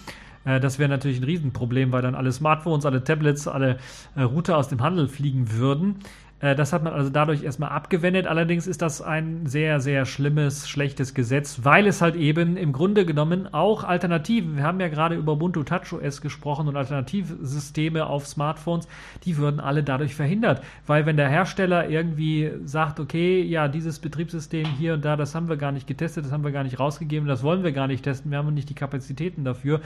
Äh, 0.45 0.59
das 0.59 0.79
wäre 0.79 0.89
natürlich 0.89 1.19
ein 1.19 1.23
Riesenproblem, 1.23 1.91
weil 1.91 2.03
dann 2.03 2.13
alle 2.15 2.31
Smartphones, 2.31 2.85
alle 2.85 3.03
Tablets, 3.03 3.47
alle 3.47 3.79
äh, 4.15 4.21
Router 4.21 4.57
aus 4.57 4.69
dem 4.69 4.81
Handel 4.81 5.07
fliegen 5.07 5.51
würden. 5.51 5.95
Äh, 6.39 6.55
das 6.55 6.73
hat 6.73 6.83
man 6.83 6.93
also 6.93 7.09
dadurch 7.09 7.43
erstmal 7.43 7.69
abgewendet. 7.69 8.27
Allerdings 8.27 8.67
ist 8.67 8.81
das 8.81 9.01
ein 9.01 9.45
sehr, 9.45 9.79
sehr 9.79 10.05
schlimmes, 10.05 10.67
schlechtes 10.67 11.13
Gesetz, 11.13 11.61
weil 11.63 11.87
es 11.87 12.01
halt 12.01 12.15
eben 12.15 12.57
im 12.57 12.73
Grunde 12.73 13.05
genommen 13.05 13.53
auch 13.53 13.83
Alternativen, 13.83 14.57
wir 14.57 14.63
haben 14.63 14.79
ja 14.79 14.87
gerade 14.87 15.15
über 15.15 15.33
Ubuntu 15.33 15.63
TouchOS 15.63 16.21
gesprochen 16.21 16.67
und 16.67 16.75
Alternativsysteme 16.75 18.05
auf 18.05 18.27
Smartphones, 18.27 18.87
die 19.23 19.37
würden 19.37 19.59
alle 19.59 19.83
dadurch 19.83 20.15
verhindert. 20.15 20.61
Weil 20.85 21.05
wenn 21.05 21.17
der 21.17 21.29
Hersteller 21.29 21.89
irgendwie 21.89 22.51
sagt, 22.65 22.99
okay, 22.99 23.41
ja, 23.41 23.67
dieses 23.67 23.99
Betriebssystem 23.99 24.65
hier 24.77 24.95
und 24.95 25.05
da, 25.05 25.15
das 25.15 25.35
haben 25.35 25.49
wir 25.49 25.57
gar 25.57 25.71
nicht 25.71 25.87
getestet, 25.87 26.25
das 26.25 26.31
haben 26.31 26.43
wir 26.43 26.51
gar 26.51 26.63
nicht 26.63 26.79
rausgegeben, 26.79 27.27
das 27.27 27.43
wollen 27.43 27.63
wir 27.63 27.71
gar 27.71 27.87
nicht 27.87 28.03
testen, 28.03 28.31
wir 28.31 28.37
haben 28.37 28.53
nicht 28.53 28.69
die 28.69 28.75
Kapazitäten 28.75 29.43
dafür. 29.43 29.81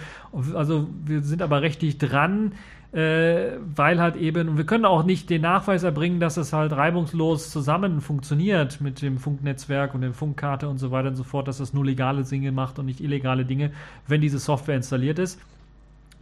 Also 0.54 0.90
wir 1.06 1.22
sind 1.22 1.42
aber 1.42 1.62
rechtlich 1.62 1.98
dran, 1.98 2.54
äh, 2.92 3.58
weil 3.76 4.00
halt 4.00 4.16
eben, 4.16 4.50
und 4.50 4.58
wir 4.58 4.66
können 4.66 4.86
auch 4.86 5.04
nicht 5.04 5.30
den 5.30 5.44
Nachweis 5.44 5.84
erbringen, 5.84 6.20
dass 6.20 6.38
es 6.38 6.54
halt 6.54 6.72
reibungslos 6.72 7.52
zusammen 7.52 8.02
funktioniert 8.02 8.82
mit 8.82 9.02
dem 9.02 9.20
Funknetzwerk 9.20 9.94
und 9.94 10.02
der 10.02 10.14
Funkkarte 10.14 10.68
und 10.68 10.80
so 10.80 10.90
weiter 10.90 11.10
und 11.10 11.16
so 11.16 11.24
fort, 11.24 11.48
dass 11.48 11.60
es 11.60 11.74
nur 11.74 11.86
legale 11.86 12.24
Dinge 12.24 12.52
macht 12.52 12.80
und 12.80 12.88
nicht 12.88 13.00
illegale 13.00 13.46
Dinge, 13.46 13.72
wenn 14.08 14.22
diese 14.22 14.40
Software 14.40 14.76
installiert 14.76 15.20
ist. 15.20 15.40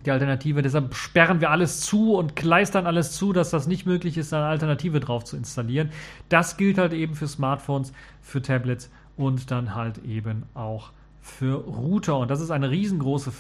Die 0.05 0.11
Alternative, 0.11 0.61
deshalb 0.61 0.93
sperren 0.93 1.41
wir 1.41 1.51
alles 1.51 1.82
zu 1.82 2.15
und 2.15 2.36
kleistern 2.36 2.86
alles 2.86 3.13
zu, 3.13 3.34
dass 3.34 3.49
das 3.49 3.68
nicht 3.68 3.86
möglich 3.86 4.18
ist, 4.18 4.34
eine 4.34 4.45
Alternative 4.45 4.99
drauf 4.99 5.24
zu 5.24 5.38
installieren. 5.38 5.89
Das 6.30 6.57
gilt 6.57 6.78
halt 6.78 6.93
eben 6.93 7.15
für 7.15 7.28
Smartphones, 7.28 7.93
für 8.22 8.41
Tablets 8.41 8.91
und 9.15 9.51
dann 9.51 9.74
halt 9.74 9.99
eben 10.05 10.43
auch 10.53 10.91
für 11.22 11.55
Router. 11.55 12.18
Und 12.20 12.30
das 12.32 12.41
ist 12.41 12.51
eine 12.51 12.70
riesengroße 12.72 13.32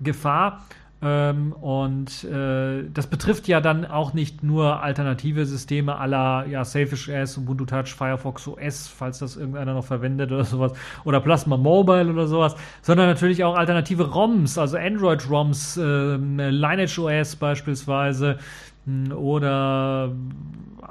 Gefahr. 0.00 0.66
Ähm, 1.02 1.52
und 1.52 2.24
äh, 2.24 2.84
das 2.92 3.06
betrifft 3.06 3.48
ja 3.48 3.62
dann 3.62 3.86
auch 3.86 4.12
nicht 4.12 4.42
nur 4.42 4.82
alternative 4.82 5.46
Systeme 5.46 5.96
aller 5.96 6.46
ja, 6.46 6.62
Selfish 6.62 7.08
OS, 7.08 7.38
Ubuntu 7.38 7.64
Touch, 7.64 7.94
Firefox 7.94 8.46
OS, 8.46 8.88
falls 8.88 9.20
das 9.20 9.36
irgendeiner 9.36 9.72
noch 9.72 9.84
verwendet 9.84 10.30
oder 10.30 10.44
sowas, 10.44 10.72
oder 11.04 11.20
Plasma 11.20 11.56
Mobile 11.56 12.10
oder 12.10 12.26
sowas, 12.26 12.54
sondern 12.82 13.06
natürlich 13.06 13.42
auch 13.44 13.56
alternative 13.56 14.10
ROMs, 14.10 14.58
also 14.58 14.76
Android-ROMs, 14.76 15.78
äh, 15.78 16.16
Lineage 16.16 16.98
OS 16.98 17.36
beispielsweise 17.36 18.36
hm, 18.84 19.12
oder 19.12 20.12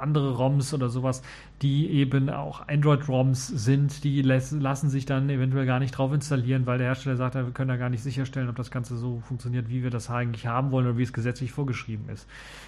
andere 0.00 0.36
ROMs 0.36 0.74
oder 0.74 0.88
sowas, 0.88 1.22
die 1.62 1.90
eben 1.90 2.30
auch 2.30 2.66
Android-ROMs 2.68 3.48
sind, 3.48 4.04
die 4.04 4.22
lassen 4.22 4.88
sich 4.88 5.06
dann 5.06 5.28
eventuell 5.28 5.66
gar 5.66 5.78
nicht 5.78 5.92
drauf 5.92 6.12
installieren, 6.12 6.66
weil 6.66 6.78
der 6.78 6.88
Hersteller 6.88 7.16
sagt, 7.16 7.34
wir 7.34 7.44
können 7.52 7.68
da 7.68 7.76
gar 7.76 7.90
nicht 7.90 8.02
sicherstellen, 8.02 8.48
ob 8.48 8.56
das 8.56 8.70
Ganze 8.70 8.96
so 8.96 9.20
funktioniert, 9.20 9.68
wie 9.68 9.82
wir 9.82 9.90
das 9.90 10.10
eigentlich 10.10 10.46
haben 10.46 10.70
wollen 10.70 10.86
oder 10.86 10.98
wie 10.98 11.02
es 11.02 11.12
gesetzlich 11.12 11.52
vorgeschrieben 11.52 12.08
ist. 12.08 12.26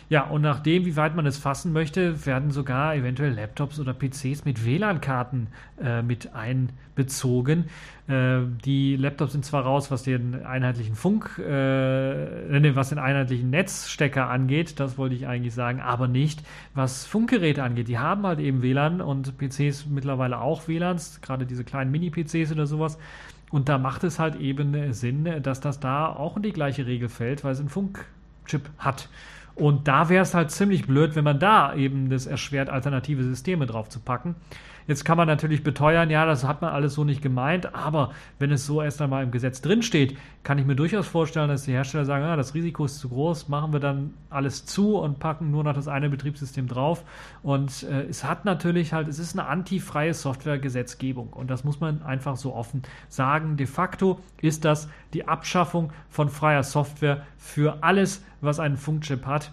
Ja, 0.09 0.25
und 0.25 0.43
nachdem, 0.43 0.85
wie 0.85 0.97
weit 0.97 1.17
man 1.17 1.27
es 1.27 1.39
fassen 1.39 1.73
möchte, 1.73 2.27
werden 2.27 2.51
sogar 2.51 2.95
eventuell 2.95 3.33
Laptops 3.33 3.81
oder 3.81 3.95
PCs 3.95 4.45
mit 4.45 4.65
WLAN-Karten 4.65 5.49
äh, 5.83 6.03
mit 6.03 6.35
einbezogen. 6.35 7.65
Äh, 8.09 8.41
die 8.65 8.97
Laptops 8.97 9.33
sind 9.33 9.45
zwar 9.45 9.63
raus, 9.63 9.91
was 9.91 10.03
den 10.03 10.45
einheitlichen 10.45 10.95
Funk, 10.95 11.39
äh, 11.39 11.43
ne, 11.43 12.73
was 12.75 12.91
den 12.91 12.99
einheitlichen 12.99 13.51
Netzstecker 13.51 14.29
angeht, 14.29 14.81
das 14.81 14.99
wollte 14.99 15.15
ich 15.15 15.27
eigentlich 15.27 15.55
sagen, 15.55 15.81
aber 15.81 16.09
nicht, 16.09 16.43
was 16.75 17.07
Funkgeräte 17.23 17.63
angeht. 17.63 17.87
Die 17.87 18.01
haben 18.01 18.27
halt 18.27 18.41
eben 18.41 18.63
WLAN 18.63 19.01
und 19.01 19.39
PCs 19.39 19.87
mittlerweile 19.87 20.41
auch 20.41 20.67
WLANs, 20.67 21.21
gerade 21.21 21.47
diese 21.47 21.63
kleinen 21.63 21.93
Mini-PCs 21.93 22.51
oder 22.51 22.67
sowas. 22.67 22.99
Und 23.53 23.69
da 23.69 23.79
macht 23.79 24.03
es 24.03 24.19
halt 24.19 24.35
eben 24.41 24.93
Sinn, 24.93 25.41
dass 25.41 25.61
das 25.61 25.79
da 25.79 26.07
auch 26.07 26.37
in 26.37 26.43
die 26.43 26.53
gleiche 26.53 26.85
Regel 26.85 27.09
fällt, 27.09 27.45
weil 27.45 27.53
es 27.53 27.61
einen 27.61 27.69
Funkchip 27.69 28.69
hat. 28.77 29.09
Und 29.55 29.87
da 29.87 30.09
wäre 30.09 30.25
es 30.25 30.35
halt 30.35 30.51
ziemlich 30.51 30.85
blöd, 30.85 31.15
wenn 31.15 31.23
man 31.23 31.39
da 31.39 31.73
eben 31.77 32.11
das 32.11 32.27
erschwert, 32.27 32.71
alternative 32.71 33.23
Systeme 33.23 33.67
drauf 33.67 33.89
zu 33.89 34.01
packen. 34.01 34.35
Jetzt 34.87 35.05
kann 35.05 35.17
man 35.17 35.29
natürlich 35.29 35.63
beteuern, 35.63 36.11
ja, 36.11 36.27
das 36.27 36.45
hat 36.45 36.63
man 36.63 36.73
alles 36.73 36.95
so 36.95 37.05
nicht 37.05 37.23
gemeint, 37.23 37.75
aber 37.75 38.13
wenn 38.39 38.51
es 38.51 38.67
so 38.67 38.83
erst 38.83 39.01
einmal 39.01 39.23
im 39.23 39.31
Gesetz 39.31 39.61
drinsteht, 39.61 40.17
kann 40.43 40.59
ich 40.59 40.67
mir 40.67 40.75
durchaus 40.75 41.07
vorstellen, 41.07 41.49
dass 41.49 41.65
die 41.65 41.73
Hersteller 41.73 42.05
sagen, 42.05 42.25
ah, 42.25 42.37
das 42.37 42.55
Risiko 42.55 42.85
ist 42.85 42.99
zu 42.99 43.09
groß, 43.09 43.49
machen 43.49 43.73
wir 43.73 43.81
dann 43.81 44.15
alles 44.31 44.67
zu 44.67 44.99
und 44.99 45.19
packen 45.19 45.51
nur 45.51 45.65
noch 45.65 45.75
das 45.75 45.89
eine 45.89 46.11
Betriebssystem 46.11 46.67
drauf. 46.67 47.05
Und 47.43 47.85
äh, 47.85 48.03
es 48.05 48.25
hat 48.25 48.45
natürlich 48.45 48.93
halt, 48.93 49.09
es 49.09 49.19
ist 49.19 49.39
eine 49.39 49.49
antifreie 49.49 50.15
Softwaregesetzgebung 50.15 51.29
und 51.29 51.51
das 51.51 51.65
muss 51.65 51.81
man 51.81 52.03
einfach 52.03 52.37
so 52.37 52.55
offen 52.55 52.83
sagen. 53.09 53.57
De 53.57 53.67
facto 53.67 54.21
ist 54.41 54.65
das 54.65 54.89
die 55.15 55.29
Abschaffung 55.29 55.93
von 56.09 56.29
freier 56.29 56.63
Software 56.63 57.23
für 57.39 57.83
alles, 57.83 58.25
was 58.41 58.59
einen 58.59 58.77
Funkchip 58.77 59.27
hat. 59.27 59.53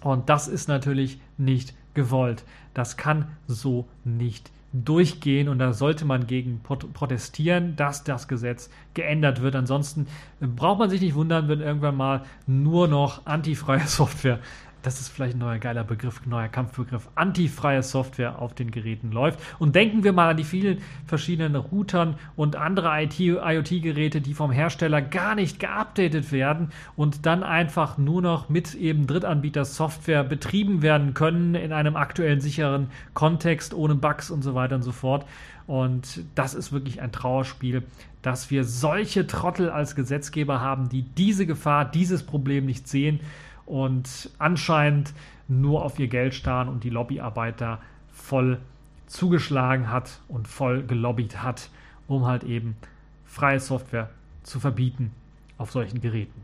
Und 0.00 0.28
das 0.28 0.46
ist 0.46 0.68
natürlich 0.68 1.20
nicht 1.36 1.74
gewollt. 1.94 2.44
Das 2.76 2.98
kann 2.98 3.28
so 3.46 3.88
nicht 4.04 4.50
durchgehen 4.74 5.48
und 5.48 5.58
da 5.58 5.72
sollte 5.72 6.04
man 6.04 6.26
gegen 6.26 6.60
protestieren, 6.60 7.74
dass 7.76 8.04
das 8.04 8.28
Gesetz 8.28 8.68
geändert 8.92 9.40
wird. 9.40 9.56
Ansonsten 9.56 10.06
braucht 10.40 10.80
man 10.80 10.90
sich 10.90 11.00
nicht 11.00 11.14
wundern, 11.14 11.48
wenn 11.48 11.62
irgendwann 11.62 11.96
mal 11.96 12.24
nur 12.46 12.86
noch 12.86 13.24
antifreie 13.24 13.80
Software 13.86 14.40
das 14.86 15.00
ist 15.00 15.08
vielleicht 15.08 15.34
ein 15.34 15.40
neuer 15.40 15.58
geiler 15.58 15.82
Begriff, 15.82 16.24
neuer 16.26 16.46
Kampfbegriff, 16.46 17.08
antifreie 17.16 17.82
Software 17.82 18.40
auf 18.40 18.54
den 18.54 18.70
Geräten 18.70 19.10
läuft. 19.10 19.40
Und 19.58 19.74
denken 19.74 20.04
wir 20.04 20.12
mal 20.12 20.30
an 20.30 20.36
die 20.36 20.44
vielen 20.44 20.78
verschiedenen 21.06 21.56
Routern 21.56 22.14
und 22.36 22.54
andere 22.54 22.96
IoT-Geräte, 22.96 24.20
die 24.20 24.32
vom 24.32 24.52
Hersteller 24.52 25.02
gar 25.02 25.34
nicht 25.34 25.58
geupdatet 25.58 26.30
werden 26.30 26.70
und 26.94 27.26
dann 27.26 27.42
einfach 27.42 27.98
nur 27.98 28.22
noch 28.22 28.48
mit 28.48 28.74
eben 28.74 29.08
Drittanbieter-Software 29.08 30.22
betrieben 30.22 30.82
werden 30.82 31.14
können 31.14 31.56
in 31.56 31.72
einem 31.72 31.96
aktuellen 31.96 32.40
sicheren 32.40 32.86
Kontext, 33.12 33.74
ohne 33.74 33.96
Bugs 33.96 34.30
und 34.30 34.42
so 34.42 34.54
weiter 34.54 34.76
und 34.76 34.82
so 34.82 34.92
fort. 34.92 35.26
Und 35.66 36.22
das 36.36 36.54
ist 36.54 36.70
wirklich 36.70 37.02
ein 37.02 37.10
Trauerspiel, 37.10 37.82
dass 38.22 38.52
wir 38.52 38.62
solche 38.62 39.26
Trottel 39.26 39.68
als 39.68 39.96
Gesetzgeber 39.96 40.60
haben, 40.60 40.88
die 40.88 41.02
diese 41.02 41.44
Gefahr, 41.44 41.84
dieses 41.84 42.22
Problem 42.22 42.66
nicht 42.66 42.86
sehen 42.86 43.18
und 43.66 44.30
anscheinend 44.38 45.12
nur 45.48 45.84
auf 45.84 45.98
ihr 45.98 46.08
Geld 46.08 46.34
starren 46.34 46.68
und 46.68 46.84
die 46.84 46.90
Lobbyarbeit 46.90 47.60
da 47.60 47.80
voll 48.12 48.58
zugeschlagen 49.06 49.90
hat 49.90 50.20
und 50.28 50.48
voll 50.48 50.82
gelobbyt 50.82 51.42
hat, 51.42 51.70
um 52.08 52.26
halt 52.26 52.44
eben 52.44 52.76
freie 53.24 53.60
Software 53.60 54.10
zu 54.42 54.60
verbieten 54.60 55.12
auf 55.58 55.70
solchen 55.70 56.00
Geräten. 56.00 56.42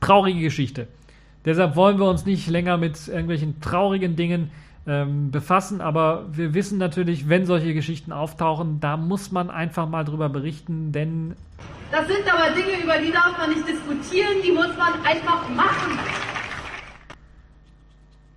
Traurige 0.00 0.40
Geschichte. 0.40 0.88
Deshalb 1.44 1.76
wollen 1.76 1.98
wir 1.98 2.06
uns 2.06 2.26
nicht 2.26 2.48
länger 2.48 2.76
mit 2.76 3.08
irgendwelchen 3.08 3.60
traurigen 3.60 4.16
Dingen 4.16 4.50
ähm, 4.86 5.30
befassen, 5.30 5.80
aber 5.80 6.26
wir 6.32 6.54
wissen 6.54 6.78
natürlich, 6.78 7.28
wenn 7.28 7.46
solche 7.46 7.74
Geschichten 7.74 8.12
auftauchen, 8.12 8.80
da 8.80 8.96
muss 8.96 9.32
man 9.32 9.50
einfach 9.50 9.88
mal 9.88 10.04
drüber 10.04 10.28
berichten, 10.28 10.92
denn 10.92 11.34
Das 11.90 12.06
sind 12.06 12.22
aber 12.32 12.54
Dinge, 12.54 12.82
über 12.82 12.98
die 12.98 13.12
darf 13.12 13.36
man 13.38 13.50
nicht 13.50 13.66
diskutieren, 13.66 14.42
die 14.44 14.52
muss 14.52 14.76
man 14.76 14.92
einfach 15.04 15.48
machen. 15.50 15.98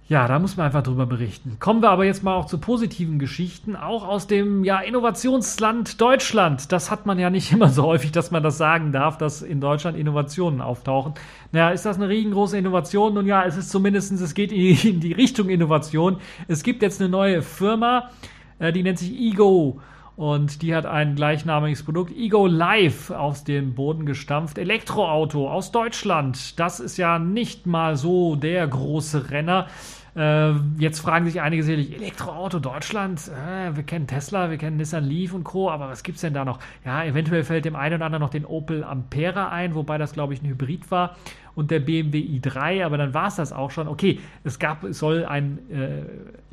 Ja, 0.10 0.28
da 0.28 0.40
muss 0.40 0.58
man 0.58 0.66
einfach 0.66 0.82
drüber 0.82 1.06
berichten. 1.06 1.58
Kommen 1.60 1.84
wir 1.84 1.92
aber 1.92 2.04
jetzt 2.04 2.24
mal 2.24 2.34
auch 2.34 2.48
zu 2.48 2.58
positiven 2.58 3.20
Geschichten, 3.20 3.76
auch 3.76 4.08
aus 4.08 4.26
dem 4.26 4.64
ja, 4.64 4.80
Innovationsland 4.80 6.02
Deutschland. 6.02 6.72
Das 6.72 6.90
hat 6.90 7.06
man 7.06 7.20
ja 7.20 7.30
nicht 7.30 7.52
immer 7.54 7.70
so 7.70 7.84
häufig, 7.84 8.12
dass 8.12 8.32
man 8.32 8.42
das 8.42 8.58
sagen 8.58 8.92
darf, 8.92 9.20
dass 9.20 9.44
in 9.44 9.62
Deutschland 9.62 9.96
Innovationen 9.96 10.62
auftauchen. 10.62 11.14
Naja, 11.52 11.70
ist 11.70 11.86
das 11.86 11.98
eine 11.98 12.10
riesengroße 12.10 12.58
Innovation? 12.58 13.14
Nun 13.14 13.28
ja, 13.28 13.46
es 13.46 13.56
ist 13.56 13.70
zumindest, 13.70 14.12
es 14.12 14.34
geht 14.34 14.52
in 14.52 14.58
die, 14.58 14.90
in 14.90 15.00
die 15.00 15.14
Richtung 15.14 15.48
Innovation. 15.48 16.18
Es 16.48 16.64
gibt 16.64 16.82
jetzt 16.82 17.00
eine 17.00 17.10
neue 17.10 17.44
Firma, 17.44 18.10
äh, 18.58 18.74
die 18.74 18.82
nennt 18.82 18.98
sich 18.98 19.12
Ego. 19.12 19.80
Und 20.16 20.64
die 20.64 20.76
hat 20.76 20.86
ein 20.86 21.16
gleichnamiges 21.16 21.84
Produkt, 21.84 22.12
Ego 22.12 22.46
Live, 22.46 23.10
aus 23.12 23.46
dem 23.46 23.74
Boden 23.74 24.06
gestampft. 24.06 24.58
Elektroauto 24.58 25.50
aus 25.50 25.72
Deutschland. 25.72 26.60
Das 26.60 26.82
ist 26.82 26.98
ja 26.98 27.20
nicht 27.20 27.68
mal 27.68 27.96
so 27.96 28.36
der 28.36 28.68
große 28.68 29.30
Renner. 29.30 29.68
Äh, 30.16 30.54
jetzt 30.78 31.00
fragen 31.00 31.26
sich 31.26 31.42
einige 31.42 31.64
sicherlich, 31.64 31.96
Elektroauto 31.96 32.60
Deutschland, 32.60 33.30
äh, 33.30 33.76
wir 33.76 33.84
kennen 33.84 34.08
Tesla, 34.08 34.50
wir 34.50 34.58
kennen 34.58 34.78
Nissan 34.78 35.04
Leaf 35.04 35.34
und 35.34 35.44
Co., 35.44 35.70
aber 35.70 35.90
was 35.90 36.04
gibt 36.04 36.16
es 36.16 36.22
denn 36.22 36.34
da 36.34 36.46
noch? 36.46 36.60
Ja, 36.84 37.04
eventuell 37.04 37.44
fällt 37.44 37.66
dem 37.66 37.76
einen 37.76 37.96
oder 37.96 38.06
anderen 38.06 38.22
noch 38.22 38.30
den 38.30 38.46
Opel 38.46 38.84
Ampera 38.84 39.50
ein, 39.50 39.76
wobei 39.76 39.98
das, 39.98 40.14
glaube 40.14 40.34
ich, 40.34 40.42
ein 40.42 40.48
Hybrid 40.48 40.90
war 40.92 41.16
und 41.56 41.72
der 41.72 41.80
BMW 41.80 42.20
i3, 42.20 42.86
aber 42.86 42.98
dann 42.98 43.14
war 43.14 43.28
es 43.28 43.36
das 43.36 43.52
auch 43.52 43.72
schon. 43.72 43.88
Okay, 43.88 44.20
es 44.44 44.60
gab, 44.60 44.84
es 44.84 45.00
soll 45.00 45.26
ein 45.26 45.60
äh, 45.70 46.04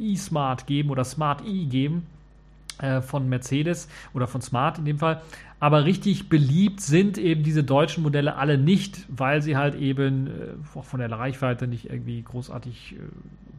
e-Smart 0.02 0.66
geben 0.66 0.90
oder 0.90 1.04
Smart 1.04 1.46
e 1.46 1.64
geben 1.64 2.06
äh, 2.78 3.00
von 3.00 3.28
Mercedes 3.28 3.88
oder 4.14 4.26
von 4.26 4.42
Smart 4.42 4.78
in 4.78 4.84
dem 4.84 4.98
Fall. 4.98 5.22
Aber 5.58 5.84
richtig 5.84 6.28
beliebt 6.28 6.80
sind 6.80 7.16
eben 7.16 7.42
diese 7.42 7.64
deutschen 7.64 8.02
Modelle 8.02 8.36
alle 8.36 8.58
nicht, 8.58 9.06
weil 9.08 9.40
sie 9.40 9.56
halt 9.56 9.74
eben 9.76 10.26
äh, 10.26 10.30
auch 10.78 10.84
von 10.84 11.00
der 11.00 11.10
Reichweite 11.10 11.66
nicht 11.66 11.88
irgendwie 11.88 12.20
großartig 12.22 12.96
äh, 12.96 12.98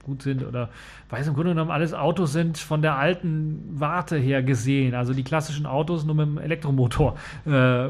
gut 0.08 0.24
sind 0.24 0.44
oder 0.44 0.70
weil 1.10 1.22
es 1.22 1.28
im 1.28 1.36
Grunde 1.36 1.52
genommen 1.52 1.70
alles 1.70 1.94
Autos 1.94 2.32
sind 2.32 2.58
von 2.58 2.82
der 2.82 2.96
alten 2.96 3.62
Warte 3.74 4.18
her 4.18 4.42
gesehen. 4.42 4.96
Also 4.96 5.14
die 5.14 5.24
klassischen 5.24 5.68
Autos 5.68 6.06
nur 6.06 6.16
mit 6.16 6.26
dem 6.26 6.38
Elektromotor 6.40 7.16
äh, 7.46 7.90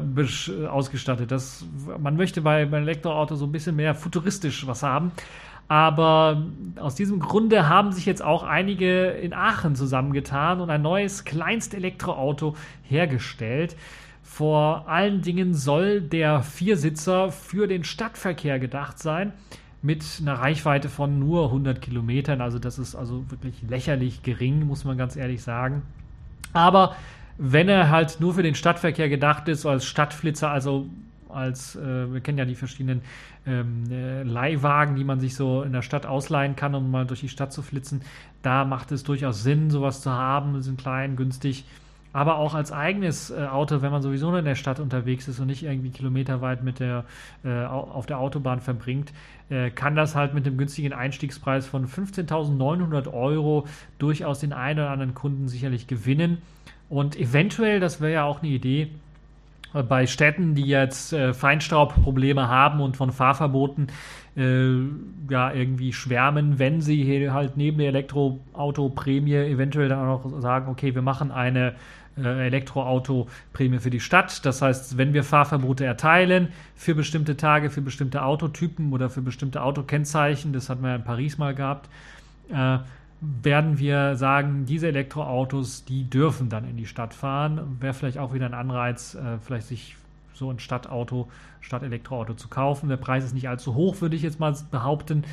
ausgestattet. 0.66 1.30
Das, 1.30 1.64
man 1.98 2.16
möchte 2.16 2.42
bei, 2.42 2.66
bei 2.66 2.78
Elektroauto 2.78 3.36
so 3.36 3.46
ein 3.46 3.52
bisschen 3.52 3.76
mehr 3.76 3.94
futuristisch 3.94 4.66
was 4.66 4.82
haben. 4.82 5.12
Aber 5.68 6.46
aus 6.76 6.94
diesem 6.94 7.20
Grunde 7.20 7.68
haben 7.68 7.92
sich 7.92 8.06
jetzt 8.06 8.22
auch 8.22 8.42
einige 8.42 9.08
in 9.08 9.34
Aachen 9.34 9.76
zusammengetan 9.76 10.60
und 10.60 10.70
ein 10.70 10.82
neues 10.82 11.24
Kleinst-Elektroauto 11.24 12.56
hergestellt. 12.82 13.76
Vor 14.22 14.88
allen 14.88 15.20
Dingen 15.20 15.52
soll 15.52 16.00
der 16.00 16.42
Viersitzer 16.42 17.30
für 17.30 17.66
den 17.66 17.84
Stadtverkehr 17.84 18.58
gedacht 18.58 18.98
sein, 18.98 19.32
mit 19.82 20.04
einer 20.20 20.34
Reichweite 20.34 20.88
von 20.88 21.18
nur 21.18 21.46
100 21.46 21.80
Kilometern. 21.80 22.40
Also 22.40 22.58
das 22.58 22.78
ist 22.78 22.94
also 22.94 23.30
wirklich 23.30 23.62
lächerlich 23.68 24.22
gering, 24.22 24.66
muss 24.66 24.84
man 24.84 24.98
ganz 24.98 25.16
ehrlich 25.16 25.42
sagen. 25.42 25.82
Aber 26.52 26.96
wenn 27.36 27.68
er 27.68 27.88
halt 27.90 28.18
nur 28.20 28.34
für 28.34 28.42
den 28.42 28.54
Stadtverkehr 28.54 29.08
gedacht 29.08 29.48
ist, 29.48 29.64
als 29.64 29.84
Stadtflitzer, 29.84 30.50
also 30.50 30.88
als, 31.28 31.76
äh, 31.76 32.12
wir 32.12 32.20
kennen 32.20 32.38
ja 32.38 32.44
die 32.44 32.54
verschiedenen 32.54 33.02
ähm, 33.46 33.84
äh, 33.90 34.22
Leihwagen, 34.22 34.96
die 34.96 35.04
man 35.04 35.20
sich 35.20 35.34
so 35.36 35.62
in 35.62 35.72
der 35.72 35.82
Stadt 35.82 36.06
ausleihen 36.06 36.56
kann, 36.56 36.74
um 36.74 36.90
mal 36.90 37.06
durch 37.06 37.20
die 37.20 37.28
Stadt 37.28 37.52
zu 37.52 37.62
flitzen. 37.62 38.02
Da 38.42 38.64
macht 38.64 38.92
es 38.92 39.04
durchaus 39.04 39.42
Sinn, 39.42 39.70
sowas 39.70 40.00
zu 40.00 40.10
haben. 40.10 40.60
Sind 40.62 40.80
klein, 40.80 41.16
günstig. 41.16 41.64
Aber 42.12 42.36
auch 42.36 42.54
als 42.54 42.72
eigenes 42.72 43.30
äh, 43.30 43.46
Auto, 43.46 43.82
wenn 43.82 43.92
man 43.92 44.02
sowieso 44.02 44.30
nur 44.30 44.38
in 44.38 44.44
der 44.44 44.54
Stadt 44.54 44.80
unterwegs 44.80 45.28
ist 45.28 45.40
und 45.40 45.46
nicht 45.48 45.62
irgendwie 45.62 45.90
kilometerweit 45.90 46.62
mit 46.62 46.80
der, 46.80 47.04
äh, 47.44 47.64
auf 47.64 48.06
der 48.06 48.18
Autobahn 48.18 48.60
verbringt, 48.60 49.12
äh, 49.50 49.70
kann 49.70 49.94
das 49.94 50.14
halt 50.14 50.32
mit 50.32 50.46
dem 50.46 50.56
günstigen 50.56 50.92
Einstiegspreis 50.92 51.66
von 51.66 51.86
15.900 51.86 53.12
Euro 53.12 53.66
durchaus 53.98 54.40
den 54.40 54.52
einen 54.52 54.80
oder 54.80 54.90
anderen 54.90 55.14
Kunden 55.14 55.48
sicherlich 55.48 55.86
gewinnen. 55.86 56.38
Und 56.88 57.16
eventuell, 57.16 57.80
das 57.80 58.00
wäre 58.00 58.12
ja 58.12 58.24
auch 58.24 58.42
eine 58.42 58.50
Idee, 58.50 58.90
bei 59.72 60.06
Städten, 60.06 60.54
die 60.54 60.64
jetzt 60.64 61.12
äh, 61.12 61.34
Feinstaubprobleme 61.34 62.48
haben 62.48 62.80
und 62.80 62.96
von 62.96 63.12
Fahrverboten 63.12 63.88
äh, 64.36 64.72
ja 65.30 65.52
irgendwie 65.52 65.92
schwärmen, 65.92 66.58
wenn 66.58 66.80
sie 66.80 67.30
halt 67.30 67.56
neben 67.56 67.78
der 67.78 67.88
Elektroauto-Prämie 67.88 69.34
eventuell 69.34 69.88
dann 69.90 70.08
auch 70.08 70.24
noch 70.24 70.40
sagen, 70.40 70.70
okay, 70.70 70.94
wir 70.94 71.02
machen 71.02 71.30
eine 71.30 71.68
äh, 71.68 71.74
Elektroauto-Prämie 72.24 73.78
für 73.78 73.90
die 73.90 74.00
Stadt. 74.00 74.44
Das 74.44 74.62
heißt, 74.62 74.96
wenn 74.96 75.14
wir 75.14 75.24
Fahrverbote 75.24 75.84
erteilen 75.84 76.48
für 76.74 76.94
bestimmte 76.94 77.36
Tage, 77.36 77.70
für 77.70 77.82
bestimmte 77.82 78.22
Autotypen 78.22 78.92
oder 78.92 79.10
für 79.10 79.22
bestimmte 79.22 79.62
Autokennzeichen, 79.62 80.52
das 80.52 80.68
hatten 80.68 80.82
wir 80.82 80.90
ja 80.90 80.96
in 80.96 81.04
Paris 81.04 81.38
mal 81.38 81.54
gehabt, 81.54 81.88
äh, 82.50 82.78
werden 83.20 83.78
wir 83.78 84.14
sagen, 84.14 84.64
diese 84.66 84.88
Elektroautos, 84.88 85.84
die 85.84 86.08
dürfen 86.08 86.48
dann 86.48 86.68
in 86.68 86.76
die 86.76 86.86
Stadt 86.86 87.14
fahren. 87.14 87.78
Wäre 87.80 87.94
vielleicht 87.94 88.18
auch 88.18 88.32
wieder 88.32 88.46
ein 88.46 88.54
Anreiz, 88.54 89.14
äh, 89.14 89.38
vielleicht 89.40 89.66
sich 89.66 89.96
so 90.34 90.50
ein 90.50 90.60
Stadtauto, 90.60 91.28
Stadtelektroauto 91.60 92.34
zu 92.34 92.48
kaufen. 92.48 92.88
Der 92.88 92.96
Preis 92.96 93.24
ist 93.24 93.34
nicht 93.34 93.48
allzu 93.48 93.74
hoch, 93.74 94.00
würde 94.00 94.14
ich 94.14 94.22
jetzt 94.22 94.38
mal 94.38 94.54
behaupten. 94.70 95.24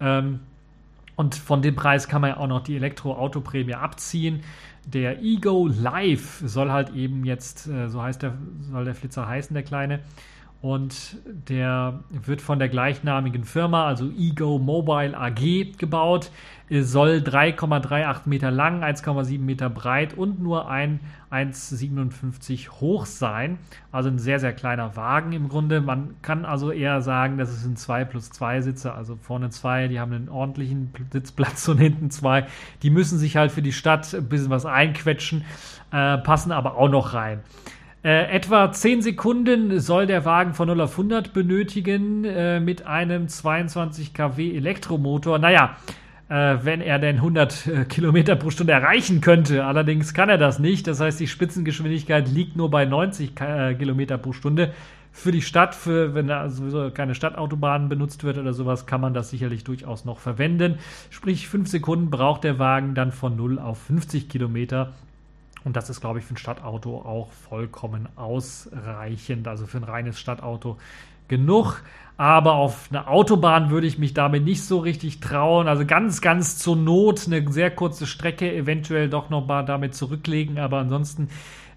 Ähm, 0.00 0.40
und 1.16 1.34
von 1.34 1.62
dem 1.62 1.76
Preis 1.76 2.08
kann 2.08 2.22
man 2.22 2.30
ja 2.30 2.36
auch 2.38 2.48
noch 2.48 2.62
die 2.62 2.76
Elektroautoprämie 2.76 3.74
abziehen. 3.74 4.42
Der 4.86 5.22
Ego 5.22 5.66
Live 5.66 6.42
soll 6.44 6.70
halt 6.70 6.94
eben 6.94 7.24
jetzt, 7.24 7.66
äh, 7.66 7.88
so 7.88 8.02
heißt 8.02 8.22
der, 8.22 8.34
soll 8.70 8.84
der 8.84 8.94
Flitzer 8.94 9.26
heißen, 9.26 9.54
der 9.54 9.62
kleine, 9.62 10.00
und 10.64 11.18
der 11.26 12.00
wird 12.08 12.40
von 12.40 12.58
der 12.58 12.70
gleichnamigen 12.70 13.44
Firma, 13.44 13.84
also 13.84 14.10
Ego 14.10 14.58
Mobile 14.58 15.14
AG, 15.14 15.76
gebaut. 15.76 16.30
Soll 16.70 17.22
3,38 17.22 18.20
Meter 18.24 18.50
lang, 18.50 18.82
1,7 18.82 19.40
Meter 19.40 19.68
breit 19.68 20.14
und 20.14 20.42
nur 20.42 20.70
ein 20.70 21.00
1,57 21.30 22.80
hoch 22.80 23.04
sein. 23.04 23.58
Also 23.92 24.08
ein 24.08 24.18
sehr, 24.18 24.40
sehr 24.40 24.54
kleiner 24.54 24.96
Wagen 24.96 25.32
im 25.32 25.50
Grunde. 25.50 25.82
Man 25.82 26.14
kann 26.22 26.46
also 26.46 26.70
eher 26.70 27.02
sagen, 27.02 27.36
das 27.36 27.62
ein 27.66 27.76
2 27.76 28.06
plus 28.06 28.30
2 28.30 28.62
Sitze, 28.62 28.94
also 28.94 29.16
vorne 29.20 29.50
zwei, 29.50 29.88
die 29.88 30.00
haben 30.00 30.14
einen 30.14 30.30
ordentlichen 30.30 30.94
Sitzplatz 31.12 31.68
und 31.68 31.76
hinten 31.76 32.10
zwei. 32.10 32.46
Die 32.82 32.88
müssen 32.88 33.18
sich 33.18 33.36
halt 33.36 33.52
für 33.52 33.60
die 33.60 33.72
Stadt 33.74 34.14
ein 34.14 34.30
bisschen 34.30 34.48
was 34.48 34.64
einquetschen, 34.64 35.44
äh, 35.92 36.16
passen 36.16 36.52
aber 36.52 36.78
auch 36.78 36.88
noch 36.88 37.12
rein. 37.12 37.40
Äh, 38.04 38.30
etwa 38.36 38.70
10 38.70 39.00
Sekunden 39.00 39.80
soll 39.80 40.06
der 40.06 40.26
Wagen 40.26 40.52
von 40.52 40.68
0 40.68 40.82
auf 40.82 40.90
100 40.92 41.32
benötigen 41.32 42.26
äh, 42.26 42.60
mit 42.60 42.86
einem 42.86 43.28
22 43.28 44.12
kW 44.12 44.54
Elektromotor. 44.54 45.38
Naja, 45.38 45.78
äh, 46.28 46.58
wenn 46.62 46.82
er 46.82 46.98
denn 46.98 47.16
100 47.16 47.66
äh, 47.66 47.84
Kilometer 47.86 48.36
pro 48.36 48.50
Stunde 48.50 48.74
erreichen 48.74 49.22
könnte. 49.22 49.64
Allerdings 49.64 50.12
kann 50.12 50.28
er 50.28 50.36
das 50.36 50.58
nicht. 50.58 50.86
Das 50.86 51.00
heißt, 51.00 51.18
die 51.18 51.26
Spitzengeschwindigkeit 51.26 52.28
liegt 52.28 52.56
nur 52.56 52.70
bei 52.70 52.84
90 52.84 53.40
äh, 53.40 53.74
Kilometer 53.74 54.18
pro 54.18 54.34
Stunde. 54.34 54.74
Für 55.10 55.32
die 55.32 55.40
Stadt, 55.40 55.74
für, 55.74 56.14
wenn 56.14 56.26
da 56.26 56.50
sowieso 56.50 56.90
keine 56.90 57.14
Stadtautobahn 57.14 57.88
benutzt 57.88 58.22
wird 58.22 58.36
oder 58.36 58.52
sowas, 58.52 58.84
kann 58.84 59.00
man 59.00 59.14
das 59.14 59.30
sicherlich 59.30 59.64
durchaus 59.64 60.04
noch 60.04 60.18
verwenden. 60.18 60.78
Sprich, 61.08 61.48
5 61.48 61.70
Sekunden 61.70 62.10
braucht 62.10 62.44
der 62.44 62.58
Wagen 62.58 62.94
dann 62.94 63.12
von 63.12 63.34
0 63.34 63.58
auf 63.58 63.78
50 63.78 64.28
Kilometer. 64.28 64.92
Und 65.64 65.76
das 65.76 65.88
ist, 65.90 66.00
glaube 66.00 66.18
ich, 66.18 66.24
für 66.24 66.34
ein 66.34 66.38
Stadtauto 66.38 66.98
auch 66.98 67.32
vollkommen 67.32 68.08
ausreichend. 68.16 69.48
Also 69.48 69.66
für 69.66 69.78
ein 69.78 69.84
reines 69.84 70.20
Stadtauto 70.20 70.76
genug. 71.28 71.82
Aber 72.16 72.54
auf 72.54 72.88
eine 72.90 73.08
Autobahn 73.08 73.70
würde 73.70 73.86
ich 73.86 73.98
mich 73.98 74.14
damit 74.14 74.44
nicht 74.44 74.62
so 74.62 74.78
richtig 74.78 75.20
trauen. 75.20 75.66
Also 75.66 75.84
ganz, 75.84 76.20
ganz 76.20 76.58
zur 76.58 76.76
Not 76.76 77.26
eine 77.26 77.50
sehr 77.50 77.70
kurze 77.70 78.06
Strecke 78.06 78.54
eventuell 78.54 79.08
doch 79.08 79.30
noch 79.30 79.46
mal 79.46 79.64
damit 79.64 79.94
zurücklegen. 79.94 80.58
Aber 80.58 80.78
ansonsten 80.78 81.28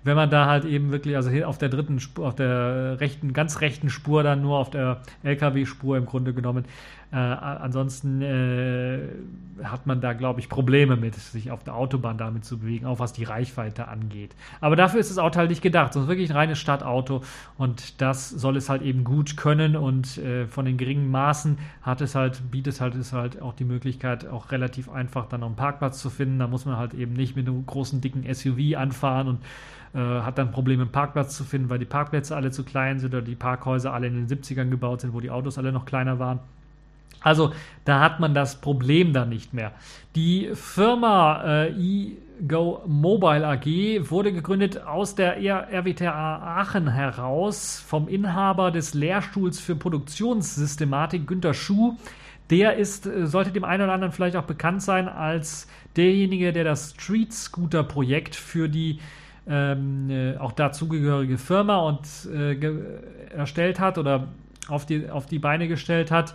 wenn 0.08 0.16
man 0.16 0.30
da 0.30 0.48
halt 0.48 0.66
eben 0.66 0.92
wirklich, 0.92 1.16
also 1.16 1.30
auf 1.46 1.58
der 1.58 1.70
dritten 1.70 2.00
Spur, 2.00 2.28
auf 2.28 2.36
der 2.36 3.00
rechten, 3.00 3.34
ganz 3.34 3.62
rechten 3.62 3.90
Spur 3.90 4.24
dann 4.24 4.42
nur 4.42 4.58
auf 4.58 4.72
der 4.72 5.02
LKW-Spur 5.24 5.98
im 5.98 6.06
Grunde 6.06 6.34
genommen. 6.34 6.66
Äh, 7.10 7.16
ansonsten 7.16 8.22
äh, 8.22 9.00
hat 9.64 9.88
man 9.88 10.02
da, 10.02 10.12
glaube 10.12 10.42
ich, 10.42 10.50
Probleme 10.50 10.98
mit, 10.98 11.16
sich 11.16 11.52
auf 11.52 11.64
der 11.64 11.76
Autobahn 11.76 12.18
damit 12.18 12.44
zu 12.44 12.58
bewegen, 12.58 12.86
auch 12.86 13.00
was 13.00 13.14
die 13.14 13.24
Reichweite 13.24 13.88
angeht. 13.88 14.36
Aber 14.60 14.76
dafür 14.76 15.00
ist 15.00 15.10
das 15.10 15.18
Auto 15.18 15.40
halt 15.40 15.50
nicht 15.50 15.62
gedacht, 15.62 15.94
sondern 15.94 16.10
wirklich 16.10 16.30
ein 16.30 16.36
reines 16.36 16.60
Stadtauto 16.60 17.22
und 17.58 18.02
das 18.02 18.30
soll 18.30 18.58
es 18.58 18.68
halt 18.68 18.82
eben 18.82 19.06
gut 19.06 19.38
können 19.38 19.78
und 19.78 20.18
äh, 20.18 20.48
von 20.48 20.66
den 20.66 20.78
geringen 20.78 21.10
Maßen 21.10 21.58
hat 21.82 22.02
es 22.02 22.14
halt, 22.14 22.52
bietet 22.52 22.82
halt 22.82 22.96
es 22.96 23.14
halt 23.14 23.42
auch 23.42 23.54
die 23.54 23.64
Möglichkeit, 23.66 24.28
auch 24.28 24.52
relativ 24.52 24.90
einfach 24.90 25.28
dann 25.28 25.40
noch 25.40 25.48
einen 25.48 25.56
Parkplatz 25.56 26.02
zu 26.02 26.10
finden. 26.10 26.40
Da 26.40 26.48
muss 26.48 26.66
man 26.66 26.76
halt 26.76 26.94
eben 26.94 27.14
nicht 27.14 27.38
mit 27.38 27.48
einem 27.48 27.66
großen, 27.66 28.02
dicken 28.02 28.26
SUV 28.34 28.76
anfahren 28.76 29.30
und 29.30 29.40
äh, 29.98 30.22
hat 30.22 30.38
dann 30.38 30.52
Probleme, 30.52 30.84
einen 30.84 30.92
Parkplatz 30.92 31.36
zu 31.36 31.44
finden, 31.44 31.72
weil 31.72 31.80
die 31.80 31.86
Parkplätze 31.86 32.36
alle 32.36 32.52
zu 32.52 32.64
klein 32.64 33.00
sind 33.00 33.16
oder 33.16 33.24
die 33.24 33.36
Parkhäuser 33.36 33.94
alle 33.94 34.06
in 34.06 34.14
den 34.14 34.28
70ern 34.28 34.70
gebaut 34.70 35.02
sind, 35.02 35.14
wo 35.14 35.20
die 35.22 35.32
Autos 35.32 35.58
alle 35.58 35.72
noch 35.72 35.86
kleiner 35.86 36.20
waren. 36.20 36.40
Also 37.20 37.52
da 37.84 38.00
hat 38.00 38.20
man 38.20 38.36
das 38.36 38.62
Problem 38.62 39.12
dann 39.12 39.30
nicht 39.30 39.56
mehr. 39.56 39.72
Die 40.16 40.52
Firma 40.54 41.44
äh, 41.44 41.72
eGo 41.72 42.84
Mobile 42.86 43.48
AG 43.48 43.66
wurde 44.12 44.32
gegründet 44.32 44.86
aus 44.86 45.16
der 45.16 45.38
RWTH 45.38 46.06
Aachen 46.06 46.88
heraus 46.90 47.84
vom 47.86 48.08
Inhaber 48.08 48.70
des 48.70 48.94
Lehrstuhls 48.94 49.60
für 49.60 49.76
Produktionssystematik 49.76 51.26
Günter 51.26 51.56
Schuh. 51.56 51.96
Der 52.52 52.78
ist, 52.78 53.08
äh, 53.08 53.26
sollte 53.26 53.52
dem 53.52 53.64
einen 53.64 53.86
oder 53.86 53.94
anderen 53.94 54.14
vielleicht 54.14 54.36
auch 54.36 54.44
bekannt 54.44 54.84
sein 54.84 55.10
als 55.10 55.68
derjenige, 55.96 56.54
der 56.54 56.66
das 56.66 56.92
Street 56.92 57.34
Scooter 57.34 57.84
Projekt 57.84 58.36
für 58.36 58.70
die 58.70 59.00
ähm, 59.50 60.10
äh, 60.10 60.38
auch 60.38 60.52
dazugehörige 60.52 61.38
Firma 61.38 61.78
und 61.78 62.08
äh, 62.34 62.60
erstellt 63.36 63.80
hat 63.80 63.98
oder 63.98 64.28
auf 64.68 64.86
die, 64.86 65.10
auf 65.10 65.26
die 65.26 65.40
Beine 65.40 65.68
gestellt 65.68 66.12
hat. 66.12 66.34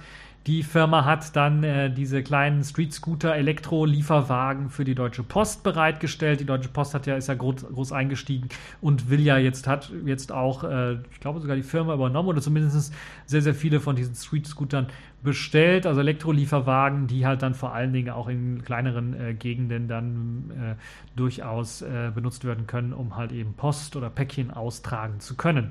Die 0.49 0.65
Firma 0.65 1.05
hat 1.05 1.37
dann 1.37 1.63
äh, 1.63 1.89
diese 1.89 2.21
kleinen 2.21 2.65
Street 2.65 2.93
Scooter 2.93 3.37
Elektro-Lieferwagen 3.37 4.71
für 4.71 4.83
die 4.83 4.97
Deutsche 4.97 5.23
Post 5.23 5.63
bereitgestellt. 5.63 6.41
Die 6.41 6.45
Deutsche 6.45 6.69
Post 6.69 6.95
hat 6.95 7.07
ja, 7.07 7.15
ist 7.15 7.29
ja 7.29 7.35
groß, 7.35 7.65
groß 7.73 7.93
eingestiegen 7.93 8.49
und 8.81 9.09
will 9.09 9.21
ja 9.21 9.39
jetzt, 9.39 9.69
hat 9.69 9.93
jetzt 10.05 10.33
auch, 10.33 10.65
äh, 10.65 10.95
ich 11.13 11.21
glaube 11.21 11.39
sogar 11.39 11.55
die 11.55 11.63
Firma 11.63 11.95
übernommen 11.95 12.29
oder 12.29 12.41
zumindest 12.41 12.93
sehr, 13.25 13.41
sehr 13.41 13.55
viele 13.55 13.79
von 13.79 13.95
diesen 13.95 14.17
Street 14.17 14.49
Scootern 14.49 14.89
bestellt. 15.23 15.87
Also 15.87 16.01
Elektrolieferwagen, 16.01 17.07
die 17.07 17.25
halt 17.25 17.43
dann 17.43 17.55
vor 17.55 17.73
allen 17.73 17.93
Dingen 17.93 18.11
auch 18.11 18.27
in 18.27 18.63
kleineren 18.65 19.15
äh, 19.15 19.35
Gegenden 19.35 19.87
dann 19.87 20.51
äh, 20.51 20.75
durchaus 21.15 21.83
äh, 21.83 22.11
benutzt 22.13 22.45
werden 22.45 22.67
können, 22.67 22.93
um 22.93 23.15
halt 23.15 23.31
eben 23.31 23.55
Post 23.55 23.95
oder 23.95 24.11
Päckchen 24.11 24.51
austragen 24.51 25.21
zu 25.21 25.37
können. 25.37 25.71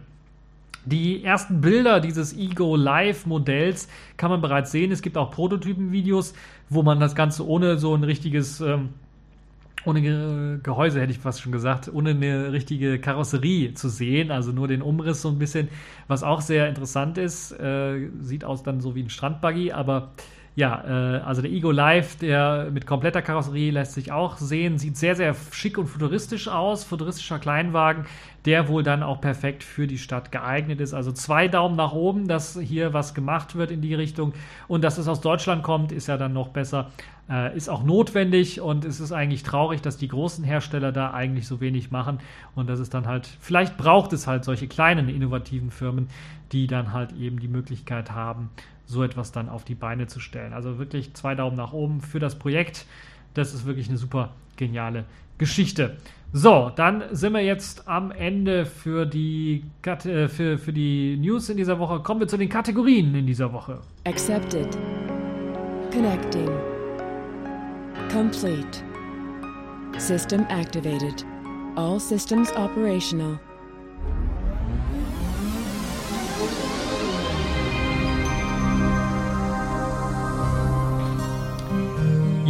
Die 0.86 1.23
ersten 1.23 1.61
Bilder 1.61 1.99
dieses 1.99 2.36
Ego 2.36 2.75
Live 2.75 3.25
Modells 3.25 3.88
kann 4.17 4.32
man 4.32 4.41
bereits 4.41 4.71
sehen. 4.71 4.91
Es 4.91 5.01
gibt 5.01 5.17
auch 5.17 5.29
Prototypenvideos, 5.32 6.34
wo 6.69 6.82
man 6.82 6.99
das 6.99 7.13
Ganze 7.13 7.47
ohne 7.47 7.77
so 7.77 7.93
ein 7.93 8.03
richtiges, 8.03 8.61
ähm, 8.61 8.89
ohne 9.86 10.59
Gehäuse 10.63 10.99
hätte 10.99 11.11
ich 11.11 11.19
fast 11.19 11.41
schon 11.41 11.51
gesagt, 11.51 11.91
ohne 11.93 12.11
eine 12.11 12.51
richtige 12.51 12.99
Karosserie 12.99 13.73
zu 13.73 13.89
sehen, 13.89 14.32
also 14.32 14.51
nur 14.51 14.67
den 14.67 14.82
Umriss 14.82 15.21
so 15.21 15.29
ein 15.29 15.39
bisschen, 15.39 15.69
was 16.07 16.23
auch 16.23 16.41
sehr 16.41 16.67
interessant 16.67 17.17
ist. 17.17 17.51
Äh, 17.51 18.09
sieht 18.19 18.43
aus 18.43 18.63
dann 18.63 18.82
so 18.82 18.95
wie 18.95 19.03
ein 19.03 19.09
Strandbuggy, 19.09 19.71
aber 19.71 20.11
ja, 20.55 20.84
äh, 20.84 21.21
also 21.21 21.41
der 21.41 21.51
Ego 21.51 21.71
Live, 21.71 22.17
der 22.17 22.69
mit 22.71 22.86
kompletter 22.86 23.21
Karosserie 23.21 23.71
lässt 23.71 23.93
sich 23.93 24.11
auch 24.11 24.38
sehen, 24.38 24.77
sieht 24.77 24.97
sehr, 24.97 25.15
sehr 25.15 25.34
schick 25.51 25.77
und 25.77 25.88
futuristisch 25.88 26.49
aus, 26.49 26.84
futuristischer 26.84 27.39
Kleinwagen, 27.39 28.05
der 28.46 28.68
wohl 28.68 28.84
dann 28.84 29.04
auch 29.04 29.22
perfekt 29.22 29.64
für 29.64 29.88
die 29.88 29.98
Stadt 29.98 30.32
geeignet 30.32 30.82
ist. 30.82 30.94
Also 30.94 31.12
zwei 31.12 31.48
Daumen 31.48 31.76
nach 31.76 31.94
oben, 31.94 32.28
dass 32.28 32.60
hier 32.60 32.94
was 32.94 33.14
gemacht 33.14 33.56
wird 33.56 33.72
in 33.72 33.82
die 33.82 33.94
Richtung 33.94 34.34
und 34.68 34.84
dass 34.84 34.98
es 34.98 35.08
aus 35.08 35.22
Deutschland 35.22 35.64
kommt, 35.64 35.92
ist 35.92 36.08
ja 36.08 36.18
dann 36.18 36.34
noch 36.34 36.50
besser, 36.50 36.89
äh, 37.30 37.56
ist 37.56 37.70
auch 37.70 37.84
notwendig 37.84 38.60
und 38.60 38.84
es 38.84 39.00
ist 39.00 39.12
eigentlich 39.12 39.44
traurig, 39.44 39.82
dass 39.82 39.98
die 39.98 40.08
großen 40.08 40.44
Hersteller 40.44 40.92
da 40.92 41.12
eigentlich 41.12 41.48
so 41.48 41.62
wenig 41.62 41.92
machen 41.92 42.20
und 42.56 42.68
dass 42.68 42.80
es 42.80 42.89
dann 42.89 43.06
halt, 43.06 43.30
vielleicht 43.39 43.78
braucht 43.78 44.12
es 44.14 44.26
halt 44.26 44.44
solche 44.44 44.68
kleinen 44.68 45.08
innovativen 45.08 45.70
Firmen, 45.70 46.08
die 46.52 46.66
dann 46.66 46.94
halt 46.94 47.14
eben 47.14 47.39
die 47.39 47.48
Möglichkeit 47.48 48.12
haben, 48.12 48.50
so 48.86 49.04
etwas 49.04 49.32
dann 49.32 49.50
auf 49.50 49.64
die 49.64 49.76
Beine 49.76 50.08
zu 50.08 50.20
stellen. 50.20 50.54
Also 50.54 50.80
wirklich 50.80 51.14
zwei 51.14 51.36
Daumen 51.36 51.56
nach 51.56 51.74
oben 51.74 52.02
für 52.02 52.20
das 52.20 52.36
Projekt. 52.38 52.86
Das 53.36 53.54
ist 53.54 53.66
wirklich 53.66 53.88
eine 53.88 53.98
super 53.98 54.32
geniale 54.58 55.06
Geschichte. 55.38 55.98
So, 56.34 56.71
dann 56.73 57.03
sind 57.11 57.34
wir 57.34 57.41
jetzt 57.41 57.89
am 57.89 58.09
Ende 58.11 58.65
für 58.65 59.05
die, 59.05 59.65
äh, 59.84 60.29
für, 60.29 60.57
für 60.57 60.71
die 60.71 61.17
News 61.17 61.49
in 61.49 61.57
dieser 61.57 61.77
Woche. 61.77 61.99
Kommen 61.99 62.21
wir 62.21 62.27
zu 62.27 62.38
den 62.38 62.47
Kategorien 62.47 63.13
in 63.15 63.27
dieser 63.27 63.51
Woche. 63.51 63.79
Accepted. 64.05 64.77
Connecting. 65.91 66.49
Complete. 68.09 68.82
System 69.97 70.45
activated. 70.47 71.25
All 71.75 71.99
systems 71.99 72.49
operational. 72.55 73.38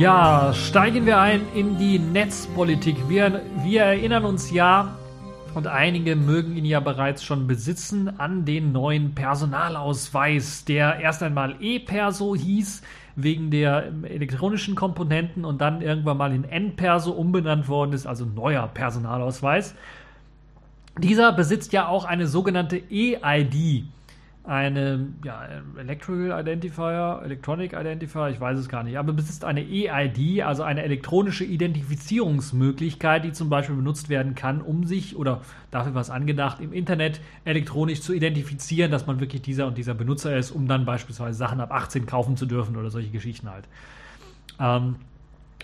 Ja, 0.02 0.52
steigen 0.52 1.06
wir 1.06 1.20
ein 1.20 1.42
in 1.54 1.78
die 1.78 2.00
Netzpolitik. 2.00 3.08
Wir, 3.08 3.44
wir 3.64 3.84
erinnern 3.84 4.26
uns 4.26 4.50
ja, 4.50 4.96
und 5.54 5.68
einige 5.68 6.16
mögen 6.16 6.58
ihn 6.58 6.66
ja 6.66 6.80
bereits 6.80 7.24
schon 7.24 7.46
besitzen, 7.46 8.12
an 8.18 8.44
den 8.44 8.72
neuen 8.72 9.14
Personalausweis, 9.14 10.66
der 10.66 11.00
erst 11.02 11.22
einmal 11.22 11.56
E-Perso 11.60 12.36
hieß, 12.36 12.82
wegen 13.16 13.52
der 13.52 13.92
elektronischen 14.02 14.74
Komponenten 14.74 15.46
und 15.46 15.62
dann 15.62 15.84
irgendwann 15.84 16.18
mal 16.18 16.34
in 16.34 16.46
N-Perso 16.46 17.12
umbenannt 17.12 17.68
worden 17.68 17.94
ist, 17.94 18.08
also 18.08 18.26
neuer 18.26 18.68
Personalausweis. 18.74 19.76
Dieser 20.98 21.32
besitzt 21.32 21.74
ja 21.74 21.88
auch 21.88 22.06
eine 22.06 22.26
sogenannte 22.26 22.78
E-ID 22.78 23.86
eine 24.44 25.08
ja, 25.24 25.48
Electrical 25.78 26.40
Identifier, 26.40 27.22
Electronic 27.24 27.74
Identifier, 27.74 28.30
ich 28.30 28.42
weiß 28.42 28.58
es 28.58 28.68
gar 28.70 28.84
nicht, 28.84 28.98
aber 28.98 29.14
besitzt 29.14 29.46
eine 29.46 29.62
EID, 29.62 30.42
also 30.42 30.64
eine 30.64 30.82
elektronische 30.82 31.44
Identifizierungsmöglichkeit, 31.44 33.24
die 33.24 33.34
zum 33.34 33.50
Beispiel 33.50 33.76
benutzt 33.76 34.10
werden 34.10 34.34
kann, 34.34 34.62
um 34.62 34.86
sich 34.86 35.16
oder 35.16 35.42
dafür 35.70 35.94
was 35.94 36.10
angedacht, 36.10 36.60
im 36.60 36.74
Internet 36.74 37.22
elektronisch 37.46 38.02
zu 38.02 38.14
identifizieren, 38.14 38.90
dass 38.90 39.06
man 39.06 39.20
wirklich 39.20 39.44
dieser 39.44 39.68
und 39.68 39.78
dieser 39.78 39.94
Benutzer 39.94 40.36
ist, 40.36 40.50
um 40.52 40.68
dann 40.68 40.86
beispielsweise 40.86 41.38
Sachen 41.38 41.62
ab 41.62 41.72
18 41.72 42.08
kaufen 42.08 42.36
zu 42.36 42.48
dürfen 42.48 42.76
oder 42.78 42.90
solche 42.90 43.10
Geschichten 43.10 43.50
halt. 43.50 43.66
Ähm, 44.60 44.96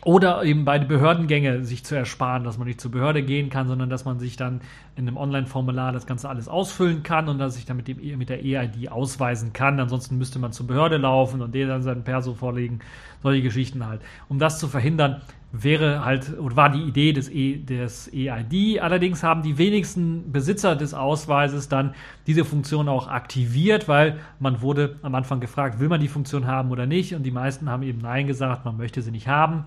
oder 0.03 0.43
eben 0.43 0.63
bei 0.65 0.79
Behördengänge 0.79 1.63
sich 1.63 1.83
zu 1.83 1.95
ersparen, 1.95 2.43
dass 2.43 2.57
man 2.57 2.67
nicht 2.67 2.79
zur 2.79 2.91
Behörde 2.91 3.23
gehen 3.23 3.49
kann, 3.49 3.67
sondern 3.67 3.89
dass 3.89 4.05
man 4.05 4.19
sich 4.19 4.37
dann 4.37 4.61
in 4.95 5.07
einem 5.07 5.17
Online-Formular 5.17 5.91
das 5.91 6.05
Ganze 6.05 6.29
alles 6.29 6.47
ausfüllen 6.47 7.03
kann 7.03 7.27
und 7.29 7.39
dass 7.39 7.55
sich 7.55 7.65
dann 7.65 7.77
mit, 7.77 7.87
dem, 7.87 8.17
mit 8.17 8.29
der 8.29 8.43
EID 8.43 8.89
ausweisen 8.89 9.53
kann. 9.53 9.79
Ansonsten 9.79 10.17
müsste 10.17 10.39
man 10.39 10.51
zur 10.51 10.67
Behörde 10.67 10.97
laufen 10.97 11.41
und 11.41 11.53
denen 11.53 11.69
dann 11.69 11.83
seinen 11.83 12.03
Perso 12.03 12.33
vorlegen. 12.33 12.79
Solche 13.23 13.41
Geschichten 13.41 13.85
halt. 13.85 14.01
Um 14.29 14.39
das 14.39 14.59
zu 14.59 14.67
verhindern, 14.67 15.21
wäre 15.51 16.03
halt 16.03 16.37
oder 16.37 16.55
war 16.55 16.69
die 16.69 16.81
Idee 16.81 17.13
des, 17.13 17.29
e, 17.29 17.57
des 17.57 18.11
EID. 18.13 18.79
Allerdings 18.81 19.23
haben 19.23 19.41
die 19.41 19.57
wenigsten 19.57 20.31
Besitzer 20.31 20.75
des 20.75 20.93
Ausweises 20.93 21.69
dann 21.69 21.95
diese 22.27 22.45
Funktion 22.45 22.89
auch 22.89 23.07
aktiviert, 23.07 23.87
weil 23.87 24.19
man 24.39 24.61
wurde 24.61 24.97
am 25.01 25.15
Anfang 25.15 25.39
gefragt, 25.39 25.79
will 25.79 25.89
man 25.89 26.01
die 26.01 26.07
Funktion 26.07 26.47
haben 26.47 26.71
oder 26.71 26.85
nicht? 26.85 27.15
Und 27.15 27.23
die 27.23 27.31
meisten 27.31 27.69
haben 27.69 27.83
eben 27.83 27.99
Nein 27.99 28.27
gesagt, 28.27 28.65
man 28.65 28.77
möchte 28.77 29.01
sie 29.01 29.11
nicht 29.11 29.27
haben. 29.27 29.65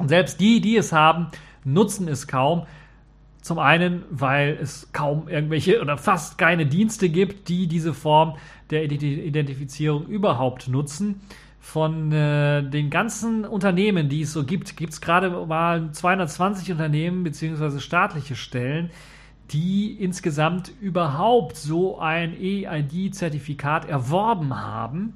Und 0.00 0.08
selbst 0.08 0.40
die, 0.40 0.62
die 0.62 0.78
es 0.78 0.94
haben, 0.94 1.26
nutzen 1.62 2.08
es 2.08 2.26
kaum. 2.26 2.62
Zum 3.42 3.58
einen, 3.58 4.02
weil 4.10 4.58
es 4.60 4.92
kaum 4.94 5.28
irgendwelche 5.28 5.82
oder 5.82 5.98
fast 5.98 6.38
keine 6.38 6.64
Dienste 6.64 7.10
gibt, 7.10 7.50
die 7.50 7.66
diese 7.66 7.92
Form 7.92 8.36
der 8.70 8.84
Identifizierung 8.84 10.06
überhaupt 10.06 10.68
nutzen. 10.68 11.20
Von 11.60 12.10
äh, 12.12 12.62
den 12.62 12.88
ganzen 12.88 13.44
Unternehmen, 13.44 14.08
die 14.08 14.22
es 14.22 14.32
so 14.32 14.44
gibt, 14.44 14.74
gibt 14.78 14.94
es 14.94 15.02
gerade 15.02 15.28
mal 15.46 15.92
220 15.92 16.72
Unternehmen 16.72 17.22
bzw. 17.22 17.78
staatliche 17.78 18.36
Stellen, 18.36 18.88
die 19.50 19.92
insgesamt 20.00 20.72
überhaupt 20.80 21.58
so 21.58 21.98
ein 21.98 22.34
EID-Zertifikat 22.40 23.86
erworben 23.86 24.58
haben. 24.58 25.12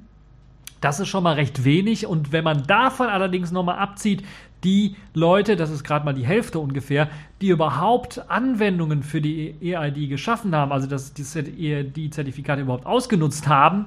Das 0.79 0.99
ist 0.99 1.07
schon 1.07 1.23
mal 1.23 1.33
recht 1.33 1.63
wenig 1.63 2.05
und 2.05 2.31
wenn 2.31 2.43
man 2.43 2.67
davon 2.67 3.07
allerdings 3.07 3.51
nochmal 3.51 3.79
abzieht, 3.79 4.23
die 4.65 4.95
Leute, 5.13 5.55
das 5.55 5.69
ist 5.69 5.83
gerade 5.83 6.03
mal 6.03 6.13
die 6.13 6.25
Hälfte 6.25 6.59
ungefähr, 6.59 7.07
die 7.41 7.49
überhaupt 7.49 8.29
Anwendungen 8.29 9.03
für 9.03 9.21
die 9.21 9.55
EID 9.61 10.09
geschaffen 10.09 10.55
haben, 10.55 10.71
also 10.71 10.87
dass 10.87 11.13
die 11.13 11.23
EID-Zertifikate 11.23 12.61
überhaupt 12.61 12.85
ausgenutzt 12.85 13.47
haben, 13.47 13.85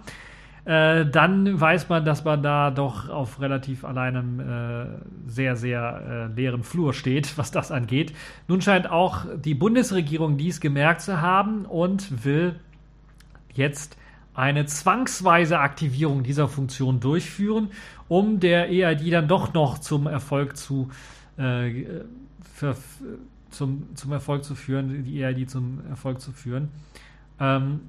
äh, 0.69 1.07
dann 1.07 1.59
weiß 1.59 1.89
man, 1.89 2.05
dass 2.05 2.25
man 2.25 2.43
da 2.43 2.71
doch 2.71 3.09
auf 3.09 3.41
relativ 3.41 3.85
alleinem 3.85 4.39
äh, 4.39 4.87
sehr, 5.27 5.57
sehr 5.57 6.29
äh, 6.31 6.35
leeren 6.35 6.63
Flur 6.63 6.93
steht, 6.93 7.37
was 7.39 7.51
das 7.51 7.73
angeht. 7.73 8.13
Nun 8.49 8.61
scheint 8.61 8.91
auch 8.91 9.25
die 9.37 9.55
Bundesregierung 9.55 10.37
dies 10.37 10.61
gemerkt 10.61 11.01
zu 11.01 11.23
haben 11.23 11.65
und 11.65 12.25
will 12.25 12.55
jetzt 13.55 13.97
eine 14.39 14.67
zwangsweise 14.67 15.59
Aktivierung 15.59 16.23
dieser 16.23 16.47
Funktion 16.47 17.01
durchführen, 17.01 17.71
um 18.07 18.39
der 18.39 18.71
EID 18.71 19.13
dann 19.13 19.27
doch 19.27 19.53
noch 19.53 19.79
zum 19.79 20.07
Erfolg 20.07 20.57
zu 20.57 20.91
äh, 21.39 21.85
für, 22.55 22.77
zum, 23.51 23.97
zum 23.97 24.13
Erfolg 24.13 24.45
zu 24.45 24.55
führen, 24.55 25.03
die 25.03 25.21
EID 25.25 25.51
zum 25.51 25.81
Erfolg 25.89 26.21
zu 26.21 26.31
führen. 26.31 26.69
Ähm, 27.41 27.81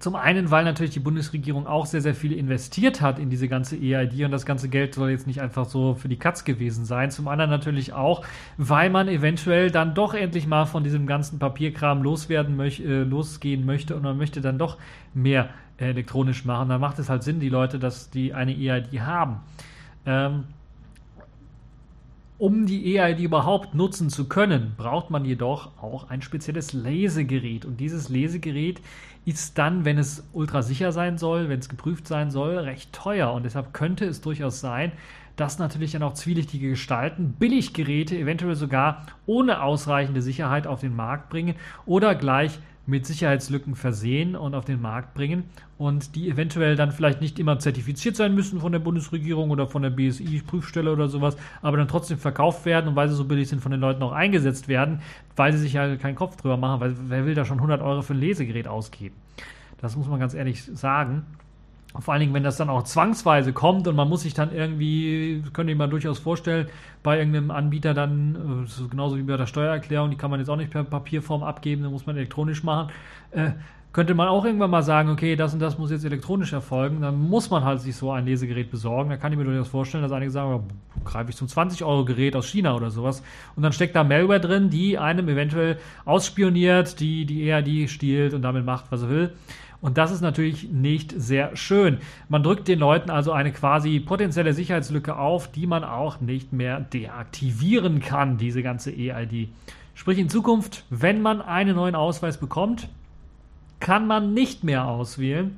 zum 0.00 0.16
einen, 0.16 0.50
weil 0.50 0.64
natürlich 0.64 0.94
die 0.94 1.00
Bundesregierung 1.00 1.66
auch 1.66 1.84
sehr, 1.84 2.00
sehr 2.00 2.14
viel 2.14 2.32
investiert 2.32 3.02
hat 3.02 3.18
in 3.18 3.28
diese 3.28 3.48
ganze 3.48 3.76
EID 3.76 4.24
und 4.24 4.30
das 4.30 4.46
ganze 4.46 4.70
Geld 4.70 4.94
soll 4.94 5.10
jetzt 5.10 5.26
nicht 5.26 5.42
einfach 5.42 5.66
so 5.66 5.94
für 5.94 6.08
die 6.08 6.16
Katz 6.16 6.44
gewesen 6.44 6.86
sein. 6.86 7.10
Zum 7.10 7.28
anderen 7.28 7.50
natürlich 7.50 7.92
auch, 7.92 8.24
weil 8.56 8.88
man 8.88 9.08
eventuell 9.08 9.70
dann 9.70 9.94
doch 9.94 10.14
endlich 10.14 10.46
mal 10.46 10.64
von 10.64 10.84
diesem 10.84 11.06
ganzen 11.06 11.38
Papierkram 11.38 12.02
loswerden 12.02 12.56
möchte, 12.56 12.82
äh, 12.82 13.02
losgehen 13.02 13.66
möchte 13.66 13.94
und 13.94 14.02
man 14.02 14.16
möchte 14.16 14.40
dann 14.40 14.56
doch 14.56 14.78
mehr 15.12 15.50
äh, 15.78 15.90
elektronisch 15.90 16.46
machen. 16.46 16.70
Dann 16.70 16.80
macht 16.80 16.98
es 16.98 17.10
halt 17.10 17.22
Sinn, 17.22 17.38
die 17.38 17.50
Leute, 17.50 17.78
dass 17.78 18.08
die 18.08 18.32
eine 18.32 18.52
EID 18.52 19.00
haben. 19.00 19.40
Ähm, 20.06 20.44
um 22.40 22.64
die 22.64 22.96
EID 22.96 23.20
überhaupt 23.20 23.74
nutzen 23.74 24.08
zu 24.08 24.26
können, 24.26 24.72
braucht 24.78 25.10
man 25.10 25.26
jedoch 25.26 25.72
auch 25.82 26.08
ein 26.08 26.22
spezielles 26.22 26.72
Lesegerät. 26.72 27.66
Und 27.66 27.80
dieses 27.80 28.08
Lesegerät 28.08 28.80
ist 29.30 29.58
dann, 29.58 29.84
wenn 29.84 29.96
es 29.96 30.28
ultra 30.32 30.62
sicher 30.62 30.92
sein 30.92 31.16
soll, 31.16 31.48
wenn 31.48 31.60
es 31.60 31.68
geprüft 31.68 32.06
sein 32.06 32.30
soll, 32.30 32.58
recht 32.58 32.92
teuer. 32.92 33.32
Und 33.32 33.44
deshalb 33.44 33.72
könnte 33.72 34.04
es 34.04 34.20
durchaus 34.20 34.60
sein, 34.60 34.92
dass 35.36 35.58
natürlich 35.58 35.92
dann 35.92 36.02
auch 36.02 36.14
zwielichtige 36.14 36.70
Gestalten 36.70 37.36
Billiggeräte 37.38 38.18
eventuell 38.18 38.56
sogar 38.56 39.06
ohne 39.26 39.62
ausreichende 39.62 40.20
Sicherheit 40.20 40.66
auf 40.66 40.80
den 40.80 40.94
Markt 40.94 41.30
bringen 41.30 41.54
oder 41.86 42.14
gleich 42.14 42.58
mit 42.86 43.06
Sicherheitslücken 43.06 43.74
versehen 43.74 44.34
und 44.34 44.54
auf 44.54 44.64
den 44.64 44.80
Markt 44.80 45.14
bringen 45.14 45.44
und 45.78 46.14
die 46.16 46.28
eventuell 46.28 46.76
dann 46.76 46.92
vielleicht 46.92 47.20
nicht 47.20 47.38
immer 47.38 47.58
zertifiziert 47.58 48.16
sein 48.16 48.34
müssen 48.34 48.60
von 48.60 48.72
der 48.72 48.78
Bundesregierung 48.78 49.50
oder 49.50 49.66
von 49.66 49.82
der 49.82 49.90
BSI-Prüfstelle 49.90 50.92
oder 50.92 51.08
sowas, 51.08 51.36
aber 51.62 51.76
dann 51.76 51.88
trotzdem 51.88 52.18
verkauft 52.18 52.64
werden 52.64 52.88
und 52.88 52.96
weil 52.96 53.08
sie 53.08 53.14
so 53.14 53.24
billig 53.24 53.48
sind, 53.48 53.62
von 53.62 53.70
den 53.70 53.80
Leuten 53.80 54.02
auch 54.02 54.12
eingesetzt 54.12 54.68
werden, 54.68 55.00
weil 55.36 55.52
sie 55.52 55.58
sich 55.58 55.74
ja 55.74 55.96
keinen 55.96 56.16
Kopf 56.16 56.36
drüber 56.36 56.56
machen, 56.56 56.80
weil 56.80 56.94
wer 57.08 57.26
will 57.26 57.34
da 57.34 57.44
schon 57.44 57.58
100 57.58 57.80
Euro 57.80 58.02
für 58.02 58.14
ein 58.14 58.20
Lesegerät 58.20 58.66
ausgeben? 58.66 59.14
Das 59.80 59.96
muss 59.96 60.08
man 60.08 60.20
ganz 60.20 60.34
ehrlich 60.34 60.62
sagen. 60.62 61.24
Vor 61.98 62.14
allen 62.14 62.20
Dingen, 62.20 62.34
wenn 62.34 62.44
das 62.44 62.56
dann 62.56 62.70
auch 62.70 62.84
zwangsweise 62.84 63.52
kommt 63.52 63.88
und 63.88 63.96
man 63.96 64.08
muss 64.08 64.22
sich 64.22 64.32
dann 64.32 64.54
irgendwie, 64.54 65.42
könnte 65.52 65.72
ich 65.72 65.78
mir 65.78 65.88
durchaus 65.88 66.20
vorstellen, 66.20 66.68
bei 67.02 67.18
irgendeinem 67.18 67.50
Anbieter 67.50 67.94
dann, 67.94 68.66
äh, 68.66 68.88
genauso 68.88 69.16
wie 69.16 69.22
bei 69.22 69.36
der 69.36 69.46
Steuererklärung, 69.46 70.10
die 70.10 70.16
kann 70.16 70.30
man 70.30 70.38
jetzt 70.38 70.48
auch 70.48 70.56
nicht 70.56 70.70
per 70.70 70.84
Papierform 70.84 71.42
abgeben, 71.42 71.82
da 71.82 71.90
muss 71.90 72.06
man 72.06 72.16
elektronisch 72.16 72.62
machen, 72.62 72.92
äh, 73.32 73.50
könnte 73.92 74.14
man 74.14 74.28
auch 74.28 74.44
irgendwann 74.44 74.70
mal 74.70 74.82
sagen, 74.82 75.10
okay, 75.10 75.34
das 75.34 75.52
und 75.52 75.58
das 75.58 75.78
muss 75.78 75.90
jetzt 75.90 76.04
elektronisch 76.04 76.52
erfolgen, 76.52 77.00
dann 77.00 77.18
muss 77.18 77.50
man 77.50 77.64
halt 77.64 77.80
sich 77.80 77.96
so 77.96 78.12
ein 78.12 78.24
Lesegerät 78.24 78.70
besorgen. 78.70 79.10
Da 79.10 79.16
kann 79.16 79.32
ich 79.32 79.38
mir 79.38 79.44
durchaus 79.44 79.68
vorstellen, 79.68 80.02
dass 80.02 80.12
einige 80.12 80.30
sagen, 80.30 80.54
oh, 80.54 81.04
greife 81.04 81.30
ich 81.30 81.36
zum 81.36 81.48
20-Euro-Gerät 81.48 82.36
aus 82.36 82.46
China 82.46 82.76
oder 82.76 82.90
sowas. 82.90 83.22
Und 83.56 83.64
dann 83.64 83.72
steckt 83.72 83.96
da 83.96 84.04
Malware 84.04 84.40
drin, 84.40 84.70
die 84.70 84.96
einem 84.96 85.28
eventuell 85.28 85.78
ausspioniert, 86.04 87.00
die 87.00 87.26
die 87.26 87.48
ERD 87.48 87.90
stiehlt 87.90 88.32
und 88.32 88.42
damit 88.42 88.64
macht, 88.64 88.86
was 88.90 89.02
er 89.02 89.10
will. 89.10 89.32
Und 89.80 89.98
das 89.98 90.12
ist 90.12 90.20
natürlich 90.20 90.70
nicht 90.70 91.12
sehr 91.16 91.56
schön. 91.56 91.98
Man 92.28 92.42
drückt 92.42 92.68
den 92.68 92.78
Leuten 92.78 93.10
also 93.10 93.32
eine 93.32 93.50
quasi 93.50 93.98
potenzielle 93.98 94.52
Sicherheitslücke 94.52 95.16
auf, 95.16 95.50
die 95.50 95.66
man 95.66 95.84
auch 95.84 96.20
nicht 96.20 96.52
mehr 96.52 96.80
deaktivieren 96.80 98.00
kann, 98.00 98.36
diese 98.36 98.62
ganze 98.62 98.92
EID. 98.92 99.48
Sprich 99.94 100.18
in 100.18 100.28
Zukunft, 100.28 100.84
wenn 100.90 101.22
man 101.22 101.40
einen 101.40 101.76
neuen 101.76 101.94
Ausweis 101.94 102.38
bekommt, 102.38 102.88
kann 103.80 104.06
man 104.06 104.34
nicht 104.34 104.62
mehr 104.62 104.86
auswählen, 104.86 105.56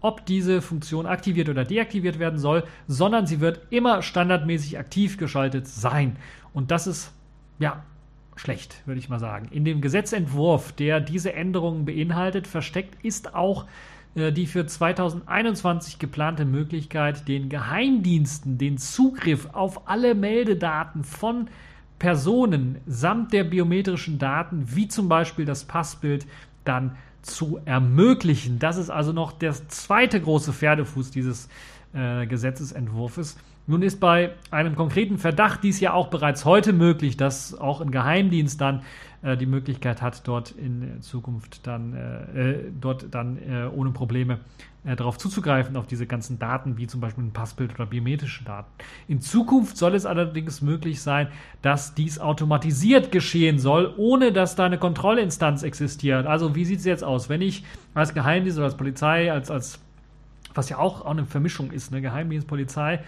ob 0.00 0.26
diese 0.26 0.60
Funktion 0.60 1.06
aktiviert 1.06 1.48
oder 1.48 1.64
deaktiviert 1.64 2.18
werden 2.18 2.38
soll, 2.38 2.64
sondern 2.86 3.26
sie 3.26 3.40
wird 3.40 3.60
immer 3.70 4.02
standardmäßig 4.02 4.78
aktiv 4.78 5.16
geschaltet 5.16 5.66
sein. 5.66 6.16
Und 6.52 6.70
das 6.70 6.86
ist 6.86 7.12
ja 7.58 7.82
schlecht, 8.36 8.82
würde 8.86 8.98
ich 8.98 9.08
mal 9.08 9.20
sagen. 9.20 9.48
In 9.50 9.64
dem 9.64 9.80
Gesetzentwurf, 9.80 10.72
der 10.72 11.00
diese 11.00 11.32
Änderungen 11.32 11.84
beinhaltet, 11.84 12.46
versteckt 12.46 13.02
ist 13.04 13.34
auch 13.34 13.66
äh, 14.14 14.32
die 14.32 14.46
für 14.46 14.66
2021 14.66 15.98
geplante 15.98 16.44
Möglichkeit, 16.44 17.26
den 17.28 17.48
Geheimdiensten 17.48 18.58
den 18.58 18.78
Zugriff 18.78 19.48
auf 19.52 19.88
alle 19.88 20.14
Meldedaten 20.14 21.04
von 21.04 21.48
Personen 21.98 22.78
samt 22.86 23.32
der 23.32 23.44
biometrischen 23.44 24.18
Daten, 24.18 24.64
wie 24.74 24.88
zum 24.88 25.08
Beispiel 25.08 25.44
das 25.44 25.64
Passbild, 25.64 26.26
dann 26.64 26.96
zu 27.24 27.60
ermöglichen. 27.64 28.58
Das 28.58 28.76
ist 28.76 28.90
also 28.90 29.12
noch 29.12 29.32
der 29.32 29.52
zweite 29.68 30.20
große 30.20 30.52
Pferdefuß 30.52 31.10
dieses 31.10 31.48
äh, 31.92 32.26
Gesetzesentwurfs. 32.26 33.36
Nun 33.66 33.82
ist 33.82 33.98
bei 33.98 34.32
einem 34.50 34.76
konkreten 34.76 35.16
Verdacht 35.16 35.62
dies 35.62 35.80
ja 35.80 35.94
auch 35.94 36.08
bereits 36.08 36.44
heute 36.44 36.74
möglich, 36.74 37.16
dass 37.16 37.58
auch 37.58 37.80
ein 37.80 37.90
Geheimdienst 37.90 38.60
dann 38.60 38.82
äh, 39.24 39.36
die 39.36 39.46
Möglichkeit 39.46 40.02
hat, 40.02 40.26
dort 40.28 40.50
in 40.52 41.00
Zukunft 41.00 41.66
dann 41.66 41.94
äh, 41.94 42.50
äh 42.50 42.72
dort 42.80 43.06
dann 43.14 43.38
äh, 43.38 43.66
ohne 43.74 43.90
Probleme 43.90 44.38
äh, 44.84 44.96
darauf 44.96 45.16
zuzugreifen, 45.16 45.76
auf 45.76 45.86
diese 45.86 46.06
ganzen 46.06 46.38
Daten, 46.38 46.76
wie 46.76 46.86
zum 46.86 47.00
Beispiel 47.00 47.24
ein 47.24 47.32
Passbild 47.32 47.74
oder 47.74 47.86
biometrische 47.86 48.44
Daten. 48.44 48.70
In 49.08 49.22
Zukunft 49.22 49.78
soll 49.78 49.94
es 49.94 50.04
allerdings 50.04 50.60
möglich 50.60 51.00
sein, 51.00 51.28
dass 51.62 51.94
dies 51.94 52.18
automatisiert 52.18 53.10
geschehen 53.10 53.58
soll, 53.58 53.94
ohne 53.96 54.30
dass 54.30 54.56
da 54.56 54.66
eine 54.66 54.78
Kontrollinstanz 54.78 55.62
existiert. 55.62 56.26
Also 56.26 56.54
wie 56.54 56.66
sieht 56.66 56.80
es 56.80 56.84
jetzt 56.84 57.02
aus? 57.02 57.30
Wenn 57.30 57.40
ich 57.40 57.64
als 57.94 58.12
Geheimdienst 58.12 58.58
oder 58.58 58.66
als 58.66 58.76
Polizei, 58.76 59.32
als, 59.32 59.50
als 59.50 59.78
was 60.54 60.68
ja 60.68 60.78
auch, 60.78 61.00
auch 61.00 61.10
eine 61.10 61.24
Vermischung 61.24 61.70
ist, 61.70 61.90
eine 61.90 62.02
Geheimdienst, 62.02 62.46
Polizei, 62.46 63.00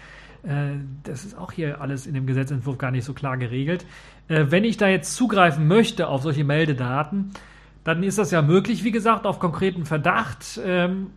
äh, 0.43 0.77
das 1.03 1.25
ist 1.25 1.37
auch 1.37 1.51
hier 1.51 1.81
alles 1.81 2.07
in 2.07 2.13
dem 2.13 2.25
Gesetzentwurf 2.25 2.77
gar 2.77 2.91
nicht 2.91 3.05
so 3.05 3.13
klar 3.13 3.37
geregelt. 3.37 3.85
Äh, 4.27 4.45
wenn 4.49 4.63
ich 4.63 4.77
da 4.77 4.87
jetzt 4.87 5.15
zugreifen 5.15 5.67
möchte 5.67 6.07
auf 6.07 6.23
solche 6.23 6.43
Meldedaten, 6.43 7.31
dann 7.83 8.03
ist 8.03 8.17
das 8.17 8.31
ja 8.31 8.41
möglich, 8.41 8.83
wie 8.83 8.91
gesagt, 8.91 9.25
auf 9.25 9.39
konkreten 9.39 9.85
Verdacht. 9.85 10.59
Ähm, 10.63 11.07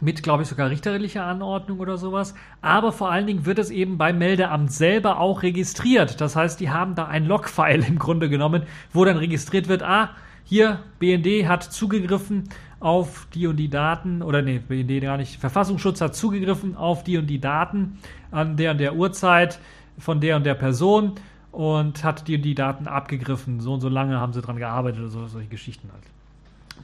mit, 0.00 0.22
glaube 0.22 0.42
ich, 0.42 0.48
sogar 0.48 0.70
richterlicher 0.70 1.24
Anordnung 1.24 1.80
oder 1.80 1.96
sowas. 1.96 2.34
Aber 2.60 2.92
vor 2.92 3.10
allen 3.10 3.26
Dingen 3.26 3.46
wird 3.46 3.58
es 3.58 3.70
eben 3.70 3.98
beim 3.98 4.18
Meldeamt 4.18 4.72
selber 4.72 5.18
auch 5.18 5.42
registriert. 5.42 6.20
Das 6.20 6.36
heißt, 6.36 6.60
die 6.60 6.70
haben 6.70 6.94
da 6.94 7.06
ein 7.06 7.26
Logfile 7.26 7.84
im 7.88 7.98
Grunde 7.98 8.28
genommen, 8.28 8.62
wo 8.92 9.04
dann 9.04 9.16
registriert 9.16 9.68
wird, 9.68 9.82
ah, 9.82 10.10
hier, 10.44 10.80
BND 10.98 11.46
hat 11.46 11.62
zugegriffen 11.62 12.44
auf 12.80 13.26
die 13.34 13.46
und 13.48 13.56
die 13.56 13.68
Daten, 13.68 14.22
oder 14.22 14.40
nee, 14.40 14.60
BND 14.66 15.02
gar 15.02 15.16
nicht, 15.16 15.40
Verfassungsschutz 15.40 16.00
hat 16.00 16.14
zugegriffen 16.14 16.76
auf 16.76 17.02
die 17.02 17.18
und 17.18 17.26
die 17.26 17.40
Daten 17.40 17.98
an 18.30 18.56
der 18.56 18.70
und 18.70 18.78
der 18.78 18.94
Uhrzeit 18.94 19.58
von 19.98 20.20
der 20.20 20.36
und 20.36 20.46
der 20.46 20.54
Person 20.54 21.16
und 21.58 22.04
hat 22.04 22.28
die, 22.28 22.40
die 22.40 22.54
Daten 22.54 22.86
abgegriffen. 22.86 23.58
So 23.58 23.74
und 23.74 23.80
so 23.80 23.88
lange 23.88 24.20
haben 24.20 24.32
sie 24.32 24.40
dran 24.40 24.58
gearbeitet 24.58 25.00
oder 25.00 25.08
so, 25.08 25.26
solche 25.26 25.48
Geschichten 25.48 25.90
halt. 25.92 26.04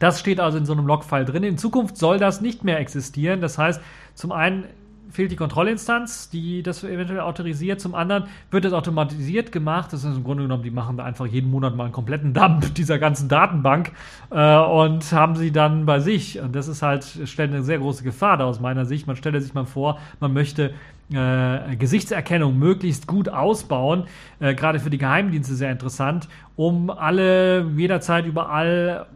Das 0.00 0.18
steht 0.18 0.40
also 0.40 0.58
in 0.58 0.66
so 0.66 0.72
einem 0.72 0.84
Logfile 0.84 1.24
drin. 1.24 1.44
In 1.44 1.58
Zukunft 1.58 1.96
soll 1.96 2.18
das 2.18 2.40
nicht 2.40 2.64
mehr 2.64 2.80
existieren. 2.80 3.40
Das 3.40 3.56
heißt, 3.56 3.80
zum 4.16 4.32
einen 4.32 4.64
fehlt 5.10 5.30
die 5.30 5.36
Kontrollinstanz, 5.36 6.28
die 6.28 6.64
das 6.64 6.82
eventuell 6.82 7.20
autorisiert. 7.20 7.80
Zum 7.80 7.94
anderen 7.94 8.24
wird 8.50 8.64
es 8.64 8.72
automatisiert 8.72 9.52
gemacht. 9.52 9.92
Das 9.92 10.02
ist 10.02 10.16
im 10.16 10.24
Grunde 10.24 10.42
genommen, 10.42 10.64
die 10.64 10.72
machen 10.72 10.96
da 10.96 11.04
einfach 11.04 11.26
jeden 11.26 11.52
Monat 11.52 11.76
mal 11.76 11.84
einen 11.84 11.92
kompletten 11.92 12.34
Dump 12.34 12.74
dieser 12.74 12.98
ganzen 12.98 13.28
Datenbank 13.28 13.92
äh, 14.30 14.56
und 14.56 15.12
haben 15.12 15.36
sie 15.36 15.52
dann 15.52 15.86
bei 15.86 16.00
sich. 16.00 16.40
Und 16.40 16.56
das 16.56 16.66
ist 16.66 16.82
halt, 16.82 17.04
stellt 17.26 17.52
eine 17.52 17.62
sehr 17.62 17.78
große 17.78 18.02
Gefahr 18.02 18.38
da 18.38 18.44
aus 18.44 18.58
meiner 18.58 18.86
Sicht. 18.86 19.06
Man 19.06 19.14
stelle 19.14 19.40
sich 19.40 19.54
mal 19.54 19.66
vor, 19.66 20.00
man 20.18 20.32
möchte 20.32 20.74
äh, 21.12 21.76
Gesichtserkennung 21.76 22.58
möglichst 22.58 23.06
gut 23.06 23.28
ausbauen, 23.28 24.04
äh, 24.40 24.54
gerade 24.54 24.80
für 24.80 24.90
die 24.90 24.98
Geheimdienste 24.98 25.54
sehr 25.54 25.70
interessant, 25.70 26.28
um 26.56 26.90
alle 26.90 27.66
jederzeit 27.76 28.26
überall 28.26 29.06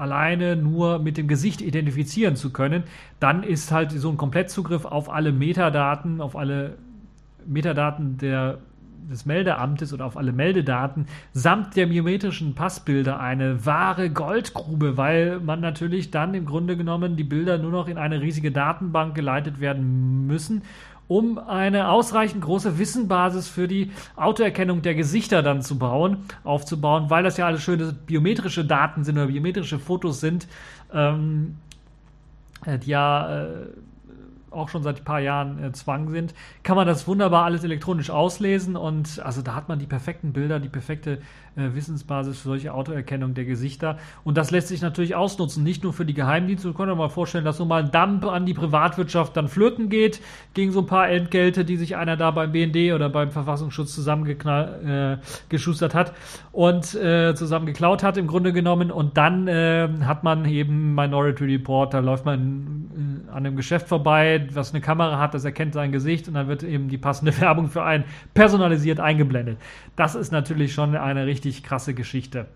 alleine 0.00 0.56
nur 0.56 0.98
mit 0.98 1.18
dem 1.18 1.28
Gesicht 1.28 1.60
identifizieren 1.60 2.34
zu 2.34 2.50
können, 2.50 2.84
dann 3.20 3.42
ist 3.42 3.70
halt 3.70 3.92
so 3.92 4.08
ein 4.08 4.16
Komplettzugriff 4.16 4.86
auf 4.86 5.10
alle 5.10 5.30
Metadaten, 5.30 6.20
auf 6.20 6.36
alle 6.36 6.78
Metadaten 7.46 8.16
der, 8.16 8.58
des 9.10 9.26
Meldeamtes 9.26 9.92
oder 9.92 10.06
auf 10.06 10.16
alle 10.16 10.32
Meldedaten 10.32 11.06
samt 11.32 11.76
der 11.76 11.86
biometrischen 11.86 12.54
Passbilder 12.54 13.20
eine 13.20 13.66
wahre 13.66 14.08
Goldgrube, 14.08 14.96
weil 14.96 15.38
man 15.40 15.60
natürlich 15.60 16.10
dann 16.10 16.32
im 16.34 16.46
Grunde 16.46 16.76
genommen 16.76 17.16
die 17.16 17.24
Bilder 17.24 17.58
nur 17.58 17.70
noch 17.70 17.86
in 17.86 17.98
eine 17.98 18.22
riesige 18.22 18.52
Datenbank 18.52 19.14
geleitet 19.14 19.60
werden 19.60 20.26
müssen 20.26 20.62
um 21.10 21.38
eine 21.38 21.88
ausreichend 21.88 22.40
große 22.40 22.78
Wissenbasis 22.78 23.48
für 23.48 23.66
die 23.66 23.90
Autoerkennung 24.14 24.80
der 24.80 24.94
Gesichter 24.94 25.42
dann 25.42 25.60
zu 25.60 25.76
bauen, 25.76 26.18
aufzubauen, 26.44 27.10
weil 27.10 27.24
das 27.24 27.36
ja 27.36 27.46
alles 27.46 27.64
schöne 27.64 27.92
biometrische 27.92 28.64
Daten 28.64 29.02
sind 29.02 29.18
oder 29.18 29.26
biometrische 29.26 29.80
Fotos 29.80 30.20
sind, 30.20 30.46
ähm, 30.94 31.56
äh, 32.64 32.78
die 32.78 32.90
ja 32.90 33.42
äh, 33.42 33.66
auch 34.52 34.68
schon 34.68 34.84
seit 34.84 34.98
ein 34.98 35.04
paar 35.04 35.18
Jahren 35.18 35.60
äh, 35.60 35.72
Zwang 35.72 36.10
sind, 36.10 36.32
kann 36.62 36.76
man 36.76 36.86
das 36.86 37.08
wunderbar 37.08 37.44
alles 37.44 37.64
elektronisch 37.64 38.10
auslesen 38.10 38.76
und 38.76 39.18
also 39.18 39.42
da 39.42 39.56
hat 39.56 39.68
man 39.68 39.80
die 39.80 39.86
perfekten 39.86 40.32
Bilder, 40.32 40.60
die 40.60 40.68
perfekte 40.68 41.20
äh, 41.56 41.74
Wissensbasis 41.74 42.38
für 42.38 42.48
solche 42.48 42.72
Autoerkennung 42.72 43.34
der 43.34 43.44
Gesichter. 43.44 43.98
Und 44.24 44.36
das 44.36 44.50
lässt 44.50 44.68
sich 44.68 44.82
natürlich 44.82 45.14
ausnutzen, 45.14 45.64
nicht 45.64 45.82
nur 45.82 45.92
für 45.92 46.04
die 46.04 46.14
Geheimdienste, 46.14 46.68
du 46.68 46.74
kannst 46.74 46.92
dir 46.92 46.96
mal 46.96 47.08
vorstellen, 47.08 47.44
dass 47.44 47.56
so 47.56 47.64
mal 47.64 47.82
ein 47.82 47.90
Dump 47.90 48.24
an 48.24 48.46
die 48.46 48.54
Privatwirtschaft 48.54 49.36
dann 49.36 49.48
flirten 49.48 49.88
geht, 49.88 50.20
gegen 50.54 50.72
so 50.72 50.80
ein 50.80 50.86
paar 50.86 51.08
Entgelte, 51.08 51.64
die 51.64 51.76
sich 51.76 51.96
einer 51.96 52.16
da 52.16 52.30
beim 52.30 52.52
BND 52.52 52.94
oder 52.94 53.08
beim 53.08 53.32
Verfassungsschutz 53.32 53.94
zusammengeschustert 53.94 55.94
äh, 55.94 55.96
hat 55.96 56.12
und 56.52 56.94
äh, 56.94 57.34
zusammen 57.34 57.66
geklaut 57.66 58.02
hat 58.02 58.16
im 58.16 58.26
Grunde 58.26 58.52
genommen. 58.52 58.90
Und 58.90 59.16
dann 59.16 59.48
äh, 59.48 59.88
hat 60.04 60.24
man 60.24 60.44
eben 60.44 60.94
Minority 60.94 61.44
Report, 61.44 61.94
da 61.94 61.98
läuft 61.98 62.24
man 62.24 63.26
äh, 63.28 63.30
an 63.30 63.38
einem 63.38 63.56
Geschäft 63.56 63.88
vorbei, 63.88 64.46
was 64.52 64.72
eine 64.72 64.80
Kamera 64.80 65.18
hat, 65.18 65.34
das 65.34 65.44
erkennt 65.44 65.74
sein 65.74 65.90
Gesicht 65.90 66.28
und 66.28 66.34
dann 66.34 66.48
wird 66.48 66.62
eben 66.62 66.88
die 66.88 66.98
passende 66.98 67.36
Werbung 67.40 67.68
für 67.68 67.82
einen 67.82 68.04
personalisiert 68.34 69.00
eingeblendet. 69.00 69.58
Das 69.96 70.14
ist 70.14 70.30
natürlich 70.30 70.72
schon 70.72 70.96
eine 70.96 71.26
richtig 71.26 71.39
krasse 71.62 71.94
Geschichte. 71.94 72.46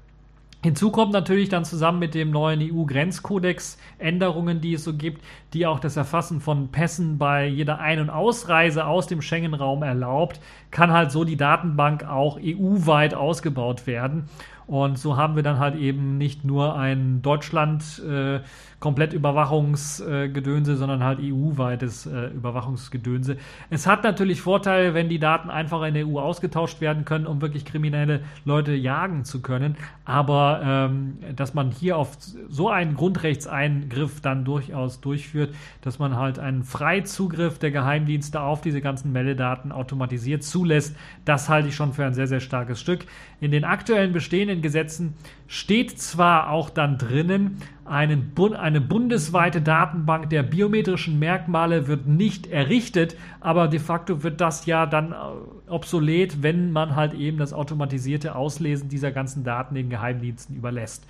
Hinzu 0.64 0.90
kommt 0.90 1.12
natürlich 1.12 1.50
dann 1.50 1.66
zusammen 1.66 1.98
mit 1.98 2.14
dem 2.14 2.30
neuen 2.30 2.62
EU-Grenzkodex 2.62 3.76
Änderungen, 3.98 4.62
die 4.62 4.72
es 4.72 4.84
so 4.84 4.94
gibt, 4.94 5.22
die 5.52 5.66
auch 5.66 5.78
das 5.78 5.98
Erfassen 5.98 6.40
von 6.40 6.68
Pässen 6.68 7.18
bei 7.18 7.46
jeder 7.46 7.80
Ein- 7.80 8.00
und 8.00 8.08
Ausreise 8.08 8.86
aus 8.86 9.06
dem 9.06 9.20
Schengen-Raum 9.20 9.82
erlaubt, 9.82 10.40
kann 10.70 10.90
halt 10.90 11.12
so 11.12 11.24
die 11.24 11.36
Datenbank 11.36 12.04
auch 12.04 12.38
EU-weit 12.42 13.12
ausgebaut 13.12 13.86
werden. 13.86 14.30
Und 14.66 14.98
so 14.98 15.16
haben 15.16 15.36
wir 15.36 15.42
dann 15.42 15.58
halt 15.58 15.76
eben 15.76 16.16
nicht 16.18 16.44
nur 16.44 16.76
ein 16.76 17.20
Deutschland 17.22 18.02
äh, 18.08 18.40
komplett 18.84 19.14
Überwachungsgedönse, 19.14 20.72
äh, 20.72 20.76
sondern 20.76 21.02
halt 21.02 21.18
EU-weites 21.18 22.04
äh, 22.04 22.26
Überwachungsgedönse. 22.26 23.38
Es 23.70 23.86
hat 23.86 24.04
natürlich 24.04 24.42
Vorteile, 24.42 24.92
wenn 24.92 25.08
die 25.08 25.18
Daten 25.18 25.48
einfach 25.48 25.82
in 25.84 25.94
der 25.94 26.06
EU 26.06 26.18
ausgetauscht 26.18 26.82
werden 26.82 27.06
können, 27.06 27.26
um 27.26 27.40
wirklich 27.40 27.64
kriminelle 27.64 28.20
Leute 28.44 28.74
jagen 28.74 29.24
zu 29.24 29.40
können. 29.40 29.76
Aber 30.04 30.60
ähm, 30.62 31.16
dass 31.34 31.54
man 31.54 31.70
hier 31.70 31.96
auf 31.96 32.18
so 32.50 32.68
einen 32.68 32.94
Grundrechtseingriff 32.94 34.20
dann 34.20 34.44
durchaus 34.44 35.00
durchführt, 35.00 35.54
dass 35.80 35.98
man 35.98 36.16
halt 36.16 36.38
einen 36.38 36.62
Freizugriff 36.62 37.58
der 37.58 37.70
Geheimdienste 37.70 38.42
auf 38.42 38.60
diese 38.60 38.82
ganzen 38.82 39.12
Meldedaten 39.12 39.72
automatisiert 39.72 40.42
zulässt, 40.42 40.94
das 41.24 41.48
halte 41.48 41.68
ich 41.68 41.74
schon 41.74 41.94
für 41.94 42.04
ein 42.04 42.12
sehr, 42.12 42.26
sehr 42.26 42.40
starkes 42.40 42.82
Stück. 42.82 43.06
In 43.40 43.50
den 43.50 43.64
aktuellen 43.64 44.12
bestehenden 44.12 44.53
Gesetzen 44.62 45.14
steht 45.46 45.98
zwar 46.00 46.50
auch 46.50 46.70
dann 46.70 46.98
drinnen, 46.98 47.58
eine 47.84 48.16
bundesweite 48.16 49.60
Datenbank 49.60 50.30
der 50.30 50.42
biometrischen 50.42 51.18
Merkmale 51.18 51.86
wird 51.86 52.06
nicht 52.06 52.46
errichtet, 52.46 53.16
aber 53.40 53.68
de 53.68 53.78
facto 53.78 54.22
wird 54.22 54.40
das 54.40 54.66
ja 54.66 54.86
dann 54.86 55.12
äh, 55.12 55.70
obsolet, 55.70 56.42
wenn 56.42 56.72
man 56.72 56.96
halt 56.96 57.14
eben 57.14 57.38
das 57.38 57.52
automatisierte 57.52 58.34
Auslesen 58.34 58.88
dieser 58.88 59.12
ganzen 59.12 59.44
Daten 59.44 59.74
den 59.74 59.90
Geheimdiensten 59.90 60.56
überlässt. 60.56 61.04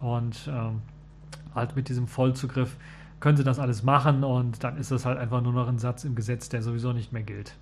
Und 0.00 0.48
ähm, 0.48 0.82
halt 1.54 1.76
mit 1.76 1.88
diesem 1.88 2.06
Vollzugriff 2.06 2.76
können 3.20 3.36
sie 3.36 3.44
das 3.44 3.58
alles 3.58 3.82
machen 3.82 4.24
und 4.24 4.62
dann 4.62 4.76
ist 4.76 4.90
das 4.90 5.04
halt 5.04 5.18
einfach 5.18 5.40
nur 5.40 5.52
noch 5.52 5.68
ein 5.68 5.78
Satz 5.78 6.04
im 6.04 6.14
Gesetz, 6.14 6.48
der 6.48 6.62
sowieso 6.62 6.92
nicht 6.92 7.12
mehr 7.12 7.22
gilt. 7.22 7.54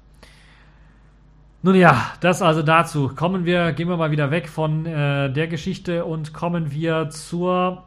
Nun 1.66 1.74
ja, 1.74 2.12
das 2.20 2.42
also 2.42 2.62
dazu. 2.62 3.10
Kommen 3.16 3.44
wir, 3.44 3.72
gehen 3.72 3.88
wir 3.88 3.96
mal 3.96 4.12
wieder 4.12 4.30
weg 4.30 4.48
von 4.48 4.86
äh, 4.86 5.32
der 5.32 5.48
Geschichte 5.48 6.04
und 6.04 6.32
kommen 6.32 6.70
wir 6.70 7.10
zur 7.10 7.82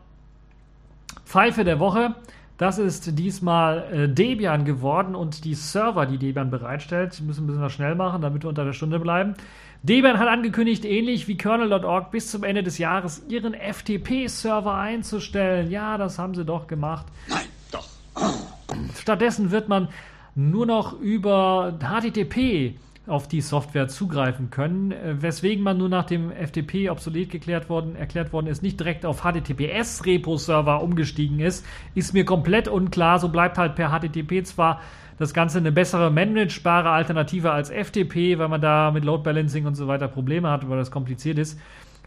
Pfeife 1.23 1.63
der 1.63 1.79
Woche. 1.79 2.13
Das 2.57 2.77
ist 2.77 3.17
diesmal 3.17 3.85
äh, 3.93 4.09
Debian 4.09 4.65
geworden 4.65 5.15
und 5.15 5.45
die 5.45 5.53
Server, 5.53 6.05
die 6.05 6.17
Debian 6.17 6.49
bereitstellt, 6.49 7.21
müssen 7.21 7.45
ein 7.45 7.47
bisschen 7.47 7.61
was 7.61 7.71
schnell 7.71 7.95
machen, 7.95 8.21
damit 8.21 8.43
wir 8.43 8.49
unter 8.49 8.65
der 8.65 8.73
Stunde 8.73 8.99
bleiben. 8.99 9.35
Debian 9.81 10.19
hat 10.19 10.27
angekündigt, 10.27 10.83
ähnlich 10.83 11.29
wie 11.29 11.37
Kernel.org 11.37 12.11
bis 12.11 12.29
zum 12.29 12.43
Ende 12.43 12.63
des 12.63 12.79
Jahres 12.79 13.23
ihren 13.29 13.53
FTP-Server 13.53 14.73
einzustellen. 14.73 15.71
Ja, 15.71 15.97
das 15.97 16.19
haben 16.19 16.35
sie 16.35 16.43
doch 16.43 16.67
gemacht. 16.67 17.05
Nein, 17.29 17.45
doch. 17.71 17.87
Stattdessen 18.99 19.51
wird 19.51 19.69
man 19.69 19.87
nur 20.35 20.65
noch 20.65 20.99
über 20.99 21.79
HTTP 21.79 22.75
auf 23.09 23.27
die 23.27 23.41
Software 23.41 23.87
zugreifen 23.87 24.49
können, 24.49 24.91
äh, 24.91 25.21
weswegen 25.21 25.63
man 25.63 25.77
nur 25.77 25.89
nach 25.89 26.05
dem 26.05 26.31
FTP 26.31 26.89
obsolet 26.89 27.29
geklärt 27.29 27.69
worden, 27.69 27.95
erklärt 27.95 28.31
worden 28.33 28.47
ist, 28.47 28.63
nicht 28.63 28.79
direkt 28.79 29.05
auf 29.05 29.21
HTTPS-Repo-Server 29.21 30.81
umgestiegen 30.81 31.39
ist, 31.39 31.65
ist 31.95 32.13
mir 32.13 32.25
komplett 32.25 32.67
unklar. 32.67 33.19
So 33.19 33.29
bleibt 33.29 33.57
halt 33.57 33.75
per 33.75 33.89
HTTP 33.89 34.43
zwar 34.43 34.81
das 35.17 35.33
Ganze 35.33 35.57
eine 35.57 35.71
bessere 35.71 36.11
managebare 36.11 36.89
Alternative 36.89 37.51
als 37.51 37.69
FTP, 37.69 38.39
weil 38.39 38.47
man 38.47 38.61
da 38.61 38.91
mit 38.91 39.03
Load 39.03 39.23
Balancing 39.23 39.65
und 39.65 39.75
so 39.75 39.87
weiter 39.87 40.07
Probleme 40.07 40.49
hat, 40.49 40.69
weil 40.69 40.77
das 40.77 40.91
kompliziert 40.91 41.37
ist. 41.37 41.59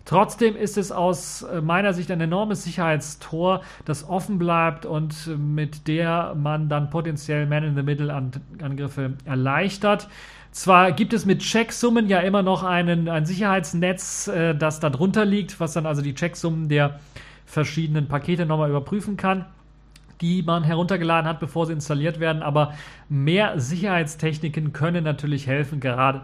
Trotzdem 0.04 0.56
ist 0.56 0.78
es 0.78 0.90
aus 0.90 1.42
äh, 1.42 1.60
meiner 1.60 1.92
Sicht 1.92 2.10
ein 2.10 2.20
enormes 2.20 2.64
Sicherheitstor, 2.64 3.62
das 3.84 4.08
offen 4.08 4.38
bleibt 4.38 4.84
und 4.84 5.14
äh, 5.28 5.36
mit 5.36 5.86
der 5.86 6.34
man 6.34 6.68
dann 6.68 6.90
potenziell 6.90 7.46
Man-in-the-Middle-Angriffe 7.46 9.14
erleichtert. 9.24 10.08
Zwar 10.52 10.92
gibt 10.92 11.14
es 11.14 11.24
mit 11.24 11.40
Checksummen 11.40 12.08
ja 12.08 12.20
immer 12.20 12.42
noch 12.42 12.62
einen, 12.62 13.08
ein 13.08 13.24
Sicherheitsnetz, 13.24 14.28
äh, 14.28 14.54
das 14.54 14.80
da 14.80 14.90
drunter 14.90 15.24
liegt, 15.24 15.58
was 15.60 15.72
dann 15.72 15.86
also 15.86 16.02
die 16.02 16.14
Checksummen 16.14 16.68
der 16.68 17.00
verschiedenen 17.46 18.06
Pakete 18.06 18.44
nochmal 18.44 18.68
überprüfen 18.68 19.16
kann, 19.16 19.46
die 20.20 20.42
man 20.42 20.62
heruntergeladen 20.62 21.26
hat, 21.26 21.40
bevor 21.40 21.66
sie 21.66 21.72
installiert 21.72 22.20
werden. 22.20 22.42
Aber 22.42 22.74
mehr 23.08 23.58
Sicherheitstechniken 23.58 24.74
können 24.74 25.04
natürlich 25.04 25.46
helfen, 25.46 25.80
gerade 25.80 26.20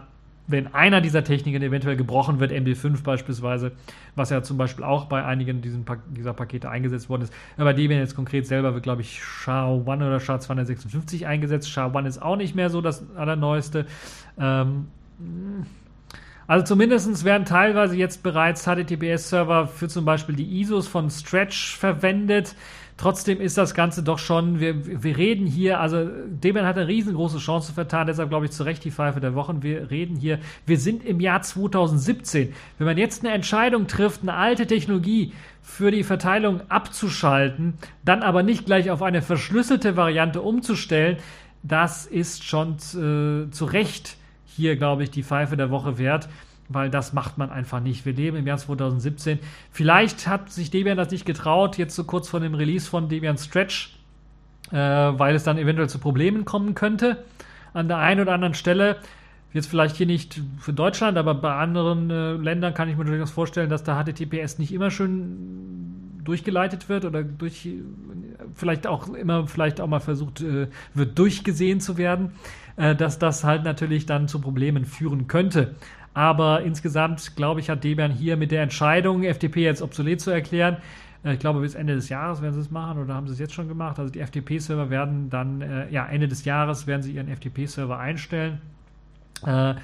wenn 0.49 0.73
einer 0.73 0.99
dieser 0.99 1.23
Techniken 1.23 1.61
eventuell 1.61 1.95
gebrochen 1.95 2.39
wird, 2.39 2.51
MD5 2.51 3.03
beispielsweise, 3.03 3.71
was 4.15 4.31
ja 4.31 4.41
zum 4.41 4.57
Beispiel 4.57 4.83
auch 4.83 5.05
bei 5.05 5.23
einigen 5.23 5.61
dieser 5.61 6.33
Pakete 6.33 6.69
eingesetzt 6.69 7.09
worden 7.09 7.23
ist. 7.23 7.33
Aber 7.57 7.73
Debian 7.73 7.99
jetzt 7.99 8.15
konkret 8.15 8.47
selber 8.47 8.73
wird, 8.73 8.83
glaube 8.83 9.01
ich, 9.01 9.21
SHA-1 9.21 9.95
oder 9.95 10.17
SHA-256 10.17 11.25
eingesetzt. 11.25 11.69
SHA-1 11.69 12.07
ist 12.07 12.21
auch 12.21 12.35
nicht 12.35 12.55
mehr 12.55 12.69
so 12.69 12.81
das 12.81 13.05
allerneueste. 13.15 13.85
Ähm, 14.39 14.87
also 16.47 16.65
zumindest 16.65 17.23
werden 17.25 17.45
teilweise 17.45 17.95
jetzt 17.95 18.23
bereits 18.23 18.65
HTTPS-Server 18.65 19.67
für 19.67 19.87
zum 19.87 20.03
Beispiel 20.03 20.35
die 20.35 20.61
ISOs 20.61 20.87
von 20.87 21.11
Stretch 21.11 21.77
verwendet. 21.77 22.55
Trotzdem 22.99 23.39
ist 23.39 23.57
das 23.57 23.73
Ganze 23.73 24.03
doch 24.03 24.19
schon, 24.19 24.59
wir, 24.59 25.01
wir 25.01 25.15
reden 25.15 25.45
hier, 25.45 25.79
also 25.79 26.09
Debian 26.27 26.65
hat 26.65 26.77
eine 26.77 26.89
riesengroße 26.89 27.37
Chance 27.37 27.71
vertan, 27.71 28.07
deshalb 28.07 28.27
glaube 28.27 28.47
ich 28.47 28.51
zu 28.51 28.63
Recht 28.63 28.83
die 28.83 28.91
Pfeife 28.91 29.21
der 29.21 29.35
Wochen. 29.35 29.63
Wir 29.63 29.89
reden 29.89 30.17
hier, 30.17 30.39
wir 30.65 30.77
sind 30.77 31.05
im 31.05 31.21
Jahr 31.21 31.41
2017. 31.41 32.53
Wenn 32.77 32.85
man 32.85 32.97
jetzt 32.97 33.23
eine 33.23 33.33
Entscheidung 33.33 33.87
trifft, 33.87 34.23
eine 34.23 34.33
alte 34.33 34.67
Technologie 34.67 35.31
für 35.61 35.91
die 35.91 36.03
Verteilung 36.03 36.59
abzuschalten, 36.67 37.75
dann 38.03 38.21
aber 38.21 38.43
nicht 38.43 38.65
gleich 38.65 38.91
auf 38.91 39.01
eine 39.01 39.21
verschlüsselte 39.21 39.95
Variante 39.95 40.41
umzustellen, 40.41 41.19
das 41.63 42.05
ist 42.05 42.43
schon 42.43 42.73
äh, 42.73 43.49
zu 43.49 43.63
Recht 43.63 44.17
hier, 44.45 44.75
glaube 44.75 45.03
ich, 45.03 45.11
die 45.11 45.23
Pfeife 45.23 45.55
der 45.55 45.69
Woche 45.69 45.97
wert 45.99 46.27
weil 46.69 46.89
das 46.89 47.13
macht 47.13 47.37
man 47.37 47.49
einfach 47.49 47.81
nicht. 47.81 48.05
Wir 48.05 48.13
leben 48.13 48.37
im 48.37 48.47
Jahr 48.47 48.57
2017. 48.57 49.39
Vielleicht 49.71 50.27
hat 50.27 50.51
sich 50.51 50.71
Debian 50.71 50.97
das 50.97 51.11
nicht 51.11 51.25
getraut, 51.25 51.77
jetzt 51.77 51.95
so 51.95 52.03
kurz 52.03 52.29
vor 52.29 52.39
dem 52.39 52.53
Release 52.53 52.89
von 52.89 53.09
Debian 53.09 53.37
Stretch, 53.37 53.97
äh, 54.71 54.75
weil 54.75 55.35
es 55.35 55.43
dann 55.43 55.57
eventuell 55.57 55.89
zu 55.89 55.99
Problemen 55.99 56.45
kommen 56.45 56.75
könnte 56.75 57.25
an 57.73 57.87
der 57.87 57.97
einen 57.97 58.21
oder 58.21 58.33
anderen 58.33 58.53
Stelle. 58.53 58.97
Jetzt 59.51 59.67
vielleicht 59.67 59.95
hier 59.95 60.05
nicht 60.05 60.41
für 60.59 60.73
Deutschland, 60.73 61.17
aber 61.17 61.33
bei 61.33 61.55
anderen 61.55 62.09
äh, 62.11 62.33
Ländern 62.33 62.75
kann 62.75 62.87
ich 62.87 62.97
mir 62.97 63.05
durchaus 63.05 63.31
vorstellen, 63.31 63.69
dass 63.69 63.83
der 63.83 63.95
HTTPS 63.95 64.59
nicht 64.59 64.71
immer 64.71 64.91
schön 64.91 66.19
durchgeleitet 66.23 66.87
wird 66.89 67.05
oder 67.05 67.23
durch 67.23 67.67
vielleicht 68.53 68.85
auch 68.85 69.11
immer 69.13 69.47
vielleicht 69.47 69.81
auch 69.81 69.87
mal 69.87 69.99
versucht 69.99 70.41
äh, 70.41 70.67
wird 70.93 71.17
durchgesehen 71.17 71.79
zu 71.79 71.97
werden, 71.97 72.33
äh, 72.75 72.95
dass 72.95 73.17
das 73.17 73.43
halt 73.43 73.63
natürlich 73.63 74.05
dann 74.05 74.27
zu 74.27 74.39
Problemen 74.39 74.85
führen 74.85 75.27
könnte. 75.27 75.75
Aber 76.13 76.61
insgesamt, 76.61 77.35
glaube 77.35 77.59
ich, 77.59 77.69
hat 77.69 77.83
Debian 77.83 78.11
hier 78.11 78.35
mit 78.35 78.51
der 78.51 78.63
Entscheidung, 78.63 79.23
FTP 79.23 79.57
jetzt 79.57 79.81
obsolet 79.81 80.19
zu 80.19 80.31
erklären, 80.31 80.77
äh, 81.23 81.33
ich 81.33 81.39
glaube, 81.39 81.61
bis 81.61 81.75
Ende 81.75 81.95
des 81.95 82.09
Jahres 82.09 82.41
werden 82.41 82.53
sie 82.53 82.61
es 82.61 82.71
machen 82.71 83.01
oder 83.01 83.13
haben 83.13 83.27
sie 83.27 83.33
es 83.33 83.39
jetzt 83.39 83.53
schon 83.53 83.67
gemacht. 83.67 83.99
Also 83.99 84.11
die 84.11 84.19
FTP-Server 84.19 84.89
werden 84.89 85.29
dann, 85.29 85.61
äh, 85.61 85.89
ja, 85.89 86.05
Ende 86.07 86.27
des 86.27 86.45
Jahres 86.45 86.87
werden 86.87 87.01
sie 87.01 87.13
ihren 87.13 87.27
FTP-Server 87.27 87.97
einstellen. 87.97 88.61
Äh, 89.45 89.75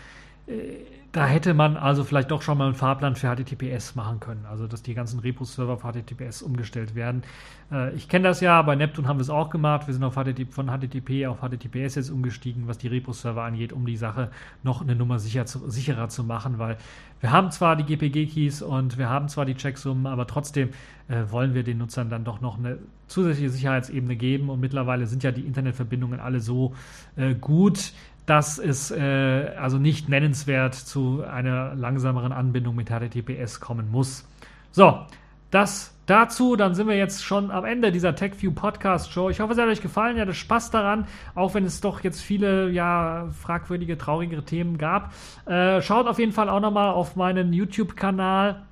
da 1.15 1.25
hätte 1.25 1.53
man 1.53 1.77
also 1.77 2.03
vielleicht 2.03 2.29
doch 2.29 2.41
schon 2.41 2.57
mal 2.57 2.65
einen 2.65 2.75
Fahrplan 2.75 3.15
für 3.15 3.33
HTTPS 3.33 3.95
machen 3.95 4.19
können. 4.19 4.45
Also, 4.45 4.67
dass 4.67 4.83
die 4.83 4.93
ganzen 4.93 5.21
Repos-Server 5.21 5.71
auf 5.71 5.83
HTTPS 5.83 6.41
umgestellt 6.41 6.93
werden. 6.93 7.23
Äh, 7.71 7.95
ich 7.95 8.09
kenne 8.09 8.27
das 8.27 8.41
ja, 8.41 8.61
bei 8.63 8.75
Neptune 8.75 9.07
haben 9.07 9.17
wir 9.17 9.21
es 9.21 9.29
auch 9.29 9.49
gemacht. 9.49 9.87
Wir 9.87 9.93
sind 9.93 10.03
auf 10.03 10.15
HTTP, 10.15 10.51
von 10.51 10.67
HTTP 10.67 11.25
auf 11.27 11.39
HTTPS 11.39 11.95
jetzt 11.95 12.09
umgestiegen, 12.09 12.67
was 12.67 12.79
die 12.79 12.89
Repos-Server 12.89 13.43
angeht, 13.43 13.71
um 13.71 13.85
die 13.85 13.95
Sache 13.95 14.29
noch 14.61 14.81
eine 14.81 14.93
Nummer 14.93 15.17
sicher 15.17 15.45
zu, 15.45 15.69
sicherer 15.69 16.09
zu 16.09 16.25
machen, 16.25 16.59
weil 16.59 16.75
wir 17.21 17.31
haben 17.31 17.49
zwar 17.49 17.77
die 17.77 17.85
GPG-Keys 17.85 18.61
und 18.61 18.97
wir 18.97 19.09
haben 19.09 19.29
zwar 19.29 19.45
die 19.45 19.55
Checksummen, 19.55 20.07
aber 20.07 20.27
trotzdem 20.27 20.71
äh, 21.07 21.23
wollen 21.29 21.53
wir 21.53 21.63
den 21.63 21.77
Nutzern 21.77 22.09
dann 22.09 22.25
doch 22.25 22.41
noch 22.41 22.57
eine 22.57 22.77
zusätzliche 23.07 23.49
Sicherheitsebene 23.49 24.17
geben. 24.17 24.49
Und 24.49 24.59
mittlerweile 24.59 25.07
sind 25.07 25.23
ja 25.23 25.31
die 25.31 25.41
Internetverbindungen 25.41 26.19
alle 26.19 26.41
so 26.41 26.73
äh, 27.15 27.33
gut, 27.33 27.93
dass 28.25 28.57
es 28.57 28.91
äh, 28.91 29.51
also 29.59 29.77
nicht 29.77 30.09
nennenswert 30.09 30.75
zu 30.75 31.23
einer 31.23 31.75
langsameren 31.75 32.31
Anbindung 32.31 32.75
mit 32.75 32.89
HTTPS 32.89 33.59
kommen 33.59 33.91
muss. 33.91 34.27
So, 34.71 35.05
das 35.51 35.95
dazu. 36.05 36.55
Dann 36.55 36.75
sind 36.75 36.87
wir 36.87 36.97
jetzt 36.97 37.23
schon 37.23 37.51
am 37.51 37.65
Ende 37.65 37.91
dieser 37.91 38.15
TechView 38.15 38.51
Podcast 38.51 39.11
Show. 39.11 39.29
Ich 39.29 39.39
hoffe, 39.39 39.53
es 39.53 39.59
hat 39.59 39.67
euch 39.67 39.81
gefallen. 39.81 40.17
Ihr 40.17 40.23
hattet 40.23 40.35
Spaß 40.35 40.71
daran, 40.71 41.07
auch 41.33 41.53
wenn 41.53 41.65
es 41.65 41.81
doch 41.81 42.03
jetzt 42.03 42.21
viele 42.21 42.69
ja 42.69 43.27
fragwürdige, 43.41 43.97
traurigere 43.97 44.43
Themen 44.43 44.77
gab. 44.77 45.13
Äh, 45.45 45.81
schaut 45.81 46.07
auf 46.07 46.19
jeden 46.19 46.31
Fall 46.31 46.49
auch 46.49 46.59
nochmal 46.59 46.91
auf 46.91 47.15
meinen 47.15 47.53
YouTube-Kanal. 47.53 48.65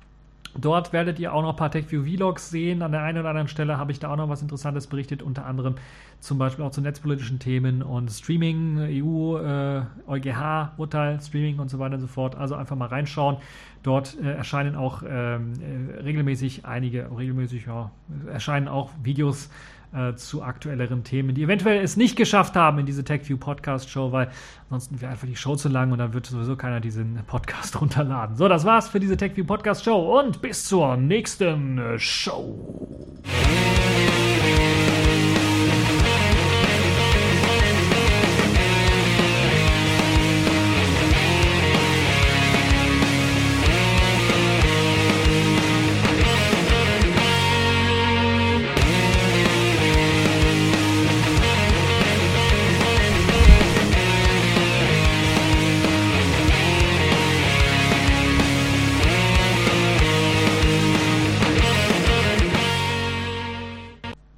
Dort 0.56 0.92
werdet 0.92 1.18
ihr 1.18 1.34
auch 1.34 1.42
noch 1.42 1.50
ein 1.50 1.56
paar 1.56 1.70
TechView 1.70 2.04
Vlogs 2.04 2.50
sehen. 2.50 2.82
An 2.82 2.92
der 2.92 3.02
einen 3.02 3.18
oder 3.18 3.30
anderen 3.30 3.48
Stelle 3.48 3.76
habe 3.76 3.92
ich 3.92 3.98
da 3.98 4.12
auch 4.12 4.16
noch 4.16 4.28
was 4.28 4.40
Interessantes 4.40 4.86
berichtet, 4.86 5.22
unter 5.22 5.46
anderem 5.46 5.74
zum 6.20 6.38
Beispiel 6.38 6.64
auch 6.64 6.70
zu 6.70 6.80
netzpolitischen 6.80 7.38
Themen 7.38 7.82
und 7.82 8.10
Streaming, 8.10 8.78
EU, 8.78 9.38
äh, 9.38 9.82
EuGH, 10.06 10.72
Urteil, 10.76 11.20
Streaming 11.20 11.58
und 11.58 11.70
so 11.70 11.78
weiter 11.78 11.94
und 11.94 12.00
so 12.00 12.06
fort. 12.06 12.36
Also 12.36 12.54
einfach 12.54 12.76
mal 12.76 12.88
reinschauen. 12.88 13.38
Dort 13.82 14.16
äh, 14.20 14.32
erscheinen 14.32 14.76
auch 14.76 15.02
ähm, 15.06 15.52
äh, 15.60 16.00
regelmäßig 16.00 16.64
einige, 16.64 17.10
regelmäßig, 17.16 17.66
ja, 17.66 17.90
erscheinen 18.32 18.68
auch 18.68 18.90
Videos 19.02 19.50
äh, 19.94 20.14
zu 20.14 20.42
aktuelleren 20.42 21.04
Themen, 21.04 21.34
die 21.34 21.42
eventuell 21.44 21.82
es 21.82 21.96
nicht 21.96 22.16
geschafft 22.16 22.56
haben 22.56 22.78
in 22.78 22.86
diese 22.86 23.04
TechView 23.04 23.38
Podcast 23.38 23.88
Show, 23.88 24.12
weil 24.12 24.30
ansonsten 24.64 25.00
wäre 25.00 25.12
einfach 25.12 25.26
die 25.26 25.36
Show 25.36 25.56
zu 25.56 25.68
lang 25.68 25.92
und 25.92 25.98
dann 25.98 26.12
wird 26.12 26.26
sowieso 26.26 26.56
keiner 26.56 26.80
diesen 26.80 27.18
Podcast 27.26 27.80
runterladen. 27.80 28.36
So, 28.36 28.48
das 28.48 28.64
war's 28.64 28.88
für 28.88 29.00
diese 29.00 29.16
TechView 29.16 29.44
Podcast 29.44 29.84
Show 29.84 30.18
und 30.18 30.42
bis 30.42 30.64
zur 30.64 30.96
nächsten 30.96 31.98
Show. 31.98 33.18